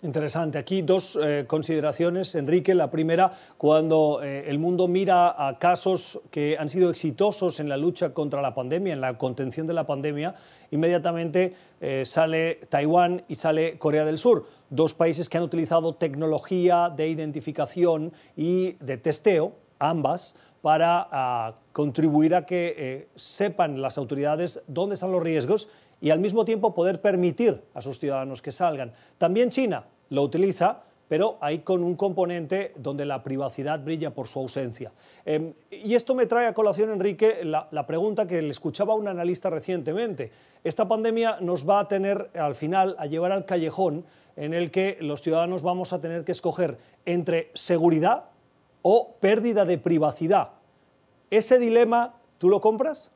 Interesante. 0.03 0.59
Aquí 0.59 0.83
dos 0.83 1.17
eh, 1.19 1.45
consideraciones, 1.47 2.35
Enrique. 2.35 2.75
La 2.75 2.91
primera, 2.91 3.33
cuando 3.57 4.19
eh, 4.21 4.45
el 4.47 4.59
mundo 4.59 4.87
mira 4.87 5.47
a 5.47 5.57
casos 5.57 6.19
que 6.29 6.55
han 6.55 6.69
sido 6.69 6.91
exitosos 6.91 7.59
en 7.59 7.67
la 7.67 7.77
lucha 7.77 8.13
contra 8.13 8.43
la 8.43 8.53
pandemia, 8.53 8.93
en 8.93 9.01
la 9.01 9.17
contención 9.17 9.65
de 9.65 9.73
la 9.73 9.87
pandemia, 9.87 10.35
inmediatamente 10.69 11.55
eh, 11.81 12.03
sale 12.05 12.59
Taiwán 12.69 13.23
y 13.27 13.35
sale 13.35 13.79
Corea 13.79 14.05
del 14.05 14.19
Sur, 14.19 14.45
dos 14.69 14.93
países 14.93 15.29
que 15.29 15.37
han 15.39 15.43
utilizado 15.43 15.95
tecnología 15.95 16.93
de 16.95 17.07
identificación 17.07 18.13
y 18.35 18.73
de 18.73 18.97
testeo, 18.97 19.53
ambas, 19.79 20.35
para 20.61 21.07
ah, 21.11 21.55
contribuir 21.71 22.35
a 22.35 22.45
que 22.45 23.07
sepan 23.15 23.81
las 23.81 23.97
autoridades 23.97 24.61
dónde 24.67 24.95
están 24.95 25.11
los 25.11 25.23
riesgos 25.23 25.69
y 26.01 26.09
al 26.09 26.19
mismo 26.19 26.45
tiempo 26.45 26.73
poder 26.73 27.01
permitir 27.01 27.61
a 27.73 27.81
sus 27.81 27.99
ciudadanos 27.99 28.41
que 28.41 28.51
salgan. 28.51 28.93
También 29.17 29.49
China 29.49 29.85
lo 30.09 30.23
utiliza, 30.23 30.83
pero 31.07 31.37
hay 31.39 31.59
con 31.59 31.83
un 31.83 31.95
componente 31.95 32.73
donde 32.75 33.05
la 33.05 33.23
privacidad 33.23 33.83
brilla 33.83 34.13
por 34.13 34.27
su 34.27 34.39
ausencia. 34.39 34.91
Em, 35.25 35.53
y 35.71 35.95
esto 35.95 36.15
me 36.15 36.25
trae 36.25 36.47
a 36.47 36.53
colación, 36.53 36.91
Enrique, 36.91 37.43
la, 37.43 37.87
pregunta 37.87 38.27
que 38.27 38.41
le 38.41 38.49
escuchaba 38.49 38.93
a 38.93 38.97
un 38.97 39.07
analista 39.07 39.49
recientemente. 39.49 40.31
Esta 40.63 40.87
pandemia 40.87 41.37
nos 41.41 41.67
va 41.67 41.79
a 41.79 41.87
tener 41.87 42.29
al 42.33 42.55
final 42.55 42.95
a 42.99 43.05
llevar 43.05 43.31
al 43.31 43.45
callejón 43.45 44.05
en 44.35 44.53
el 44.53 44.69
que 44.69 44.97
los 45.01 45.21
ciudadanos 45.21 45.63
vamos 45.63 45.93
a 45.93 46.01
tener 46.01 46.23
que 46.23 46.31
escoger 46.31 46.77
entre 47.05 47.51
seguridad 47.53 48.25
o 48.81 49.15
pérdida 49.19 49.65
de 49.65 49.77
privacidad. 49.77 50.49
¿Ese 51.29 51.57
dilema 51.57 52.15
tú 52.37 52.49
lo 52.49 52.61
compras? 52.61 53.11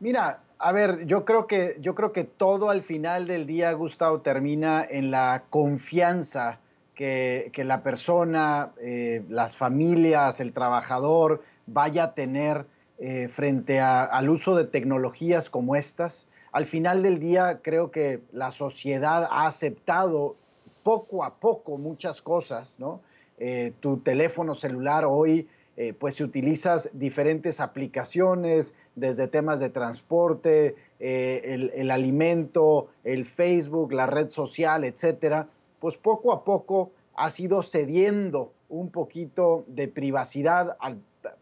Mira, 0.00 0.42
a 0.58 0.72
ver, 0.72 1.06
yo 1.06 1.24
creo 1.24 1.46
que 1.46 1.76
yo 1.80 1.94
creo 1.94 2.12
que 2.12 2.24
todo 2.24 2.70
al 2.70 2.82
final 2.82 3.26
del 3.26 3.46
día, 3.46 3.72
Gustavo, 3.72 4.20
termina 4.20 4.84
en 4.88 5.10
la 5.10 5.44
confianza 5.50 6.60
que, 6.94 7.52
la 7.64 7.84
persona, 7.84 8.72
eh, 8.80 9.22
las 9.28 9.56
familias, 9.56 10.40
el 10.40 10.52
trabajador 10.52 11.42
vaya 11.66 12.04
a 12.04 12.14
tener 12.14 12.66
eh, 12.98 13.28
frente 13.28 13.80
al 13.80 14.28
uso 14.28 14.56
de 14.56 14.64
tecnologías 14.64 15.48
como 15.48 15.76
estas. 15.76 16.28
Al 16.50 16.66
final 16.66 17.04
del 17.04 17.20
día, 17.20 17.60
creo 17.62 17.92
que 17.92 18.20
la 18.32 18.50
sociedad 18.50 19.28
ha 19.30 19.46
aceptado 19.46 20.34
poco 20.82 21.22
a 21.22 21.36
poco 21.36 21.78
muchas 21.78 22.20
cosas, 22.20 22.80
¿no? 22.80 23.00
Eh, 23.38 23.72
tu 23.78 23.98
teléfono 23.98 24.56
celular 24.56 25.04
hoy 25.06 25.46
eh, 25.80 25.92
pues 25.92 26.16
si 26.16 26.24
utilizas 26.24 26.90
diferentes 26.92 27.60
aplicaciones, 27.60 28.74
desde 28.96 29.28
temas 29.28 29.60
de 29.60 29.70
transporte, 29.70 30.74
eh, 30.98 31.70
el, 31.72 31.90
alimento, 31.92 32.88
el 33.04 33.24
Facebook, 33.24 33.92
la 33.92 34.06
red 34.06 34.28
social, 34.28 34.82
etcétera, 34.82 35.46
pues 35.78 35.96
poco 35.96 36.32
a 36.32 36.42
poco 36.42 36.90
has 37.14 37.38
ido 37.38 37.62
cediendo 37.62 38.52
un 38.68 38.90
poquito 38.90 39.64
de 39.68 39.86
privacidad 39.86 40.76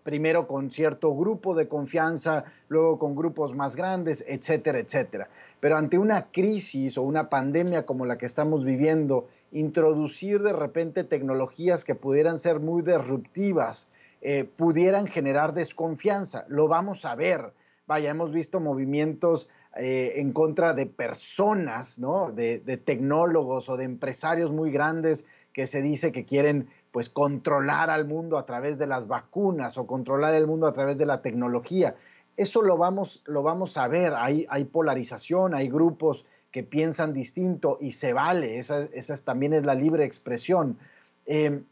primero 0.02 0.46
con 0.46 0.70
cierto 0.70 1.14
grupo 1.14 1.54
de 1.54 1.66
confianza, 1.66 2.44
luego 2.68 2.98
con 2.98 3.16
grupos 3.16 3.54
más 3.54 3.74
grandes, 3.74 4.22
etcétera, 4.28 4.78
etcétera. 4.78 5.30
Pero 5.60 5.78
ante 5.78 5.96
una 5.96 6.26
crisis 6.30 6.98
o 6.98 7.02
una 7.02 7.30
pandemia 7.30 7.86
como 7.86 8.04
la 8.04 8.18
que 8.18 8.26
estamos 8.26 8.66
viviendo, 8.66 9.26
introducir 9.52 10.42
de 10.42 10.52
repente 10.52 11.04
tecnologías 11.04 11.84
que 11.84 11.94
pudieran 11.94 12.38
ser 12.38 12.60
muy 12.60 12.82
disruptivas, 12.82 13.88
eh, 14.20 14.44
pudieran 14.44 15.06
generar 15.06 15.54
desconfianza. 15.54 16.44
Lo 16.48 16.68
vamos 16.68 17.04
a 17.04 17.14
ver. 17.14 17.52
Vaya, 17.86 18.10
hemos 18.10 18.32
visto 18.32 18.60
movimientos 18.60 19.48
eh, 19.76 20.14
en 20.16 20.32
contra 20.32 20.72
de 20.72 20.86
personas, 20.86 21.98
¿no? 21.98 22.32
De, 22.32 22.58
tecnólogos 22.78 23.68
o 23.68 23.76
de 23.76 23.84
empresarios 23.84 24.52
muy 24.52 24.70
grandes 24.70 25.26
que 25.52 25.66
se 25.66 25.82
dice 25.82 26.12
que 26.12 26.24
quieren 26.24 26.68
pues 26.92 27.10
controlar 27.10 27.90
al 27.90 28.06
mundo 28.06 28.38
a 28.38 28.46
través 28.46 28.78
de 28.78 28.86
las 28.86 29.06
vacunas 29.06 29.76
o 29.76 29.86
controlar 29.86 30.34
el 30.34 30.46
mundo 30.46 30.66
a 30.66 30.72
través 30.72 30.96
de 30.96 31.04
la 31.04 31.20
tecnología. 31.20 31.94
Eso 32.36 32.62
lo 32.62 32.78
vamos, 32.78 33.22
lo 33.26 33.42
vamos 33.42 33.76
a 33.76 33.86
ver. 33.86 34.14
Hay, 34.16 34.46
hay 34.48 34.64
polarización, 34.64 35.54
hay 35.54 35.68
grupos 35.68 36.24
que 36.50 36.62
piensan 36.62 37.12
distinto 37.12 37.76
y 37.80 37.90
se 37.92 38.14
vale. 38.14 38.58
Esa, 38.58 38.88
también 39.24 39.52
es 39.52 39.66
la 39.66 39.74
libre 39.74 40.06
expresión. 40.06 40.78
Eh, 41.26 41.62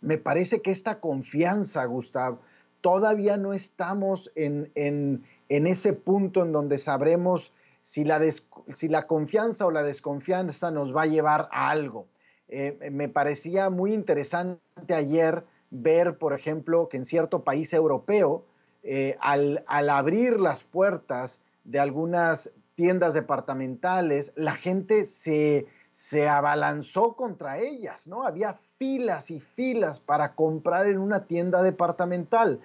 me 0.00 0.18
parece 0.18 0.62
que 0.62 0.70
esta 0.70 1.00
confianza, 1.00 1.84
Gustavo, 1.84 2.40
todavía 2.80 3.36
no 3.36 3.52
estamos 3.52 4.30
en, 4.34 5.24
ese 5.48 5.92
punto 5.92 6.42
en 6.42 6.52
donde 6.52 6.78
sabremos 6.78 7.52
si 7.82 8.04
la, 8.04 8.20
si 8.68 8.88
la, 8.88 9.06
confianza 9.06 9.66
o 9.66 9.70
la 9.70 9.82
desconfianza 9.82 10.70
nos 10.70 10.94
va 10.94 11.02
a 11.02 11.06
llevar 11.06 11.48
a 11.52 11.70
algo. 11.70 12.06
Eh, 12.48 12.90
me 12.90 13.08
parecía 13.08 13.70
muy 13.70 13.92
interesante 13.92 14.94
ayer 14.94 15.44
ver, 15.70 16.18
por 16.18 16.32
ejemplo, 16.32 16.88
que 16.88 16.96
en 16.96 17.04
cierto 17.04 17.44
país 17.44 17.72
europeo, 17.72 18.44
eh, 18.82 19.16
al, 19.20 19.64
al 19.66 19.90
abrir 19.90 20.40
las 20.40 20.64
puertas 20.64 21.40
de 21.64 21.78
algunas 21.78 22.52
tiendas 22.74 23.14
departamentales, 23.14 24.32
la 24.36 24.54
gente 24.54 25.04
se, 25.04 25.66
se 26.00 26.30
abalanzó 26.30 27.12
contra 27.12 27.58
ellas, 27.58 28.06
¿no? 28.06 28.24
Había 28.24 28.54
filas 28.54 29.30
y 29.30 29.38
filas 29.38 30.00
para 30.00 30.34
comprar 30.34 30.86
en 30.86 30.96
una 30.96 31.26
tienda 31.26 31.62
departamental. 31.62 32.58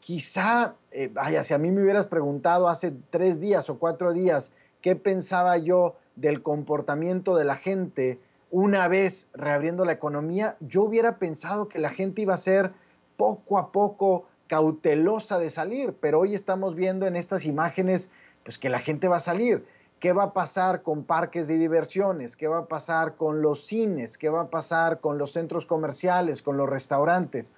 Quizá, 0.00 0.74
eh, 0.90 1.06
vaya, 1.06 1.44
si 1.44 1.54
a 1.54 1.58
mí 1.58 1.70
me 1.70 1.84
hubieras 1.84 2.06
preguntado 2.06 2.68
hace 2.68 2.92
tres 3.10 3.38
días 3.38 3.70
o 3.70 3.78
cuatro 3.78 4.12
días 4.12 4.50
qué 4.80 4.96
pensaba 4.96 5.56
yo 5.56 5.94
del 6.16 6.42
comportamiento 6.42 7.36
de 7.36 7.44
la 7.44 7.54
gente 7.54 8.18
una 8.50 8.88
vez 8.88 9.28
reabriendo 9.34 9.84
la 9.84 9.92
economía, 9.92 10.56
yo 10.58 10.82
hubiera 10.82 11.20
pensado 11.20 11.68
que 11.68 11.78
la 11.78 11.90
gente 11.90 12.22
iba 12.22 12.34
a 12.34 12.38
ser 12.38 12.72
poco 13.16 13.58
a 13.58 13.70
poco 13.70 14.26
cautelosa 14.48 15.38
de 15.38 15.50
salir, 15.50 15.94
pero 16.00 16.18
hoy 16.18 16.34
estamos 16.34 16.74
viendo 16.74 17.06
en 17.06 17.14
estas 17.14 17.44
imágenes 17.44 18.10
pues 18.42 18.58
que 18.58 18.68
la 18.68 18.80
gente 18.80 19.06
va 19.06 19.18
a 19.18 19.20
salir. 19.20 19.64
¿Qué 20.00 20.12
va 20.12 20.24
a 20.24 20.32
pasar 20.32 20.82
con 20.82 21.04
parques 21.04 21.48
de 21.48 21.56
diversiones? 21.56 22.36
¿Qué 22.36 22.46
va 22.46 22.58
a 22.58 22.66
pasar 22.66 23.16
con 23.16 23.40
los 23.40 23.66
cines? 23.66 24.18
¿Qué 24.18 24.28
va 24.28 24.42
a 24.42 24.50
pasar 24.50 25.00
con 25.00 25.18
los 25.18 25.32
centros 25.32 25.64
comerciales, 25.66 26.42
con 26.42 26.56
los 26.56 26.68
restaurantes? 26.68 27.54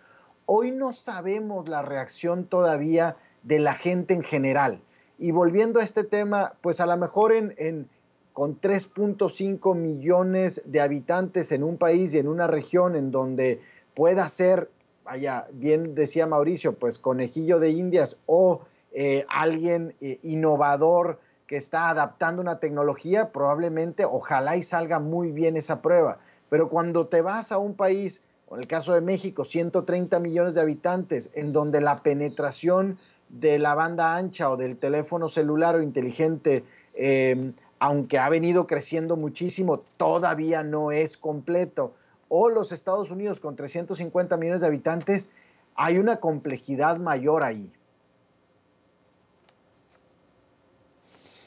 Hoy 0.46 0.70
no 0.70 0.92
sabemos 0.92 1.68
la 1.68 1.82
reacción 1.82 2.44
todavía 2.44 3.16
de 3.42 3.58
la 3.58 3.74
gente 3.74 4.14
en 4.14 4.22
general. 4.22 4.80
Y 5.18 5.30
volviendo 5.32 5.80
a 5.80 5.84
este 5.84 6.04
tema, 6.04 6.54
pues 6.60 6.80
a 6.80 6.86
lo 6.86 6.96
mejor 6.96 7.32
en, 7.32 7.88
con 8.32 8.60
3.5 8.60 9.74
millones 9.74 10.62
de 10.66 10.80
habitantes 10.80 11.52
en 11.52 11.64
un 11.64 11.78
país 11.78 12.14
y 12.14 12.18
en 12.18 12.28
una 12.28 12.46
región 12.46 12.94
en 12.94 13.10
donde 13.10 13.60
pueda 13.94 14.28
ser, 14.28 14.70
vaya, 15.04 15.46
bien 15.52 15.94
decía 15.94 16.26
Mauricio, 16.26 16.74
pues 16.74 16.98
conejillo 16.98 17.58
de 17.58 17.70
indias 17.70 18.18
o 18.26 18.60
eh, 18.92 19.24
alguien 19.28 19.94
eh, 20.00 20.18
innovador 20.22 21.18
que 21.46 21.56
está 21.56 21.90
adaptando 21.90 22.42
una 22.42 22.58
tecnología, 22.58 23.30
probablemente, 23.30 24.04
ojalá 24.04 24.56
y 24.56 24.62
salga 24.62 24.98
muy 25.00 25.30
bien 25.32 25.56
esa 25.56 25.80
prueba. 25.80 26.18
Pero 26.48 26.68
cuando 26.68 27.06
te 27.06 27.22
vas 27.22 27.52
a 27.52 27.58
un 27.58 27.74
país, 27.74 28.22
en 28.50 28.58
el 28.58 28.66
caso 28.66 28.94
de 28.94 29.00
México, 29.00 29.44
130 29.44 30.18
millones 30.20 30.54
de 30.54 30.60
habitantes, 30.60 31.30
en 31.34 31.52
donde 31.52 31.80
la 31.80 32.02
penetración 32.02 32.98
de 33.28 33.58
la 33.58 33.74
banda 33.74 34.16
ancha 34.16 34.50
o 34.50 34.56
del 34.56 34.76
teléfono 34.76 35.28
celular 35.28 35.76
o 35.76 35.82
inteligente, 35.82 36.64
em, 36.94 37.54
aunque 37.78 38.18
ha 38.18 38.28
venido 38.28 38.66
creciendo 38.66 39.16
muchísimo, 39.16 39.82
todavía 39.96 40.62
no 40.62 40.92
es 40.92 41.16
completo. 41.16 41.92
O 42.28 42.48
los 42.48 42.72
Estados 42.72 43.10
Unidos 43.10 43.40
con 43.40 43.56
350 43.56 44.36
millones 44.36 44.60
de 44.60 44.68
habitantes, 44.68 45.30
hay 45.74 45.98
una 45.98 46.16
complejidad 46.16 46.98
mayor 46.98 47.42
ahí. 47.42 47.70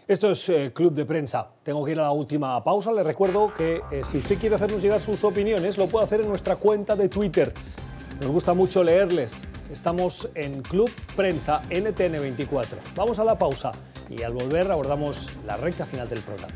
Esto 0.09 0.31
es 0.31 0.49
eh, 0.49 0.71
Club 0.73 0.95
de 0.95 1.05
Prensa. 1.05 1.49
Tengo 1.61 1.85
que 1.85 1.91
ir 1.91 1.99
a 1.99 2.01
la 2.01 2.11
última 2.11 2.63
pausa. 2.63 2.91
Le 2.91 3.03
recuerdo 3.03 3.53
que 3.53 3.83
eh, 3.91 4.01
si 4.03 4.17
usted 4.17 4.39
quiere 4.39 4.55
hacernos 4.55 4.81
llegar 4.81 4.99
sus 4.99 5.23
opiniones, 5.23 5.77
lo 5.77 5.85
puede 5.87 6.03
hacer 6.05 6.21
en 6.21 6.29
nuestra 6.29 6.55
cuenta 6.55 6.95
de 6.95 7.09
Twitter. 7.09 7.53
Nos 8.19 8.31
gusta 8.31 8.55
mucho 8.55 8.83
leerles. 8.83 9.35
Estamos 9.71 10.27
en 10.33 10.63
Club 10.63 10.89
Prensa 11.15 11.61
NTN24. 11.69 12.65
Vamos 12.95 13.19
a 13.19 13.23
la 13.23 13.37
pausa 13.37 13.71
y 14.09 14.23
al 14.23 14.33
volver 14.33 14.71
abordamos 14.71 15.27
la 15.45 15.57
recta 15.57 15.85
final 15.85 16.09
del 16.09 16.21
programa. 16.21 16.55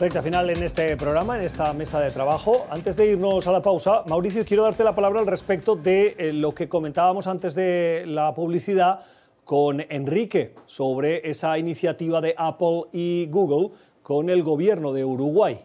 Recta 0.00 0.22
final 0.22 0.50
en 0.50 0.60
este 0.64 0.96
programa, 0.96 1.38
en 1.38 1.44
esta 1.44 1.72
mesa 1.72 2.00
de 2.00 2.10
trabajo. 2.10 2.66
Antes 2.68 2.96
de 2.96 3.12
irnos 3.12 3.46
a 3.46 3.52
la 3.52 3.62
pausa, 3.62 4.02
Mauricio, 4.08 4.44
quiero 4.44 4.64
darte 4.64 4.82
la 4.82 4.92
palabra 4.92 5.20
al 5.20 5.26
respecto 5.28 5.76
de 5.76 6.16
eh, 6.18 6.32
lo 6.32 6.52
que 6.52 6.68
comentábamos 6.68 7.28
antes 7.28 7.54
de 7.54 8.02
la 8.04 8.34
publicidad 8.34 9.04
con 9.44 9.80
Enrique 9.80 10.56
sobre 10.66 11.30
esa 11.30 11.56
iniciativa 11.58 12.20
de 12.20 12.34
Apple 12.36 12.86
y 12.92 13.26
Google 13.30 13.70
con 14.02 14.30
el 14.30 14.42
gobierno 14.42 14.92
de 14.92 15.04
Uruguay. 15.04 15.60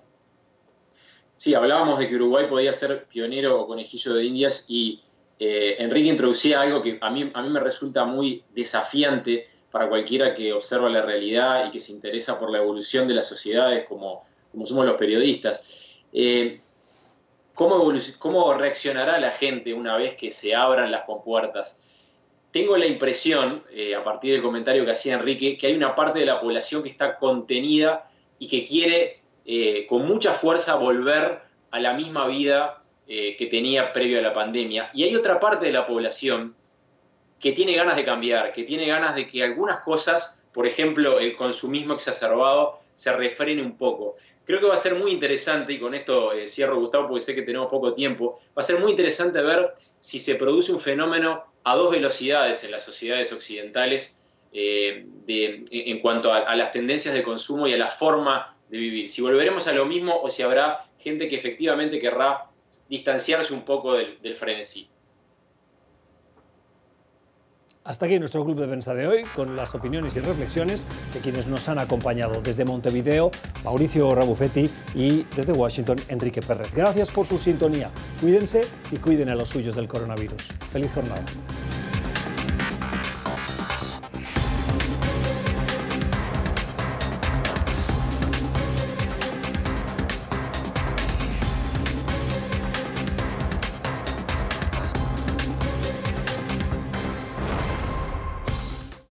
Sí, 1.33 1.55
hablábamos 1.55 1.97
de 1.97 2.07
que 2.07 2.15
Uruguay 2.15 2.45
podía 2.47 2.71
ser 2.71 3.05
pionero 3.05 3.59
o 3.59 3.65
conejillo 3.65 4.13
de 4.13 4.25
Indias 4.25 4.67
y 4.69 5.01
eh, 5.39 5.77
Enrique 5.79 6.07
introducía 6.07 6.61
algo 6.61 6.83
que 6.83 6.99
a 7.01 7.09
mí, 7.09 7.31
a 7.33 7.41
mí 7.41 7.49
me 7.49 7.59
resulta 7.59 8.05
muy 8.05 8.43
desafiante 8.53 9.47
para 9.71 9.87
cualquiera 9.87 10.33
que 10.33 10.51
observa 10.53 10.89
la 10.89 11.01
realidad 11.01 11.67
y 11.67 11.71
que 11.71 11.79
se 11.79 11.91
interesa 11.91 12.39
por 12.39 12.49
la 12.49 12.57
evolución 12.57 13.07
de 13.07 13.13
las 13.13 13.27
sociedades 13.27 13.85
como, 13.85 14.25
somos 14.65 14.85
los 14.85 14.95
periodistas. 14.95 15.67
Eh, 16.11 16.61
¿cómo, 17.53 17.91
¿Cómo 18.17 18.53
reaccionará 18.53 19.19
la 19.19 19.31
gente 19.31 19.73
una 19.73 19.95
vez 19.95 20.15
que 20.15 20.31
se 20.31 20.55
abran 20.55 20.91
las 20.91 21.03
compuertas? 21.03 21.85
Tengo 22.51 22.77
la 22.77 22.87
impresión, 22.87 23.63
eh, 23.71 23.93
a 23.93 24.03
partir 24.03 24.33
del 24.33 24.41
comentario 24.41 24.85
que 24.85 24.91
hacía 24.91 25.15
Enrique, 25.15 25.55
que 25.55 25.67
hay 25.67 25.75
una 25.75 25.95
parte 25.95 26.19
de 26.19 26.25
la 26.25 26.41
población 26.41 26.81
que 26.81 26.89
está 26.89 27.17
contenida 27.17 28.09
y 28.39 28.47
que 28.47 28.65
quiere 28.65 29.19
eh, 29.45 29.85
con 29.87 30.07
mucha 30.07 30.33
fuerza 30.33 30.75
volver 30.75 31.41
a 31.69 31.79
la 31.79 31.93
misma 31.93 32.27
vida 32.27 32.75
que 33.07 33.47
tenía 33.49 33.91
previo 33.91 34.19
a 34.19 34.21
la 34.21 34.35
pandemia. 34.35 34.91
Y 34.93 35.01
hay 35.01 35.15
otra 35.15 35.39
parte 35.39 35.65
de 35.65 35.71
la 35.71 35.87
población 35.87 36.53
que 37.39 37.53
tiene 37.53 37.73
ganas 37.73 37.95
de 37.95 38.05
cambiar, 38.05 38.51
que 38.53 38.63
tiene 38.63 38.87
ganas 38.87 39.15
de 39.15 39.27
que 39.27 39.43
algunas 39.43 39.79
cosas, 39.81 40.47
por 40.53 40.67
ejemplo, 40.67 41.19
el 41.19 41.35
consumismo 41.35 41.93
exacerbado, 41.93 42.79
se 42.93 43.13
refrene 43.13 43.61
un 43.61 43.77
poco. 43.77 44.15
Creo 44.43 44.59
que 44.59 44.65
va 44.65 44.73
a 44.73 44.77
ser 44.77 44.95
muy 44.95 45.11
interesante, 45.11 45.73
y 45.73 45.79
con 45.79 45.93
esto 45.93 46.33
eh, 46.33 46.47
cierro 46.47 46.79
Gustavo 46.79 47.07
porque 47.07 47.21
sé 47.21 47.35
que 47.35 47.43
tenemos 47.43 47.69
poco 47.69 47.93
tiempo, 47.93 48.39
va 48.57 48.61
a 48.61 48.63
ser 48.63 48.79
muy 48.79 48.91
interesante 48.91 49.41
ver 49.41 49.73
si 49.99 50.19
se 50.19 50.35
produce 50.35 50.71
un 50.71 50.79
fenómeno 50.79 51.45
a 51.63 51.75
dos 51.75 51.91
velocidades 51.91 52.63
en 52.63 52.71
las 52.71 52.83
sociedades 52.83 53.31
occidentales 53.31 54.27
eh, 54.51 55.05
en 55.27 56.01
cuanto 56.01 56.33
a, 56.33 56.55
las 56.55 56.71
tendencias 56.71 57.13
de 57.13 57.21
consumo 57.21 57.67
y 57.67 57.73
a 57.73 57.77
la 57.77 57.89
forma 57.89 58.57
de 58.69 58.79
vivir. 58.79 59.09
Si 59.09 59.21
volveremos 59.21 59.67
a 59.67 59.73
lo 59.73 59.85
mismo 59.85 60.19
o 60.19 60.29
si 60.29 60.41
habrá 60.41 60.85
gente 60.97 61.29
que 61.29 61.35
efectivamente 61.35 61.99
querrá 61.99 62.49
distanciarse 62.87 63.53
un 63.53 63.63
poco 63.63 63.93
del, 63.93 64.19
del 64.21 64.35
frenesí. 64.35 64.89
Hasta 67.89 68.05
aquí 68.05 68.19
nuestro 68.19 68.45
club 68.45 68.59
de 68.59 68.67
prensa 68.67 68.93
de 68.93 69.07
hoy, 69.07 69.23
con 69.35 69.55
las 69.55 69.73
opiniones 69.73 70.15
y 70.15 70.19
reflexiones 70.19 70.85
de 71.11 71.21
quienes 71.21 71.47
nos 71.47 71.67
han 71.69 71.79
acompañado 71.79 72.39
desde 72.39 72.63
Montevideo, 72.63 73.31
Mauricio 73.63 74.13
Rabuffetti 74.13 74.69
y 74.93 75.25
desde 75.35 75.53
Washington, 75.53 75.97
Enrique 76.07 76.39
Perret. 76.39 76.71
Gracias 76.71 77.09
por 77.09 77.25
su 77.25 77.39
sintonía. 77.39 77.89
Cuídense 78.21 78.67
y 78.91 78.97
cuiden 78.97 79.29
a 79.29 79.35
los 79.35 79.49
suyos 79.49 79.75
del 79.75 79.87
coronavirus. 79.87 80.43
Feliz 80.71 80.91
jornada. 80.93 81.23